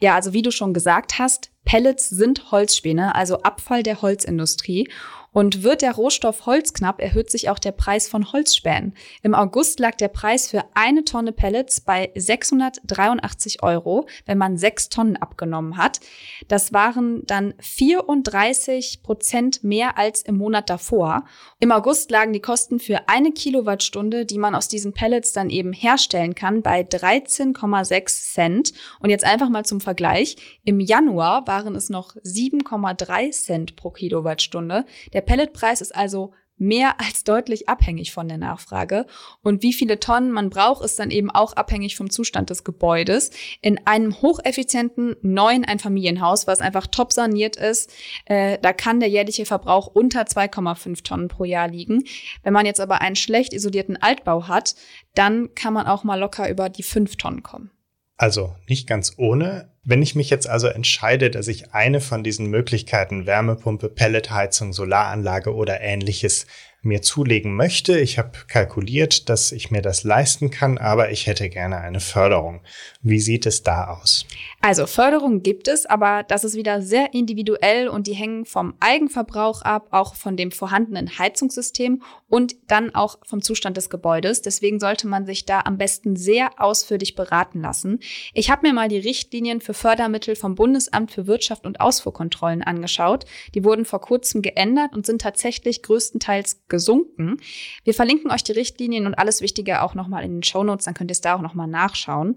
Ja, 0.00 0.14
also 0.14 0.32
wie 0.32 0.42
du 0.42 0.50
schon 0.50 0.74
gesagt 0.74 1.18
hast, 1.18 1.50
Pellets 1.64 2.08
sind 2.08 2.50
Holzspäne, 2.50 3.14
also 3.14 3.42
Abfall 3.42 3.82
der 3.82 4.02
Holzindustrie. 4.02 4.88
Und 5.36 5.62
wird 5.62 5.82
der 5.82 5.92
Rohstoff 5.92 6.46
Holz 6.46 6.72
knapp, 6.72 6.98
erhöht 6.98 7.30
sich 7.30 7.50
auch 7.50 7.58
der 7.58 7.72
Preis 7.72 8.08
von 8.08 8.32
Holzspänen. 8.32 8.94
Im 9.22 9.34
August 9.34 9.78
lag 9.80 9.94
der 9.96 10.08
Preis 10.08 10.48
für 10.48 10.64
eine 10.72 11.04
Tonne 11.04 11.32
Pellets 11.32 11.82
bei 11.82 12.10
683 12.14 13.62
Euro, 13.62 14.06
wenn 14.24 14.38
man 14.38 14.56
sechs 14.56 14.88
Tonnen 14.88 15.18
abgenommen 15.18 15.76
hat. 15.76 16.00
Das 16.48 16.72
waren 16.72 17.26
dann 17.26 17.52
34 17.58 19.02
Prozent 19.02 19.62
mehr 19.62 19.98
als 19.98 20.22
im 20.22 20.38
Monat 20.38 20.70
davor. 20.70 21.26
Im 21.60 21.70
August 21.70 22.10
lagen 22.10 22.32
die 22.32 22.40
Kosten 22.40 22.78
für 22.78 23.06
eine 23.06 23.30
Kilowattstunde, 23.30 24.24
die 24.24 24.38
man 24.38 24.54
aus 24.54 24.68
diesen 24.68 24.94
Pellets 24.94 25.34
dann 25.34 25.50
eben 25.50 25.74
herstellen 25.74 26.34
kann, 26.34 26.62
bei 26.62 26.80
13,6 26.80 28.32
Cent. 28.32 28.72
Und 29.00 29.10
jetzt 29.10 29.24
einfach 29.24 29.50
mal 29.50 29.66
zum 29.66 29.82
Vergleich. 29.82 30.60
Im 30.64 30.80
Januar 30.80 31.46
waren 31.46 31.74
es 31.74 31.90
noch 31.90 32.16
7,3 32.24 33.32
Cent 33.32 33.76
pro 33.76 33.90
Kilowattstunde. 33.90 34.86
Der 35.12 35.25
Pelletpreis 35.26 35.80
ist 35.80 35.94
also 35.94 36.32
mehr 36.58 37.00
als 37.00 37.24
deutlich 37.24 37.68
abhängig 37.68 38.12
von 38.12 38.28
der 38.28 38.38
Nachfrage. 38.38 39.06
Und 39.42 39.62
wie 39.62 39.72
viele 39.72 40.00
Tonnen 40.00 40.30
man 40.30 40.50
braucht, 40.50 40.84
ist 40.84 40.98
dann 40.98 41.10
eben 41.10 41.30
auch 41.30 41.52
abhängig 41.54 41.96
vom 41.96 42.10
Zustand 42.10 42.50
des 42.50 42.64
Gebäudes. 42.64 43.30
In 43.60 43.86
einem 43.86 44.20
hocheffizienten 44.22 45.16
neuen 45.22 45.64
Einfamilienhaus, 45.64 46.46
was 46.46 46.60
einfach 46.60 46.86
top 46.86 47.12
saniert 47.12 47.56
ist, 47.56 47.92
äh, 48.24 48.58
da 48.60 48.72
kann 48.72 49.00
der 49.00 49.08
jährliche 49.08 49.46
Verbrauch 49.46 49.86
unter 49.86 50.22
2,5 50.22 51.02
Tonnen 51.02 51.28
pro 51.28 51.44
Jahr 51.44 51.68
liegen. 51.68 52.04
Wenn 52.42 52.52
man 52.52 52.66
jetzt 52.66 52.80
aber 52.80 53.00
einen 53.00 53.16
schlecht 53.16 53.52
isolierten 53.52 54.00
Altbau 54.00 54.48
hat, 54.48 54.74
dann 55.14 55.54
kann 55.54 55.72
man 55.72 55.86
auch 55.86 56.04
mal 56.04 56.18
locker 56.18 56.48
über 56.48 56.68
die 56.68 56.82
5 56.82 57.16
Tonnen 57.16 57.42
kommen. 57.42 57.70
Also 58.16 58.56
nicht 58.66 58.86
ganz 58.86 59.14
ohne. 59.18 59.70
Wenn 59.84 60.02
ich 60.02 60.14
mich 60.14 60.30
jetzt 60.30 60.48
also 60.48 60.68
entscheide, 60.68 61.30
dass 61.30 61.48
ich 61.48 61.74
eine 61.74 62.00
von 62.00 62.24
diesen 62.24 62.46
Möglichkeiten, 62.46 63.26
Wärmepumpe, 63.26 63.88
Pelletheizung, 63.88 64.72
Solaranlage 64.72 65.54
oder 65.54 65.80
ähnliches 65.80 66.46
mir 66.82 67.02
zulegen 67.02 67.54
möchte. 67.54 67.98
Ich 67.98 68.18
habe 68.18 68.32
kalkuliert, 68.48 69.28
dass 69.28 69.52
ich 69.52 69.70
mir 69.70 69.82
das 69.82 70.04
leisten 70.04 70.50
kann, 70.50 70.78
aber 70.78 71.10
ich 71.10 71.26
hätte 71.26 71.50
gerne 71.50 71.78
eine 71.78 72.00
Förderung. 72.00 72.62
Wie 73.08 73.20
sieht 73.20 73.46
es 73.46 73.62
da 73.62 73.86
aus? 73.86 74.26
Also 74.60 74.88
Förderung 74.88 75.44
gibt 75.44 75.68
es, 75.68 75.86
aber 75.86 76.24
das 76.24 76.42
ist 76.42 76.56
wieder 76.56 76.82
sehr 76.82 77.14
individuell 77.14 77.86
und 77.86 78.08
die 78.08 78.14
hängen 78.14 78.44
vom 78.44 78.74
Eigenverbrauch 78.80 79.62
ab, 79.62 79.86
auch 79.92 80.16
von 80.16 80.36
dem 80.36 80.50
vorhandenen 80.50 81.16
Heizungssystem 81.16 82.02
und 82.26 82.56
dann 82.66 82.92
auch 82.96 83.18
vom 83.24 83.42
Zustand 83.42 83.76
des 83.76 83.90
Gebäudes. 83.90 84.42
Deswegen 84.42 84.80
sollte 84.80 85.06
man 85.06 85.24
sich 85.24 85.44
da 85.44 85.60
am 85.60 85.78
besten 85.78 86.16
sehr 86.16 86.60
ausführlich 86.60 87.14
beraten 87.14 87.60
lassen. 87.60 88.00
Ich 88.34 88.50
habe 88.50 88.66
mir 88.66 88.74
mal 88.74 88.88
die 88.88 88.98
Richtlinien 88.98 89.60
für 89.60 89.74
Fördermittel 89.74 90.34
vom 90.34 90.56
Bundesamt 90.56 91.12
für 91.12 91.28
Wirtschaft 91.28 91.64
und 91.64 91.80
Ausfuhrkontrollen 91.80 92.64
angeschaut. 92.64 93.24
Die 93.54 93.62
wurden 93.62 93.84
vor 93.84 94.00
kurzem 94.00 94.42
geändert 94.42 94.96
und 94.96 95.06
sind 95.06 95.20
tatsächlich 95.20 95.84
größtenteils 95.84 96.62
gesunken. 96.66 97.36
Wir 97.84 97.94
verlinken 97.94 98.32
euch 98.32 98.42
die 98.42 98.50
Richtlinien 98.50 99.06
und 99.06 99.14
alles 99.14 99.42
Wichtige 99.42 99.82
auch 99.82 99.94
nochmal 99.94 100.24
in 100.24 100.32
den 100.32 100.42
Show 100.42 100.64
Notes, 100.64 100.86
dann 100.86 100.94
könnt 100.94 101.12
ihr 101.12 101.12
es 101.12 101.20
da 101.20 101.36
auch 101.36 101.42
nochmal 101.42 101.68
nachschauen. 101.68 102.36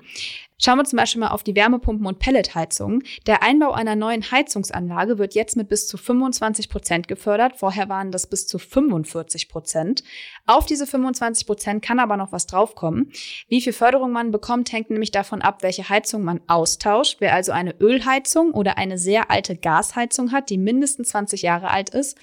Schauen 0.61 0.77
wir 0.77 0.83
zum 0.83 0.97
Beispiel 0.97 1.21
mal 1.21 1.29
auf 1.29 1.43
die 1.43 1.55
Wärmepumpen 1.55 2.05
und 2.05 2.19
Pelletheizungen. 2.19 3.03
Der 3.25 3.43
Einbau 3.43 3.71
einer 3.71 3.95
neuen 3.95 4.29
Heizungsanlage 4.29 5.17
wird 5.17 5.33
jetzt 5.33 5.55
mit 5.55 5.69
bis 5.69 5.87
zu 5.87 5.95
25 5.97 6.67
Prozent 6.67 7.07
gefördert. 7.07 7.53
Vorher 7.55 7.87
waren 7.87 8.11
das 8.11 8.27
bis 8.27 8.45
zu 8.45 8.59
45 8.59 9.47
Prozent. 9.47 10.03
Auf 10.45 10.65
diese 10.65 10.85
25 10.85 11.47
Prozent 11.47 11.81
kann 11.81 11.99
aber 11.99 12.17
noch 12.17 12.33
was 12.33 12.45
draufkommen. 12.45 13.13
Wie 13.47 13.61
viel 13.61 13.71
Förderung 13.71 14.11
man 14.11 14.31
bekommt, 14.31 14.73
hängt 14.73 14.89
nämlich 14.89 15.11
davon 15.11 15.41
ab, 15.41 15.63
welche 15.63 15.87
Heizung 15.87 16.23
man 16.23 16.41
austauscht. 16.47 17.17
Wer 17.19 17.33
also 17.33 17.53
eine 17.53 17.79
Ölheizung 17.79 18.51
oder 18.51 18.77
eine 18.77 18.97
sehr 18.97 19.31
alte 19.31 19.55
Gasheizung 19.55 20.33
hat, 20.33 20.49
die 20.49 20.57
mindestens 20.57 21.09
20 21.09 21.41
Jahre 21.41 21.69
alt 21.69 21.91
ist, 21.91 22.17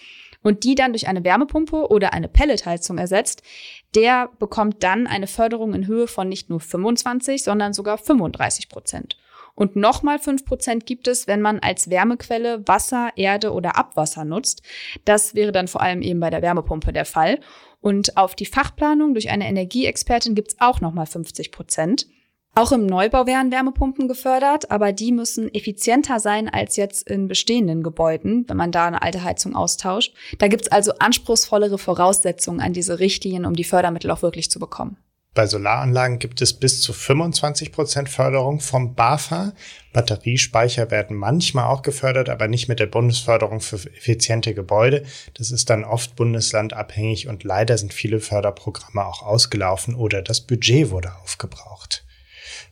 und 0.47 0.63
die 0.63 0.77
dann 0.77 0.93
durch 0.93 1.09
eine 1.09 1.25
Wärmepumpe 1.25 1.91
oder 1.91 2.13
eine 2.13 2.29
Pelletheizung 2.29 2.99
ersetzt, 2.99 3.43
der 3.97 4.31
bekommt 4.39 4.83
dann 4.83 5.07
eine 5.07 5.27
Förderung 5.27 5.75
in 5.75 5.87
Höhe 5.87 6.07
von 6.07 6.29
nicht 6.29 6.51
nur 6.51 6.61
25, 6.61 7.43
sondern 7.43 7.73
sogar 7.73 7.99
35 7.99 8.69
Prozent. 8.69 9.17
Und 9.55 9.75
nochmal 9.75 10.19
5 10.19 10.45
Prozent 10.45 10.85
gibt 10.85 11.09
es, 11.09 11.27
wenn 11.27 11.41
man 11.41 11.61
als 11.61 11.89
Wärmequelle 11.89 12.69
Wasser, 12.69 13.11
Erde 13.17 13.53
oder 13.53 13.77
Abwasser 13.77 14.27
nutzt. 14.27 14.63
Das 15.07 15.35
wäre 15.35 15.51
dann 15.51 15.67
vor 15.67 15.81
allem 15.81 16.03
eben 16.03 16.21
bei 16.21 16.29
der 16.29 16.43
Wärmepumpe 16.43 16.93
der 16.93 17.07
Fall. 17.07 17.41
Und 17.81 18.19
auf 18.19 18.35
die 18.35 18.45
Fachplanung 18.45 19.15
durch 19.15 19.31
eine 19.31 19.49
Energieexpertin 19.49 20.35
gibt 20.35 20.49
es 20.53 20.61
auch 20.61 20.83
nochmal 20.83 21.07
50 21.07 21.53
Prozent. 21.53 22.07
Auch 22.59 22.73
im 22.73 22.87
Neubau 22.87 23.27
werden 23.27 23.53
Wärmepumpen 23.53 24.09
gefördert, 24.09 24.71
aber 24.71 24.95
die 24.95 25.13
müssen 25.13 25.53
effizienter 25.55 26.21
sein 26.21 26.49
als 26.49 26.77
jetzt 26.77 27.07
in 27.07 27.29
bestehenden 27.29 27.83
Gebäuden, 27.83 28.47
wenn 28.49 28.57
man 28.57 28.73
da 28.73 28.87
eine 28.87 29.03
alte 29.03 29.23
Heizung 29.23 29.55
austauscht. 29.55 30.15
Da 30.39 30.49
gibt's 30.49 30.69
also 30.69 30.93
anspruchsvollere 30.99 31.77
Voraussetzungen 31.77 32.61
an 32.61 32.73
diese 32.73 32.99
Richtlinien, 32.99 33.45
um 33.45 33.53
die 33.53 33.63
Fördermittel 33.63 34.11
auch 34.11 34.23
wirklich 34.23 34.51
zu 34.51 34.59
bekommen. 34.59 34.97
Bei 35.35 35.47
Solaranlagen 35.47 36.19
gibt 36.19 36.41
es 36.41 36.55
bis 36.55 36.81
zu 36.81 36.95
25 36.95 37.73
Prozent 37.73 38.09
Förderung 38.09 38.61
vom 38.61 38.95
BAFA. 38.95 39.53
Batteriespeicher 39.93 40.91
werden 40.91 41.15
manchmal 41.15 41.67
auch 41.67 41.83
gefördert, 41.83 42.31
aber 42.31 42.49
nicht 42.49 42.69
mit 42.69 42.81
der 42.81 42.87
Bundesförderung 42.87 43.61
für 43.61 43.77
effiziente 43.77 44.55
Gebäude. 44.55 45.05
Das 45.35 45.51
ist 45.51 45.69
dann 45.69 45.85
oft 45.85 46.17
bundeslandabhängig 46.17 47.29
und 47.29 47.45
leider 47.45 47.77
sind 47.77 47.93
viele 47.93 48.19
Förderprogramme 48.19 49.05
auch 49.05 49.23
ausgelaufen 49.23 49.95
oder 49.95 50.23
das 50.23 50.41
Budget 50.41 50.91
wurde 50.91 51.13
aufgebraucht. 51.23 52.06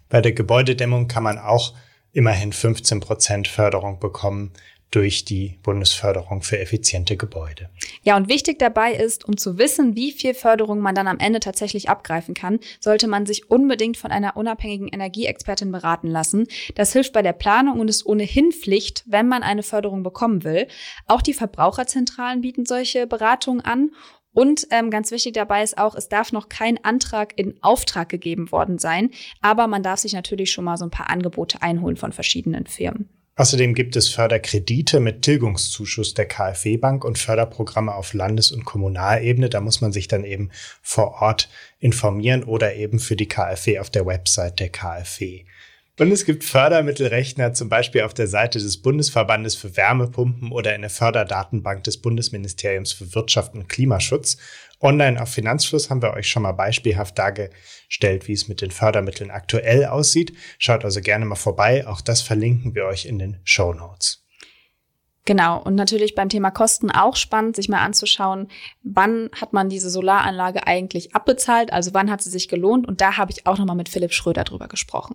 Bei 0.08 0.20
der 0.20 0.32
Gebäudedämmung 0.32 1.08
kann 1.08 1.22
man 1.22 1.38
auch 1.38 1.74
immerhin 2.12 2.52
15 2.52 3.00
Prozent 3.00 3.48
Förderung 3.48 3.98
bekommen 3.98 4.52
durch 4.94 5.24
die 5.24 5.58
Bundesförderung 5.64 6.42
für 6.42 6.60
effiziente 6.60 7.16
Gebäude. 7.16 7.68
Ja, 8.04 8.16
und 8.16 8.28
wichtig 8.28 8.60
dabei 8.60 8.92
ist, 8.92 9.24
um 9.24 9.36
zu 9.36 9.58
wissen, 9.58 9.96
wie 9.96 10.12
viel 10.12 10.34
Förderung 10.34 10.78
man 10.78 10.94
dann 10.94 11.08
am 11.08 11.18
Ende 11.18 11.40
tatsächlich 11.40 11.88
abgreifen 11.88 12.34
kann, 12.34 12.60
sollte 12.78 13.08
man 13.08 13.26
sich 13.26 13.50
unbedingt 13.50 13.96
von 13.96 14.12
einer 14.12 14.36
unabhängigen 14.36 14.86
Energieexpertin 14.86 15.72
beraten 15.72 16.06
lassen. 16.06 16.46
Das 16.76 16.92
hilft 16.92 17.12
bei 17.12 17.22
der 17.22 17.32
Planung 17.32 17.80
und 17.80 17.88
ist 17.88 18.06
ohnehin 18.06 18.52
Pflicht, 18.52 19.02
wenn 19.06 19.26
man 19.26 19.42
eine 19.42 19.64
Förderung 19.64 20.04
bekommen 20.04 20.44
will. 20.44 20.68
Auch 21.08 21.22
die 21.22 21.34
Verbraucherzentralen 21.34 22.42
bieten 22.42 22.64
solche 22.64 23.08
Beratungen 23.08 23.62
an 23.62 23.90
und 24.34 24.66
ähm, 24.70 24.90
ganz 24.90 25.10
wichtig 25.10 25.32
dabei 25.32 25.62
ist 25.62 25.78
auch, 25.78 25.94
es 25.94 26.08
darf 26.08 26.32
noch 26.32 26.48
kein 26.48 26.84
Antrag 26.84 27.32
in 27.36 27.54
Auftrag 27.62 28.08
gegeben 28.08 28.52
worden 28.52 28.78
sein, 28.78 29.10
aber 29.40 29.66
man 29.66 29.82
darf 29.82 30.00
sich 30.00 30.12
natürlich 30.12 30.52
schon 30.52 30.64
mal 30.64 30.76
so 30.76 30.84
ein 30.84 30.90
paar 30.90 31.08
Angebote 31.08 31.62
einholen 31.62 31.96
von 31.96 32.12
verschiedenen 32.12 32.66
Firmen. 32.66 33.08
Außerdem 33.36 33.74
gibt 33.74 33.96
es 33.96 34.10
Förderkredite 34.10 35.00
mit 35.00 35.22
Tilgungszuschuss 35.22 36.14
der 36.14 36.26
KfW 36.26 36.76
Bank 36.76 37.04
und 37.04 37.18
Förderprogramme 37.18 37.92
auf 37.92 38.14
Landes- 38.14 38.52
und 38.52 38.64
Kommunalebene. 38.64 39.48
Da 39.48 39.60
muss 39.60 39.80
man 39.80 39.92
sich 39.92 40.06
dann 40.06 40.22
eben 40.22 40.50
vor 40.82 41.20
Ort 41.20 41.48
informieren 41.80 42.44
oder 42.44 42.76
eben 42.76 43.00
für 43.00 43.16
die 43.16 43.26
KfW 43.26 43.80
auf 43.80 43.90
der 43.90 44.06
Website 44.06 44.60
der 44.60 44.68
KfW. 44.68 45.46
Und 45.96 46.10
es 46.10 46.24
gibt 46.24 46.42
Fördermittelrechner, 46.42 47.52
zum 47.52 47.68
Beispiel 47.68 48.02
auf 48.02 48.14
der 48.14 48.26
Seite 48.26 48.58
des 48.58 48.82
Bundesverbandes 48.82 49.54
für 49.54 49.76
Wärmepumpen 49.76 50.50
oder 50.50 50.74
in 50.74 50.80
der 50.80 50.90
Förderdatenbank 50.90 51.84
des 51.84 51.98
Bundesministeriums 51.98 52.92
für 52.92 53.14
Wirtschaft 53.14 53.54
und 53.54 53.68
Klimaschutz. 53.68 54.36
Online 54.80 55.22
auf 55.22 55.28
Finanzfluss 55.28 55.90
haben 55.90 56.02
wir 56.02 56.12
euch 56.14 56.28
schon 56.28 56.42
mal 56.42 56.52
beispielhaft 56.52 57.16
dargestellt, 57.16 58.26
wie 58.26 58.32
es 58.32 58.48
mit 58.48 58.60
den 58.60 58.72
Fördermitteln 58.72 59.30
aktuell 59.30 59.86
aussieht. 59.86 60.36
Schaut 60.58 60.84
also 60.84 61.00
gerne 61.00 61.26
mal 61.26 61.36
vorbei. 61.36 61.86
Auch 61.86 62.00
das 62.00 62.22
verlinken 62.22 62.74
wir 62.74 62.86
euch 62.86 63.06
in 63.06 63.20
den 63.20 63.38
Show 63.44 63.72
Notes. 63.72 64.24
Genau. 65.26 65.62
Und 65.62 65.76
natürlich 65.76 66.16
beim 66.16 66.28
Thema 66.28 66.50
Kosten 66.50 66.90
auch 66.90 67.14
spannend, 67.14 67.54
sich 67.54 67.68
mal 67.68 67.82
anzuschauen, 67.82 68.48
wann 68.82 69.30
hat 69.40 69.52
man 69.52 69.68
diese 69.68 69.90
Solaranlage 69.90 70.66
eigentlich 70.66 71.14
abbezahlt, 71.14 71.72
also 71.72 71.94
wann 71.94 72.10
hat 72.10 72.20
sie 72.20 72.30
sich 72.30 72.48
gelohnt. 72.48 72.88
Und 72.88 73.00
da 73.00 73.16
habe 73.16 73.30
ich 73.30 73.46
auch 73.46 73.58
nochmal 73.58 73.76
mit 73.76 73.88
Philipp 73.88 74.12
Schröder 74.12 74.42
drüber 74.42 74.66
gesprochen. 74.66 75.14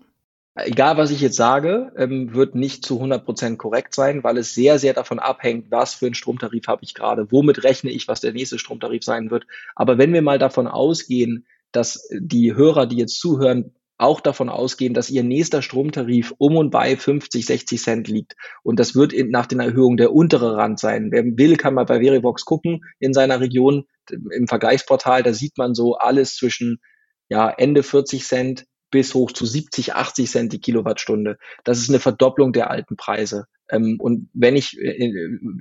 Egal, 0.66 0.98
was 0.98 1.12
ich 1.12 1.22
jetzt 1.22 1.36
sage, 1.36 1.92
ähm, 1.98 2.34
wird 2.34 2.56
nicht 2.56 2.86
zu 2.86 2.96
100 2.96 3.26
Prozent 3.26 3.60
korrekt 3.60 3.94
sein, 3.94 4.24
weil 4.24 4.38
es 4.38 4.54
sehr, 4.54 4.80
sehr 4.80 4.94
davon 4.94 5.20
abhängt, 5.20 5.70
was 5.70 5.94
für 5.94 6.06
einen 6.06 6.16
Stromtarif 6.16 6.68
habe 6.68 6.84
ich 6.84 6.94
gerade, 6.94 7.32
womit 7.32 7.64
rechne 7.64 7.92
ich, 7.92 8.08
was 8.08 8.22
der 8.22 8.34
nächste 8.34 8.60
Stromtarif 8.60 9.04
sein 9.04 9.32
wird. 9.32 9.46
Aber 9.76 9.98
wenn 9.98 10.14
wir 10.14 10.22
mal 10.22 10.40
davon 10.40 10.68
ausgehen, 10.68 11.46
dass 11.72 12.08
die 12.12 12.56
Hörer, 12.56 12.88
die 12.88 12.98
jetzt 12.98 13.20
zuhören, 13.20 13.74
auch 14.00 14.22
davon 14.22 14.48
ausgehen, 14.48 14.94
dass 14.94 15.10
ihr 15.10 15.24
nächster 15.24 15.62
Stromtarif 15.62 16.34
um 16.38 16.56
und 16.56 16.70
bei 16.70 16.96
50, 16.96 17.46
60 17.46 17.82
Cent 17.82 18.08
liegt. 18.08 18.36
Und 18.64 18.80
das 18.80 18.96
wird 18.96 19.14
nach 19.28 19.46
den 19.46 19.60
Erhöhungen 19.60 19.98
der 19.98 20.14
untere 20.14 20.56
Rand 20.56 20.80
sein. 20.80 21.12
Wer 21.12 21.26
will, 21.26 21.58
kann 21.58 21.74
mal 21.74 21.84
bei 21.84 22.00
Verivox 22.00 22.46
gucken 22.46 22.82
in 23.00 23.14
seiner 23.14 23.42
Region 23.42 23.86
im 24.10 24.48
Vergleichsportal. 24.48 25.22
Da 25.22 25.34
sieht 25.34 25.58
man 25.58 25.76
so 25.76 25.96
alles 25.96 26.36
zwischen 26.36 26.80
ja, 27.28 27.50
Ende 27.50 27.84
40 27.84 28.24
Cent 28.24 28.66
bis 28.92 29.14
hoch 29.14 29.32
zu 29.32 29.46
70, 29.46 29.96
80 29.96 30.30
Cent 30.30 30.54
die 30.54 30.60
Kilowattstunde. 30.60 31.38
Das 31.64 31.80
ist 31.80 31.90
eine 31.90 32.00
Verdopplung 32.00 32.54
der 32.54 32.70
alten 32.70 32.96
Preise. 32.98 33.46
Ähm, 33.70 33.98
und 34.00 34.30
wenn 34.34 34.56
ich 34.56 34.78
äh, 34.80 35.12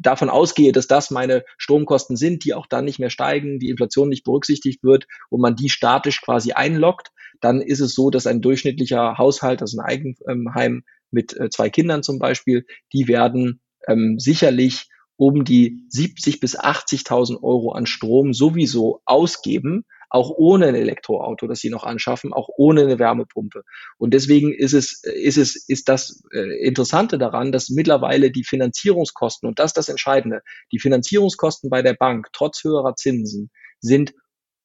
davon 0.02 0.30
ausgehe, 0.30 0.72
dass 0.72 0.86
das 0.86 1.10
meine 1.10 1.44
Stromkosten 1.58 2.16
sind, 2.16 2.44
die 2.44 2.54
auch 2.54 2.66
dann 2.66 2.84
nicht 2.84 2.98
mehr 2.98 3.10
steigen, 3.10 3.58
die 3.58 3.68
Inflation 3.68 4.08
nicht 4.08 4.24
berücksichtigt 4.24 4.82
wird 4.82 5.06
und 5.28 5.40
man 5.40 5.56
die 5.56 5.68
statisch 5.68 6.20
quasi 6.22 6.52
einloggt, 6.52 7.10
dann 7.40 7.60
ist 7.60 7.80
es 7.80 7.94
so, 7.94 8.10
dass 8.10 8.26
ein 8.26 8.40
durchschnittlicher 8.40 9.18
Haushalt, 9.18 9.60
also 9.62 9.78
ein 9.78 9.84
Eigenheim 9.84 10.82
mit 11.10 11.36
äh, 11.38 11.50
zwei 11.50 11.70
Kindern 11.70 12.02
zum 12.02 12.18
Beispiel, 12.18 12.66
die 12.92 13.08
werden 13.08 13.60
ähm, 13.86 14.18
sicherlich 14.18 14.88
um 15.16 15.44
die 15.44 15.84
70 15.88 16.40
bis 16.40 16.58
80.000 16.58 17.42
Euro 17.42 17.72
an 17.72 17.86
Strom 17.86 18.32
sowieso 18.32 19.00
ausgeben, 19.04 19.84
auch 20.10 20.30
ohne 20.30 20.66
ein 20.66 20.74
Elektroauto, 20.74 21.46
das 21.46 21.60
sie 21.60 21.70
noch 21.70 21.84
anschaffen, 21.84 22.32
auch 22.32 22.48
ohne 22.56 22.82
eine 22.82 22.98
Wärmepumpe. 22.98 23.62
Und 23.98 24.14
deswegen 24.14 24.52
ist 24.52 24.72
es, 24.72 25.02
ist 25.04 25.38
es, 25.38 25.56
ist 25.68 25.88
das 25.88 26.22
äh, 26.32 26.66
Interessante 26.66 27.18
daran, 27.18 27.52
dass 27.52 27.68
mittlerweile 27.68 28.30
die 28.30 28.44
Finanzierungskosten, 28.44 29.48
und 29.48 29.58
das 29.58 29.70
ist 29.70 29.76
das 29.76 29.88
Entscheidende, 29.88 30.42
die 30.72 30.78
Finanzierungskosten 30.78 31.70
bei 31.70 31.82
der 31.82 31.94
Bank 31.94 32.28
trotz 32.32 32.64
höherer 32.64 32.94
Zinsen 32.96 33.50
sind 33.80 34.14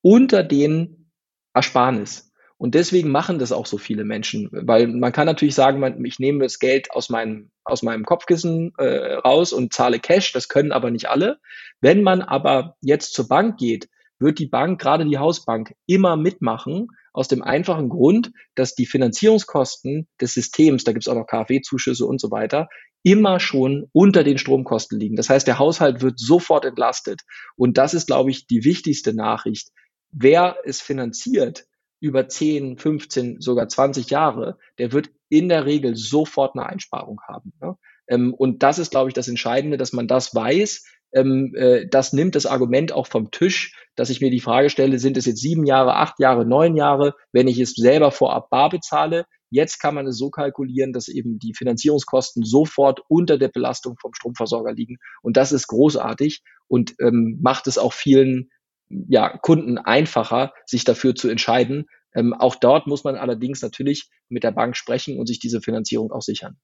unter 0.01 0.43
den 0.43 1.11
Ersparnis. 1.53 2.31
Und 2.57 2.75
deswegen 2.75 3.11
machen 3.11 3.39
das 3.39 3.51
auch 3.51 3.65
so 3.65 3.77
viele 3.77 4.05
Menschen, 4.05 4.49
weil 4.51 4.87
man 4.87 5.11
kann 5.11 5.25
natürlich 5.25 5.55
sagen, 5.55 5.81
man, 5.81 6.03
ich 6.05 6.19
nehme 6.19 6.43
das 6.43 6.59
Geld 6.59 6.91
aus 6.91 7.09
meinem, 7.09 7.51
aus 7.65 7.83
meinem 7.83 8.05
Kopfkissen 8.05 8.73
äh, 8.77 9.15
raus 9.15 9.51
und 9.51 9.73
zahle 9.73 9.99
Cash, 9.99 10.31
das 10.31 10.47
können 10.47 10.71
aber 10.71 10.89
nicht 10.89 11.09
alle. 11.09 11.39
Wenn 11.81 12.03
man 12.03 12.21
aber 12.21 12.77
jetzt 12.79 13.13
zur 13.15 13.27
Bank 13.27 13.57
geht, 13.57 13.89
wird 14.24 14.39
die 14.39 14.47
Bank, 14.47 14.82
gerade 14.82 15.05
die 15.05 15.17
Hausbank, 15.17 15.76
immer 15.86 16.15
mitmachen, 16.15 16.88
aus 17.13 17.28
dem 17.28 17.43
einfachen 17.43 17.89
Grund, 17.89 18.32
dass 18.55 18.74
die 18.74 18.88
Finanzierungskosten 18.88 20.07
des 20.19 20.34
Systems, 20.34 20.84
da 20.84 20.93
gibt 20.93 21.05
es 21.05 21.07
auch 21.07 21.15
noch 21.15 21.28
KfW-Zuschüsse 21.28 22.05
und 22.05 22.19
so 22.19 22.32
weiter, 22.32 22.67
immer 23.03 23.39
schon 23.39 23.89
unter 23.91 24.24
den 24.24 24.38
Stromkosten 24.38 24.99
liegen. 24.99 25.15
Das 25.15 25.30
heißt, 25.30 25.45
der 25.45 25.59
Haushalt 25.59 26.01
wird 26.01 26.19
sofort 26.19 26.65
entlastet. 26.65 27.21
Und 27.55 27.78
das 27.78 27.93
ist, 27.93 28.07
glaube 28.07 28.32
ich, 28.32 28.47
die 28.47 28.63
wichtigste 28.63 29.13
Nachricht. 29.13 29.69
Wer 30.11 30.57
es 30.65 30.82
finanziert, 30.82 31.65
über 31.99 32.28
10, 32.28 32.78
15, 32.78 33.39
sogar 33.39 33.67
20 33.69 34.09
Jahre, 34.09 34.57
der 34.78 34.91
wird 34.91 35.09
in 35.30 35.49
der 35.49 35.65
Regel 35.65 35.95
sofort 35.95 36.55
eine 36.55 36.65
Einsparung 36.65 37.21
haben. 37.28 37.53
Ne? 37.61 37.78
Ähm, 38.07 38.34
und 38.34 38.63
das 38.63 38.80
ist, 38.80 38.91
glaube 38.91 39.09
ich, 39.09 39.13
das 39.13 39.28
Entscheidende, 39.28 39.78
dass 39.78 39.93
man 39.93 40.07
das 40.07 40.34
weiß. 40.36 40.86
Ähm, 41.14 41.53
äh, 41.55 41.88
das 41.88 42.14
nimmt 42.14 42.36
das 42.36 42.45
Argument 42.45 42.91
auch 42.91 43.07
vom 43.07 43.32
Tisch, 43.32 43.76
dass 43.95 44.09
ich 44.09 44.22
mir 44.22 44.32
die 44.32 44.39
Frage 44.39 44.70
stelle, 44.70 44.99
sind 44.99 45.18
es 45.18 45.26
jetzt 45.26 45.41
sieben 45.41 45.66
Jahre, 45.66 45.95
acht 45.95 46.20
Jahre, 46.20 46.45
neun 46.45 46.76
Jahre, 46.76 47.14
wenn 47.32 47.47
ich 47.47 47.59
es 47.59 47.74
selber 47.74 48.11
vorab 48.11 48.49
bar 48.49 48.70
bezahle? 48.70 49.26
Jetzt 49.49 49.80
kann 49.80 49.93
man 49.93 50.07
es 50.07 50.18
so 50.18 50.32
kalkulieren, 50.32 50.93
dass 50.93 51.07
eben 51.07 51.38
die 51.38 51.53
Finanzierungskosten 51.53 52.43
sofort 52.43 53.01
unter 53.07 53.38
der 53.38 53.49
Belastung 53.49 53.95
vom 54.01 54.14
Stromversorger 54.16 54.74
liegen. 54.74 54.97
Und 55.22 55.38
das 55.38 55.51
ist 55.51 55.68
großartig 55.68 56.41
und 56.68 56.95
ähm, 56.99 57.38
macht 57.39 57.68
es 57.68 57.78
auch 57.78 57.93
vielen 57.93 58.49
ja, 58.89 59.38
Kunden 59.38 59.78
einfacher, 59.78 60.53
sich 60.66 60.86
dafür 60.86 61.14
zu 61.14 61.30
entscheiden. 61.30 61.86
Ähm, 62.16 62.34
auch 62.34 62.55
dort 62.55 62.88
muss 62.88 63.03
man 63.03 63.16
allerdings 63.16 63.61
natürlich 63.61 64.09
mit 64.28 64.43
der 64.43 64.51
Bank 64.51 64.76
sprechen 64.76 65.20
und 65.20 65.28
sich 65.28 65.39
diese 65.39 65.61
Finanzierung 65.61 66.11
auch 66.11 66.22
sichern. 66.22 66.57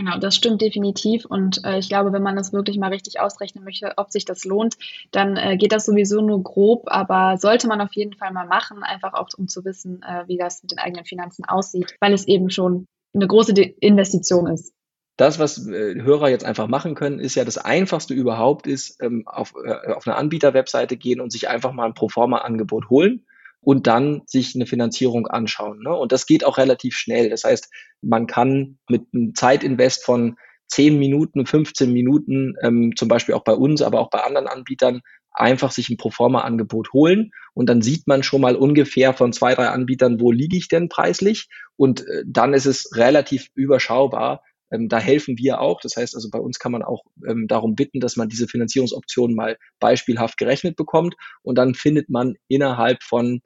Genau, 0.00 0.16
das 0.16 0.34
stimmt 0.34 0.62
definitiv. 0.62 1.26
Und 1.26 1.62
äh, 1.62 1.78
ich 1.78 1.90
glaube, 1.90 2.10
wenn 2.14 2.22
man 2.22 2.34
das 2.34 2.54
wirklich 2.54 2.78
mal 2.78 2.88
richtig 2.88 3.20
ausrechnen 3.20 3.64
möchte, 3.64 3.92
ob 3.98 4.10
sich 4.10 4.24
das 4.24 4.46
lohnt, 4.46 4.78
dann 5.10 5.36
äh, 5.36 5.58
geht 5.58 5.72
das 5.72 5.84
sowieso 5.84 6.22
nur 6.22 6.42
grob, 6.42 6.84
aber 6.86 7.36
sollte 7.36 7.68
man 7.68 7.82
auf 7.82 7.92
jeden 7.92 8.14
Fall 8.14 8.32
mal 8.32 8.46
machen, 8.46 8.82
einfach 8.82 9.12
auch 9.12 9.28
um 9.36 9.46
zu 9.46 9.62
wissen, 9.62 10.02
äh, 10.02 10.26
wie 10.26 10.38
das 10.38 10.62
mit 10.62 10.72
den 10.72 10.78
eigenen 10.78 11.04
Finanzen 11.04 11.44
aussieht, 11.44 11.94
weil 12.00 12.14
es 12.14 12.26
eben 12.26 12.48
schon 12.48 12.86
eine 13.12 13.26
große 13.26 13.52
De 13.52 13.74
Investition 13.78 14.46
ist. 14.46 14.72
Das, 15.18 15.38
was 15.38 15.68
äh, 15.68 16.00
Hörer 16.00 16.30
jetzt 16.30 16.46
einfach 16.46 16.66
machen 16.66 16.94
können, 16.94 17.18
ist 17.18 17.34
ja 17.34 17.44
das 17.44 17.58
Einfachste 17.58 18.14
überhaupt 18.14 18.66
ist, 18.66 19.02
ähm, 19.02 19.24
auf, 19.26 19.52
äh, 19.62 19.92
auf 19.92 20.06
eine 20.06 20.16
Anbieterwebseite 20.16 20.96
gehen 20.96 21.20
und 21.20 21.30
sich 21.30 21.50
einfach 21.50 21.72
mal 21.72 21.84
ein 21.84 21.92
Proforma-Angebot 21.92 22.88
holen 22.88 23.26
und 23.60 23.86
dann 23.86 24.22
sich 24.26 24.54
eine 24.54 24.66
Finanzierung 24.66 25.26
anschauen. 25.26 25.80
Ne? 25.82 25.94
Und 25.94 26.12
das 26.12 26.26
geht 26.26 26.44
auch 26.44 26.58
relativ 26.58 26.96
schnell. 26.96 27.30
Das 27.30 27.44
heißt, 27.44 27.68
man 28.00 28.26
kann 28.26 28.78
mit 28.88 29.02
einem 29.12 29.34
Zeitinvest 29.34 30.04
von 30.04 30.36
10 30.68 30.98
Minuten, 30.98 31.46
15 31.46 31.92
Minuten, 31.92 32.54
ähm, 32.62 32.92
zum 32.96 33.08
Beispiel 33.08 33.34
auch 33.34 33.44
bei 33.44 33.54
uns, 33.54 33.82
aber 33.82 34.00
auch 34.00 34.10
bei 34.10 34.22
anderen 34.22 34.46
Anbietern, 34.46 35.00
einfach 35.32 35.70
sich 35.70 35.88
ein 35.90 35.96
Proforma-Angebot 35.96 36.92
holen 36.92 37.30
und 37.54 37.68
dann 37.68 37.82
sieht 37.82 38.06
man 38.06 38.22
schon 38.22 38.40
mal 38.40 38.56
ungefähr 38.56 39.14
von 39.14 39.32
zwei, 39.32 39.54
drei 39.54 39.68
Anbietern, 39.68 40.20
wo 40.20 40.32
liege 40.32 40.56
ich 40.56 40.68
denn 40.68 40.88
preislich 40.88 41.48
und 41.76 42.00
äh, 42.00 42.24
dann 42.26 42.52
ist 42.52 42.66
es 42.66 42.90
relativ 42.96 43.48
überschaubar, 43.54 44.42
ähm, 44.72 44.88
da 44.88 44.98
helfen 44.98 45.38
wir 45.38 45.60
auch. 45.60 45.80
Das 45.80 45.96
heißt 45.96 46.14
also, 46.14 46.30
bei 46.30 46.38
uns 46.38 46.58
kann 46.58 46.72
man 46.72 46.82
auch 46.82 47.02
ähm, 47.26 47.46
darum 47.48 47.74
bitten, 47.74 48.00
dass 48.00 48.16
man 48.16 48.28
diese 48.28 48.48
Finanzierungsoptionen 48.48 49.36
mal 49.36 49.56
beispielhaft 49.78 50.36
gerechnet 50.36 50.76
bekommt 50.76 51.14
und 51.42 51.56
dann 51.56 51.74
findet 51.74 52.08
man 52.08 52.34
innerhalb 52.48 53.02
von 53.02 53.40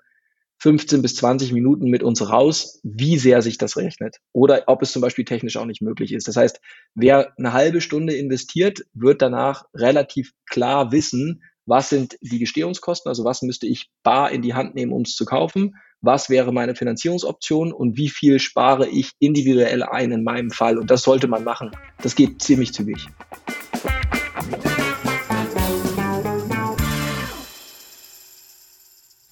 15 0.59 1.03
bis 1.03 1.17
20 1.17 1.53
Minuten 1.53 1.91
mit 1.91 2.03
uns 2.03 2.29
raus, 2.29 2.81
wie 2.83 3.19
sehr 3.19 3.43
sich 3.43 3.59
das 3.59 3.77
rechnet 3.77 4.19
oder 4.33 4.65
ob 4.67 4.83
es 4.83 4.93
zum 4.93 5.03
Beispiel 5.03 5.25
technisch 5.25 5.57
auch 5.57 5.67
nicht 5.67 5.83
möglich 5.83 6.13
ist. 6.13 6.29
Das 6.29 6.37
heißt, 6.37 6.61
wer 6.95 7.37
eine 7.37 7.53
halbe 7.53 7.81
Stunde 7.81 8.15
investiert, 8.15 8.85
wird 8.95 9.21
danach 9.21 9.65
relativ 9.75 10.33
klar 10.47 10.93
wissen, 10.93 11.43
was 11.67 11.89
sind 11.89 12.17
die 12.21 12.39
Gestehungskosten, 12.39 13.09
also 13.09 13.25
was 13.25 13.43
müsste 13.43 13.67
ich 13.67 13.91
bar 14.03 14.31
in 14.31 14.43
die 14.43 14.55
Hand 14.55 14.75
nehmen, 14.75 14.93
um 14.93 15.03
es 15.03 15.17
zu 15.17 15.25
kaufen, 15.25 15.75
was 16.01 16.29
wäre 16.29 16.53
meine 16.53 16.75
Finanzierungsoption 16.75 17.73
und 17.73 17.97
wie 17.97 18.11
viel 18.11 18.39
spare 18.39 18.87
ich 18.89 19.13
individuell 19.19 19.83
ein 19.83 20.13
in 20.13 20.25
meinem 20.25 20.51
Fall. 20.51 20.79
Und 20.79 20.91
das 20.91 21.03
sollte 21.03 21.29
man 21.29 21.45
machen. 21.45 21.71
Das 22.03 22.15
geht 22.15 22.43
ziemlich 22.43 22.75
zügig. 22.75 23.09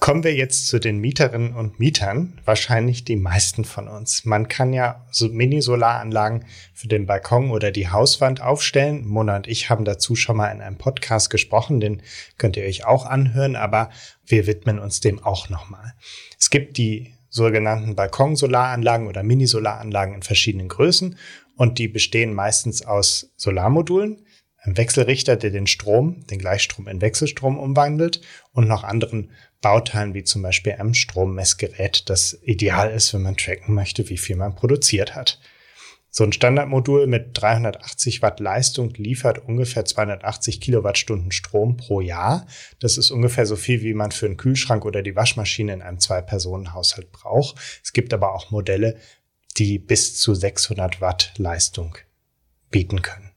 Kommen 0.02 0.24
wir 0.24 0.34
jetzt 0.34 0.66
zu 0.66 0.80
den 0.80 0.98
Mieterinnen 0.98 1.54
und 1.54 1.78
Mietern, 1.78 2.40
wahrscheinlich 2.44 3.04
die 3.04 3.14
meisten 3.14 3.64
von 3.64 3.86
uns. 3.86 4.24
Man 4.24 4.48
kann 4.48 4.72
ja 4.72 5.06
so 5.12 5.28
Mini-Solaranlagen 5.28 6.44
für 6.74 6.88
den 6.88 7.06
Balkon 7.06 7.52
oder 7.52 7.70
die 7.70 7.88
Hauswand 7.88 8.42
aufstellen. 8.42 9.06
Mona 9.06 9.36
und 9.36 9.46
ich 9.46 9.70
haben 9.70 9.84
dazu 9.84 10.16
schon 10.16 10.38
mal 10.38 10.50
in 10.50 10.60
einem 10.60 10.76
Podcast 10.76 11.30
gesprochen, 11.30 11.78
den 11.78 12.02
könnt 12.36 12.56
ihr 12.56 12.64
euch 12.64 12.84
auch 12.84 13.06
anhören, 13.06 13.54
aber 13.54 13.90
wir 14.26 14.48
widmen 14.48 14.80
uns 14.80 14.98
dem 14.98 15.22
auch 15.22 15.50
nochmal. 15.50 15.94
Es 16.36 16.50
gibt 16.50 16.78
die 16.78 17.14
sogenannten 17.28 17.94
Balkonsolaranlagen 17.94 19.06
oder 19.06 19.22
Mini-Solaranlagen 19.22 20.16
in 20.16 20.22
verschiedenen 20.22 20.66
Größen 20.66 21.16
und 21.54 21.78
die 21.78 21.86
bestehen 21.86 22.34
meistens 22.34 22.84
aus 22.84 23.32
Solarmodulen 23.36 24.26
einem 24.62 24.76
Wechselrichter, 24.76 25.36
der 25.36 25.50
den 25.50 25.66
Strom, 25.66 26.24
den 26.26 26.38
Gleichstrom 26.38 26.88
in 26.88 27.00
Wechselstrom 27.00 27.58
umwandelt 27.58 28.20
und 28.52 28.68
noch 28.68 28.84
anderen 28.84 29.30
Bauteilen 29.60 30.14
wie 30.14 30.24
zum 30.24 30.42
Beispiel 30.42 30.72
einem 30.72 30.94
Strommessgerät, 30.94 32.08
das 32.08 32.38
ideal 32.42 32.90
ist, 32.90 33.12
wenn 33.14 33.22
man 33.22 33.36
tracken 33.36 33.74
möchte, 33.74 34.08
wie 34.08 34.18
viel 34.18 34.36
man 34.36 34.54
produziert 34.54 35.14
hat. 35.14 35.40
So 36.14 36.24
ein 36.24 36.32
Standardmodul 36.32 37.06
mit 37.06 37.30
380 37.32 38.20
Watt 38.20 38.38
Leistung 38.38 38.92
liefert 38.94 39.38
ungefähr 39.38 39.86
280 39.86 40.60
Kilowattstunden 40.60 41.32
Strom 41.32 41.78
pro 41.78 42.02
Jahr. 42.02 42.46
Das 42.80 42.98
ist 42.98 43.10
ungefähr 43.10 43.46
so 43.46 43.56
viel, 43.56 43.80
wie 43.80 43.94
man 43.94 44.12
für 44.12 44.26
einen 44.26 44.36
Kühlschrank 44.36 44.84
oder 44.84 45.00
die 45.00 45.16
Waschmaschine 45.16 45.72
in 45.72 45.80
einem 45.80 46.00
Zwei-Personen-Haushalt 46.00 47.12
braucht. 47.12 47.56
Es 47.82 47.94
gibt 47.94 48.12
aber 48.12 48.34
auch 48.34 48.50
Modelle, 48.50 48.98
die 49.56 49.78
bis 49.78 50.18
zu 50.18 50.34
600 50.34 51.00
Watt 51.00 51.32
Leistung 51.38 51.96
bieten 52.70 53.00
können. 53.00 53.31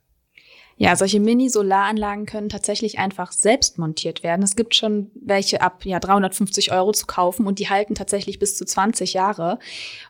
Ja, 0.78 0.96
solche 0.98 1.22
Mini-Solaranlagen 1.22 2.26
können 2.26 2.50
tatsächlich 2.50 3.00
einfach 3.00 3.32
selbst 3.32 3.78
montiert 3.78 4.24
werden. 4.24 4.44
Es 4.44 4.58
gibt 4.58 4.76
schon 4.76 5.10
welche 5.16 5.62
ab 5.62 5.86
ja, 5.86 6.00
350 6.00 6.74
Euro 6.74 6.92
zu 6.92 7.06
kaufen 7.06 7.48
und 7.48 7.60
die 7.60 7.70
halten 7.70 7.96
tatsächlich 7.96 8.40
bis 8.40 8.58
zu 8.58 8.66
20 8.66 9.14
Jahre. 9.14 9.58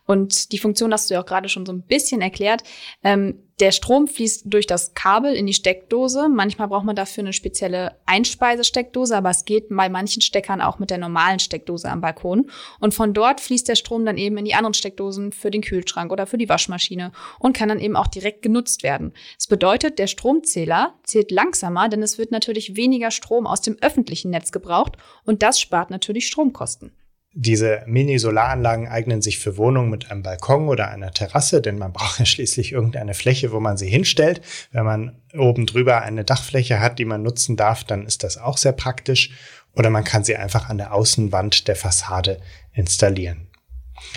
Und 0.06 0.50
die 0.50 0.58
Funktion 0.58 0.92
hast 0.92 1.08
du 1.08 1.14
ja 1.14 1.20
auch 1.20 1.26
gerade 1.26 1.48
schon 1.48 1.66
so 1.66 1.72
ein 1.72 1.82
bisschen 1.82 2.20
erklärt. 2.20 2.64
Ähm, 3.04 3.45
Der 3.58 3.72
Strom 3.72 4.06
fließt 4.06 4.42
durch 4.44 4.66
das 4.66 4.92
Kabel 4.92 5.32
in 5.32 5.46
die 5.46 5.54
Steckdose. 5.54 6.28
Manchmal 6.28 6.68
braucht 6.68 6.84
man 6.84 6.94
dafür 6.94 7.22
eine 7.22 7.32
spezielle 7.32 7.96
Einspeisesteckdose, 8.04 9.16
aber 9.16 9.30
es 9.30 9.46
geht 9.46 9.70
bei 9.70 9.88
manchen 9.88 10.20
Steckern 10.20 10.60
auch 10.60 10.78
mit 10.78 10.90
der 10.90 10.98
normalen 10.98 11.38
Steckdose 11.38 11.88
am 11.88 12.02
Balkon. 12.02 12.50
Und 12.80 12.92
von 12.92 13.14
dort 13.14 13.40
fließt 13.40 13.66
der 13.66 13.76
Strom 13.76 14.04
dann 14.04 14.18
eben 14.18 14.36
in 14.36 14.44
die 14.44 14.52
anderen 14.52 14.74
Steckdosen 14.74 15.32
für 15.32 15.50
den 15.50 15.62
Kühlschrank 15.62 16.12
oder 16.12 16.26
für 16.26 16.36
die 16.36 16.50
Waschmaschine 16.50 17.12
und 17.38 17.56
kann 17.56 17.70
dann 17.70 17.80
eben 17.80 17.96
auch 17.96 18.08
direkt 18.08 18.42
genutzt 18.42 18.82
werden. 18.82 19.14
Das 19.38 19.46
bedeutet, 19.46 19.98
der 19.98 20.06
Stromzähler 20.06 20.92
zählt 21.04 21.30
langsamer, 21.30 21.88
denn 21.88 22.02
es 22.02 22.18
wird 22.18 22.32
natürlich 22.32 22.76
weniger 22.76 23.10
Strom 23.10 23.46
aus 23.46 23.62
dem 23.62 23.78
öffentlichen 23.80 24.32
Netz 24.32 24.52
gebraucht 24.52 24.98
und 25.24 25.42
das 25.42 25.58
spart 25.58 25.88
natürlich 25.88 26.26
Stromkosten. 26.26 26.92
Diese 27.38 27.82
Mini-Solaranlagen 27.86 28.88
eignen 28.88 29.20
sich 29.20 29.38
für 29.38 29.58
Wohnungen 29.58 29.90
mit 29.90 30.10
einem 30.10 30.22
Balkon 30.22 30.70
oder 30.70 30.88
einer 30.88 31.10
Terrasse, 31.10 31.60
denn 31.60 31.76
man 31.76 31.92
braucht 31.92 32.18
ja 32.18 32.24
schließlich 32.24 32.72
irgendeine 32.72 33.12
Fläche, 33.12 33.52
wo 33.52 33.60
man 33.60 33.76
sie 33.76 33.90
hinstellt. 33.90 34.40
Wenn 34.72 34.86
man 34.86 35.20
oben 35.36 35.66
drüber 35.66 36.00
eine 36.00 36.24
Dachfläche 36.24 36.80
hat, 36.80 36.98
die 36.98 37.04
man 37.04 37.22
nutzen 37.22 37.56
darf, 37.56 37.84
dann 37.84 38.06
ist 38.06 38.24
das 38.24 38.38
auch 38.38 38.56
sehr 38.56 38.72
praktisch. 38.72 39.32
Oder 39.74 39.90
man 39.90 40.04
kann 40.04 40.24
sie 40.24 40.36
einfach 40.36 40.70
an 40.70 40.78
der 40.78 40.94
Außenwand 40.94 41.68
der 41.68 41.76
Fassade 41.76 42.40
installieren. 42.72 43.48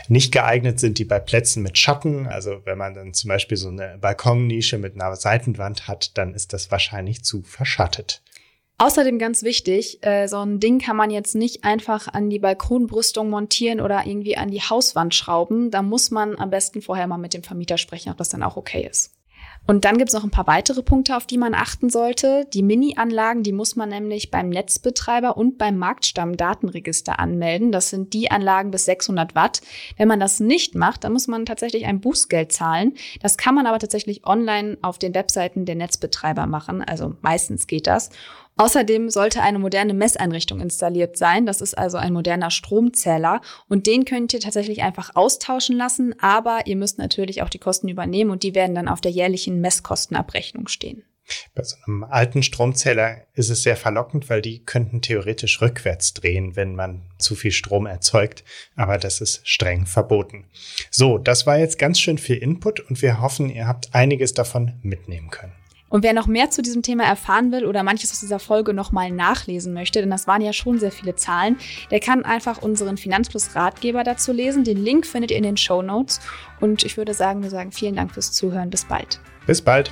Nicht 0.08 0.32
geeignet 0.32 0.80
sind 0.80 0.98
die 0.98 1.04
bei 1.04 1.20
Plätzen 1.20 1.62
mit 1.62 1.78
Schatten. 1.78 2.26
Also 2.26 2.62
wenn 2.64 2.78
man 2.78 2.94
dann 2.94 3.14
zum 3.14 3.28
Beispiel 3.28 3.58
so 3.58 3.68
eine 3.68 3.98
Balkonnische 4.00 4.78
mit 4.78 4.96
einer 4.96 5.14
Seitenwand 5.18 5.90
hat, 5.90 6.18
dann 6.18 6.34
ist 6.34 6.54
das 6.54 6.72
wahrscheinlich 6.72 7.26
zu 7.26 7.42
verschattet. 7.42 8.22
Außerdem 8.82 9.20
ganz 9.20 9.44
wichtig, 9.44 10.00
äh, 10.06 10.28
so 10.28 10.38
ein 10.38 10.62
Ding 10.62 10.80
kann 10.80 10.96
man 10.96 11.12
jetzt 11.12 11.36
nicht 11.36 11.66
einfach 11.66 12.08
an 12.08 12.30
die 12.30 12.40
Balkonbrüstung 12.40 13.30
montieren 13.30 13.82
oder 13.82 14.08
irgendwie 14.08 14.38
an 14.38 14.52
die 14.52 14.62
Hauswand 14.62 15.14
schrauben. 15.14 15.70
Da 15.70 15.82
muss 15.82 16.12
man 16.12 16.40
am 16.40 16.50
besten 16.50 16.82
vorher 16.82 17.06
mal 17.06 17.18
mit 17.18 17.34
dem 17.34 17.44
Vermieter 17.44 17.78
sprechen, 17.78 18.10
ob 18.10 18.18
das 18.18 18.30
dann 18.30 18.42
auch 18.42 18.56
okay 18.56 18.88
ist. 18.90 19.12
Und 19.68 19.86
dann 19.86 19.98
gibt's 19.98 20.14
noch 20.14 20.24
ein 20.24 20.32
paar 20.32 20.48
weitere 20.48 20.82
Punkte, 20.82 21.16
auf 21.16 21.28
die 21.28 21.38
man 21.38 21.54
achten 21.54 21.90
sollte. 21.90 22.48
Die 22.54 22.64
Mini-Anlagen, 22.64 23.44
die 23.44 23.52
muss 23.52 23.76
man 23.76 23.90
nämlich 23.90 24.32
beim 24.32 24.50
Netzbetreiber 24.50 25.38
und 25.38 25.58
beim 25.58 25.78
Marktstamm-Datenregister 25.78 27.20
anmelden. 27.20 27.72
Das 27.72 27.90
sind 27.90 28.14
die 28.14 28.32
Anlagen 28.32 28.72
bis 28.72 28.86
600 28.86 29.36
Watt. 29.36 29.62
Wenn 29.98 30.08
man 30.08 30.20
das 30.20 30.40
nicht 30.40 30.74
macht, 30.74 31.04
dann 31.04 31.14
muss 31.14 31.28
man 31.28 31.46
tatsächlich 31.46 31.86
ein 31.86 32.00
Bußgeld 32.00 32.52
zahlen. 32.52 32.94
Das 33.22 33.38
kann 33.38 33.54
man 33.54 33.68
aber 33.68 33.78
tatsächlich 33.78 34.26
online 34.26 34.78
auf 34.82 34.98
den 34.98 35.14
Webseiten 35.14 35.66
der 35.66 35.76
Netzbetreiber 35.76 36.48
machen. 36.48 36.82
Also 36.82 37.16
meistens 37.22 37.68
geht 37.68 37.86
das. 37.86 38.10
Außerdem 38.60 39.10
sollte 39.10 39.42
eine 39.42 39.58
moderne 39.58 39.94
Messeinrichtung 39.94 40.60
installiert 40.60 41.16
sein. 41.16 41.46
Das 41.46 41.62
ist 41.62 41.78
also 41.78 41.98
ein 41.98 42.12
moderner 42.12 42.52
Stromzähler 42.52 43.40
und 43.70 43.88
den 43.88 44.04
könnt 44.04 44.34
ihr 44.34 44.42
tatsächlich 44.42 44.82
einfach 44.82 45.16
austauschen 45.16 45.78
lassen, 45.78 46.14
aber 46.20 46.64
ihr 46.66 46.76
müsst 46.76 46.98
natürlich 46.98 47.42
auch 47.42 47.48
die 47.48 47.60
Kosten 47.60 47.88
übernehmen 47.88 48.32
und 48.32 48.44
die 48.44 48.56
werden 48.56 48.76
dann 48.76 48.90
auf 48.90 49.00
der 49.00 49.12
jährlichen 49.12 49.62
Messkostenabrechnung 49.62 50.68
stehen. 50.68 51.04
Bei 51.56 51.64
so 51.64 51.78
einem 51.88 52.04
alten 52.04 52.44
Stromzähler 52.44 53.28
ist 53.34 53.50
es 53.50 53.64
sehr 53.64 53.78
verlockend, 53.78 54.30
weil 54.30 54.42
die 54.42 54.66
könnten 54.66 55.02
theoretisch 55.02 55.62
rückwärts 55.62 56.14
drehen, 56.14 56.58
wenn 56.58 56.76
man 56.76 57.04
zu 57.18 57.36
viel 57.36 57.52
Strom 57.52 57.86
erzeugt. 57.86 58.44
Aber 58.76 58.98
das 58.98 59.22
ist 59.22 59.48
streng 59.48 59.86
verboten. 59.86 60.50
So, 60.92 61.18
das 61.18 61.46
war 61.48 61.58
jetzt 61.58 61.80
ganz 61.80 61.98
schön 61.98 62.18
viel 62.18 62.38
Input 62.38 62.82
und 62.82 63.02
wir 63.02 63.22
hoffen, 63.22 63.50
ihr 63.50 63.68
habt 63.68 63.96
einiges 63.96 64.34
davon 64.34 64.74
mitnehmen 64.82 65.30
können. 65.30 65.59
Und 65.90 66.04
wer 66.04 66.14
noch 66.14 66.28
mehr 66.28 66.50
zu 66.50 66.62
diesem 66.62 66.82
Thema 66.82 67.04
erfahren 67.04 67.52
will 67.52 67.66
oder 67.66 67.84
manches 67.84 68.12
aus 68.12 68.20
dieser 68.20 68.40
Folge 68.40 68.74
nochmal 68.74 69.12
nachlesen 69.12 69.74
möchte, 69.74 70.00
denn 70.00 70.10
das 70.10 70.28
waren 70.28 70.42
ja 70.42 70.54
schon 70.54 70.80
sehr 70.80 70.92
viele 70.92 71.16
Zahlen, 71.16 71.58
der 71.92 72.00
kann 72.00 72.24
einfach 72.24 72.62
unseren 72.62 72.98
Finanzplus 72.98 73.56
Ratgeber 73.56 74.04
dazu 74.04 74.32
lesen. 74.32 74.64
Den 74.64 74.84
Link 74.84 75.06
findet 75.06 75.32
ihr 75.32 75.38
in 75.38 75.44
den 75.44 75.58
Show 75.58 75.82
Notes. 75.82 76.20
Und 76.60 76.84
ich 76.84 76.98
würde 76.98 77.14
sagen, 77.14 77.44
wir 77.44 77.50
sagen 77.50 77.72
vielen 77.72 77.96
Dank 77.96 78.14
fürs 78.14 78.32
Zuhören. 78.32 78.70
Bis 78.70 78.86
bald. 78.86 79.20
Bis 79.46 79.62
bald. 79.62 79.92